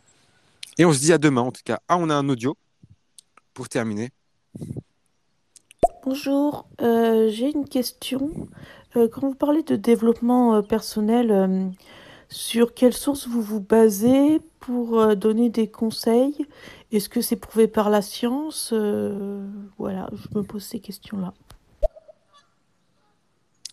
Et 0.78 0.86
on 0.86 0.94
se 0.94 1.00
dit 1.00 1.14
à 1.14 1.18
demain, 1.18 1.42
en 1.42 1.52
tout 1.52 1.62
cas. 1.64 1.80
Ah, 1.88 1.98
on 1.98 2.10
a 2.10 2.16
un 2.16 2.28
audio 2.30 2.58
pour 3.54 3.70
terminer. 3.70 4.12
Bonjour, 6.04 6.68
euh, 6.82 7.30
j'ai 7.30 7.52
une 7.52 7.68
question. 7.68 8.50
Euh, 8.96 9.08
quand 9.08 9.22
vous 9.22 9.36
parlez 9.36 9.64
de 9.64 9.76
développement 9.76 10.56
euh, 10.56 10.62
personnel, 10.62 11.74
sur 12.30 12.74
quelle 12.74 12.94
source 12.94 13.28
vous 13.28 13.42
vous 13.42 13.62
basez 13.62 14.42
pour 14.60 15.16
donner 15.16 15.50
des 15.50 15.70
conseils? 15.70 16.48
Est-ce 16.92 17.08
que 17.08 17.22
c'est 17.22 17.36
prouvé 17.36 17.68
par 17.68 17.90
la 17.90 18.02
science? 18.02 18.74
Voilà, 19.78 20.10
je 20.14 20.38
me 20.38 20.44
pose 20.44 20.64
ces 20.64 20.80
questions-là. 20.80 21.34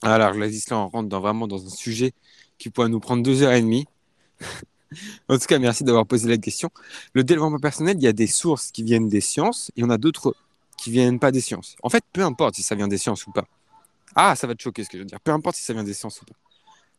Alors, 0.02 0.32
Gladys, 0.32 0.64
là, 0.70 0.78
on 0.78 0.88
rentre 0.88 1.08
dans, 1.08 1.20
vraiment 1.20 1.46
dans 1.46 1.64
un 1.64 1.70
sujet 1.70 2.12
qui 2.58 2.70
pourrait 2.70 2.88
nous 2.88 3.00
prendre 3.00 3.22
deux 3.22 3.42
heures 3.42 3.52
et 3.52 3.62
demie. 3.62 3.86
En 5.28 5.38
tout 5.38 5.46
cas, 5.46 5.58
merci 5.58 5.84
d'avoir 5.84 6.06
posé 6.06 6.28
la 6.28 6.36
question. 6.36 6.70
Le 7.14 7.24
développement 7.24 7.58
personnel, 7.58 7.96
il 7.98 8.02
y 8.02 8.08
a 8.08 8.12
des 8.12 8.26
sources 8.26 8.70
qui 8.70 8.82
viennent 8.82 9.08
des 9.08 9.20
sciences 9.20 9.70
et 9.76 9.84
on 9.84 9.90
a 9.90 9.98
d'autres 9.98 10.34
qui 10.76 10.90
viennent 10.90 11.18
pas 11.18 11.30
des 11.30 11.40
sciences. 11.40 11.76
En 11.82 11.90
fait, 11.90 12.04
peu 12.12 12.22
importe 12.22 12.56
si 12.56 12.62
ça 12.62 12.74
vient 12.74 12.88
des 12.88 12.98
sciences 12.98 13.26
ou 13.26 13.32
pas. 13.32 13.46
Ah, 14.14 14.34
ça 14.34 14.46
va 14.46 14.54
te 14.54 14.62
choquer 14.62 14.84
ce 14.84 14.88
que 14.88 14.96
je 14.96 15.02
veux 15.02 15.08
dire. 15.08 15.20
Peu 15.20 15.30
importe 15.30 15.56
si 15.56 15.62
ça 15.62 15.72
vient 15.72 15.84
des 15.84 15.94
sciences 15.94 16.20
ou 16.22 16.24
pas. 16.24 16.34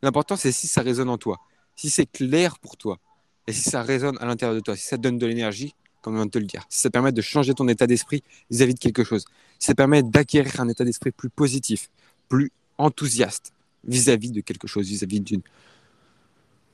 L'important, 0.02 0.36
c'est 0.36 0.52
si 0.52 0.68
ça 0.68 0.82
résonne 0.82 1.10
en 1.10 1.18
toi 1.18 1.40
si 1.76 1.90
c'est 1.90 2.06
clair 2.06 2.60
pour 2.60 2.78
toi, 2.78 3.00
et 3.48 3.54
si 3.54 3.70
ça 3.70 3.82
résonne 3.82 4.18
à 4.20 4.26
l'intérieur 4.26 4.56
de 4.56 4.60
toi, 4.60 4.76
si 4.76 4.86
ça 4.86 4.98
donne 4.98 5.18
de 5.18 5.26
l'énergie, 5.26 5.74
comme 6.02 6.14
on 6.14 6.18
vient 6.18 6.26
de 6.26 6.32
te 6.32 6.38
le 6.38 6.46
dire, 6.46 6.64
si 6.70 6.80
ça 6.80 6.90
permet 6.90 7.12
de 7.12 7.22
changer 7.22 7.54
ton 7.54 7.68
état 7.68 7.88
d'esprit 7.88 8.24
vis-à-vis 8.50 8.76
de 8.76 8.80
quelque 8.80 9.04
chose, 9.04 9.26
si 9.60 9.68
ça 9.68 9.76
permet 9.76 10.04
d'acquérir 10.04 10.60
un 10.60 10.70
état 10.70 10.84
d'esprit 10.84 11.12
plus 11.12 11.30
positif, 11.30 11.90
plus 12.30 12.52
enthousiaste 12.78 13.52
vis-à-vis 13.84 14.32
de 14.32 14.42
quelque 14.42 14.68
chose, 14.68 14.88
vis-à-vis 14.88 15.22
d'une... 15.22 15.42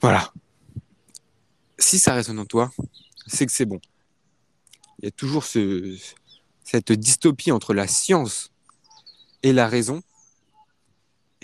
Voilà. 0.02 0.32
Si 1.80 2.00
ça 2.00 2.14
résonne 2.14 2.40
en 2.40 2.46
toi, 2.46 2.72
c'est 3.28 3.46
que 3.46 3.52
c'est 3.52 3.66
bon. 3.66 3.80
Il 5.00 5.06
y 5.06 5.08
a 5.08 5.12
toujours 5.12 5.44
ce, 5.44 5.96
cette 6.64 6.92
dystopie 6.92 7.52
entre 7.52 7.74
la 7.74 7.88
science 7.88 8.52
et 9.44 9.54
la 9.54 9.68
raison 9.68 10.02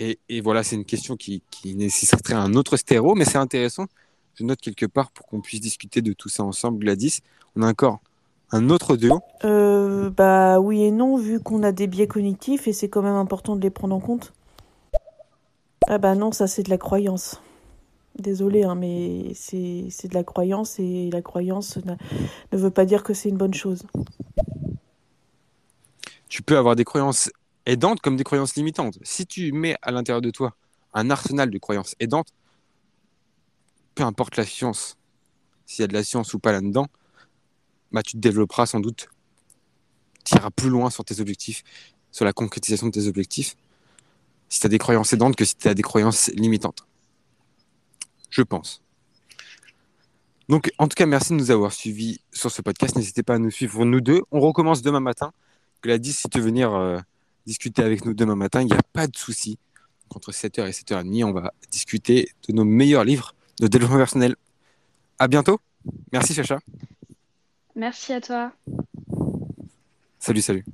et, 0.00 0.40
voilà, 0.40 0.64
c'est 0.64 0.74
une 0.74 0.84
question 0.84 1.16
qui, 1.16 1.40
nécessiterait 1.64 2.34
un 2.34 2.54
autre 2.54 2.76
stéréo, 2.76 3.14
mais 3.14 3.24
c'est 3.24 3.38
intéressant 3.38 3.86
je 4.34 4.44
note 4.44 4.60
quelque 4.60 4.86
part 4.86 5.10
pour 5.10 5.26
qu'on 5.26 5.40
puisse 5.40 5.60
discuter 5.60 6.02
de 6.02 6.12
tout 6.12 6.28
ça 6.28 6.42
ensemble, 6.42 6.78
Gladys. 6.80 7.20
On 7.56 7.62
a 7.62 7.68
encore 7.68 8.00
un 8.50 8.68
autre 8.68 8.96
duo. 8.96 9.20
Euh, 9.44 10.10
bah 10.10 10.60
oui 10.60 10.82
et 10.82 10.90
non, 10.90 11.16
vu 11.16 11.40
qu'on 11.40 11.62
a 11.62 11.72
des 11.72 11.86
biais 11.86 12.06
cognitifs 12.06 12.68
et 12.68 12.72
c'est 12.72 12.88
quand 12.88 13.02
même 13.02 13.14
important 13.14 13.56
de 13.56 13.62
les 13.62 13.70
prendre 13.70 13.94
en 13.94 14.00
compte. 14.00 14.32
Ah 15.88 15.98
bah 15.98 16.14
non, 16.14 16.32
ça 16.32 16.46
c'est 16.46 16.62
de 16.62 16.70
la 16.70 16.78
croyance. 16.78 17.40
Désolée, 18.18 18.62
hein, 18.62 18.76
mais 18.76 19.32
c'est 19.34 20.08
de 20.08 20.14
la 20.14 20.22
croyance 20.22 20.78
et 20.78 21.10
la 21.10 21.20
croyance 21.20 21.78
ne 22.52 22.56
veut 22.56 22.70
pas 22.70 22.84
dire 22.84 23.02
que 23.02 23.12
c'est 23.12 23.28
une 23.28 23.36
bonne 23.36 23.54
chose. 23.54 23.82
Tu 26.28 26.42
peux 26.42 26.56
avoir 26.56 26.76
des 26.76 26.84
croyances 26.84 27.30
aidantes 27.66 28.00
comme 28.00 28.16
des 28.16 28.24
croyances 28.24 28.54
limitantes. 28.54 28.98
Si 29.02 29.26
tu 29.26 29.52
mets 29.52 29.76
à 29.82 29.90
l'intérieur 29.90 30.22
de 30.22 30.30
toi 30.30 30.54
un 30.92 31.10
arsenal 31.10 31.50
de 31.50 31.58
croyances 31.58 31.96
aidantes, 31.98 32.28
peu 33.94 34.04
importe 34.04 34.36
la 34.36 34.44
science, 34.44 34.96
s'il 35.66 35.82
y 35.82 35.84
a 35.84 35.88
de 35.88 35.94
la 35.94 36.04
science 36.04 36.34
ou 36.34 36.38
pas 36.38 36.52
là-dedans, 36.52 36.86
bah, 37.90 38.02
tu 38.02 38.12
te 38.12 38.18
développeras 38.18 38.66
sans 38.66 38.80
doute, 38.80 39.08
tu 40.24 40.36
iras 40.36 40.50
plus 40.50 40.68
loin 40.68 40.90
sur 40.90 41.04
tes 41.04 41.20
objectifs, 41.20 41.64
sur 42.12 42.24
la 42.24 42.32
concrétisation 42.32 42.86
de 42.86 42.92
tes 42.92 43.08
objectifs, 43.08 43.56
si 44.48 44.60
tu 44.60 44.66
as 44.66 44.68
des 44.68 44.78
croyances 44.78 45.12
aidantes 45.12 45.34
que 45.34 45.44
si 45.44 45.56
tu 45.56 45.68
as 45.68 45.74
des 45.74 45.82
croyances 45.82 46.28
limitantes. 46.34 46.86
Je 48.34 48.42
pense. 48.42 48.82
Donc, 50.48 50.72
en 50.78 50.88
tout 50.88 50.96
cas, 50.96 51.06
merci 51.06 51.30
de 51.30 51.36
nous 51.36 51.52
avoir 51.52 51.72
suivis 51.72 52.20
sur 52.32 52.50
ce 52.50 52.62
podcast. 52.62 52.96
N'hésitez 52.96 53.22
pas 53.22 53.34
à 53.34 53.38
nous 53.38 53.52
suivre, 53.52 53.84
nous 53.84 54.00
deux. 54.00 54.22
On 54.32 54.40
recommence 54.40 54.82
demain 54.82 54.98
matin. 54.98 55.32
Gladys, 55.82 56.12
si 56.12 56.28
tu 56.28 56.38
veux 56.38 56.44
venir 56.44 56.74
euh, 56.74 56.98
discuter 57.46 57.82
avec 57.82 58.04
nous 58.04 58.12
demain 58.12 58.34
matin, 58.34 58.60
il 58.60 58.66
n'y 58.66 58.72
a 58.72 58.82
pas 58.92 59.06
de 59.06 59.16
souci. 59.16 59.58
Entre 60.12 60.32
7h 60.32 60.66
et 60.66 60.72
7h30, 60.72 61.24
on 61.24 61.32
va 61.32 61.54
discuter 61.70 62.28
de 62.48 62.52
nos 62.52 62.64
meilleurs 62.64 63.04
livres 63.04 63.36
de 63.60 63.68
développement 63.68 63.98
personnel. 63.98 64.34
À 65.20 65.28
bientôt. 65.28 65.60
Merci, 66.12 66.34
Chacha. 66.34 66.58
Merci 67.76 68.12
à 68.14 68.20
toi. 68.20 68.52
Salut, 70.18 70.42
salut. 70.42 70.64